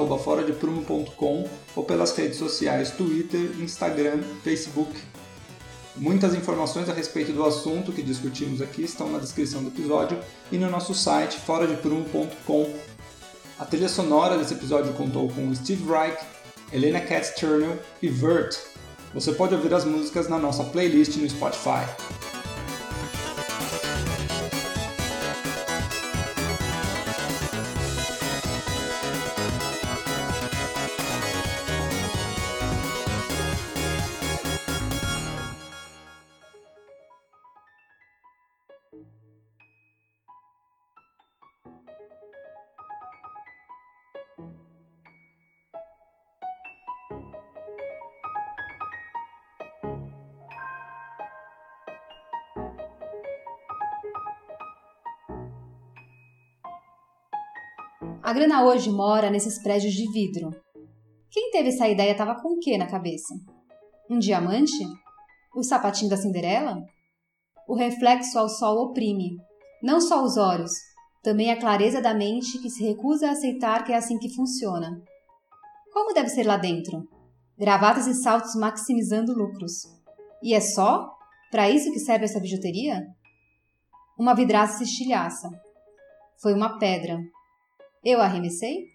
ou 1.76 1.84
pelas 1.84 2.10
redes 2.16 2.38
sociais 2.38 2.90
Twitter, 2.90 3.52
Instagram, 3.60 4.18
Facebook. 4.42 4.92
Muitas 5.94 6.34
informações 6.34 6.88
a 6.88 6.92
respeito 6.92 7.30
do 7.30 7.44
assunto 7.44 7.92
que 7.92 8.02
discutimos 8.02 8.60
aqui 8.60 8.82
estão 8.82 9.12
na 9.12 9.20
descrição 9.20 9.62
do 9.62 9.68
episódio 9.68 10.18
e 10.50 10.58
no 10.58 10.68
nosso 10.68 10.92
site 10.92 11.38
foradeprumo.com. 11.38 12.74
A 13.60 13.64
trilha 13.64 13.88
sonora 13.88 14.36
desse 14.36 14.54
episódio 14.54 14.92
contou 14.94 15.28
com 15.28 15.54
Steve 15.54 15.84
Reich, 15.88 16.18
Helena 16.72 17.00
Katz 17.00 17.34
Turnell 17.34 17.78
e 18.00 18.08
Vert. 18.08 18.56
Você 19.12 19.32
pode 19.32 19.54
ouvir 19.54 19.74
as 19.74 19.84
músicas 19.84 20.26
na 20.28 20.38
nossa 20.38 20.64
playlist 20.64 21.16
no 21.16 21.28
Spotify. 21.28 21.84
A 58.42 58.44
grana 58.44 58.64
hoje 58.64 58.90
mora 58.90 59.30
nesses 59.30 59.62
prédios 59.62 59.94
de 59.94 60.10
vidro. 60.10 60.50
Quem 61.30 61.52
teve 61.52 61.68
essa 61.68 61.86
ideia 61.86 62.10
estava 62.10 62.34
com 62.34 62.54
o 62.54 62.58
que 62.58 62.76
na 62.76 62.88
cabeça? 62.88 63.32
Um 64.10 64.18
diamante? 64.18 64.84
O 65.54 65.62
sapatinho 65.62 66.10
da 66.10 66.16
Cinderela? 66.16 66.76
O 67.68 67.76
reflexo 67.76 68.36
ao 68.36 68.48
sol 68.48 68.86
oprime, 68.86 69.36
não 69.80 70.00
só 70.00 70.24
os 70.24 70.36
olhos, 70.36 70.72
também 71.22 71.52
a 71.52 71.60
clareza 71.60 72.02
da 72.02 72.12
mente 72.12 72.58
que 72.58 72.68
se 72.68 72.82
recusa 72.82 73.28
a 73.28 73.30
aceitar 73.30 73.84
que 73.84 73.92
é 73.92 73.96
assim 73.96 74.18
que 74.18 74.34
funciona. 74.34 74.90
Como 75.92 76.12
deve 76.12 76.28
ser 76.28 76.42
lá 76.42 76.56
dentro? 76.56 77.08
Gravatas 77.56 78.08
e 78.08 78.14
saltos 78.24 78.56
maximizando 78.56 79.32
lucros. 79.32 79.84
E 80.42 80.52
é 80.52 80.60
só? 80.60 81.08
Para 81.48 81.70
isso 81.70 81.92
que 81.92 82.00
serve 82.00 82.24
essa 82.24 82.40
bijuteria? 82.40 83.06
Uma 84.18 84.34
vidraça 84.34 84.78
se 84.78 84.82
estilhaça. 84.82 85.48
Foi 86.40 86.52
uma 86.52 86.76
pedra. 86.80 87.20
Eu 88.04 88.20
arremessei? 88.20 88.91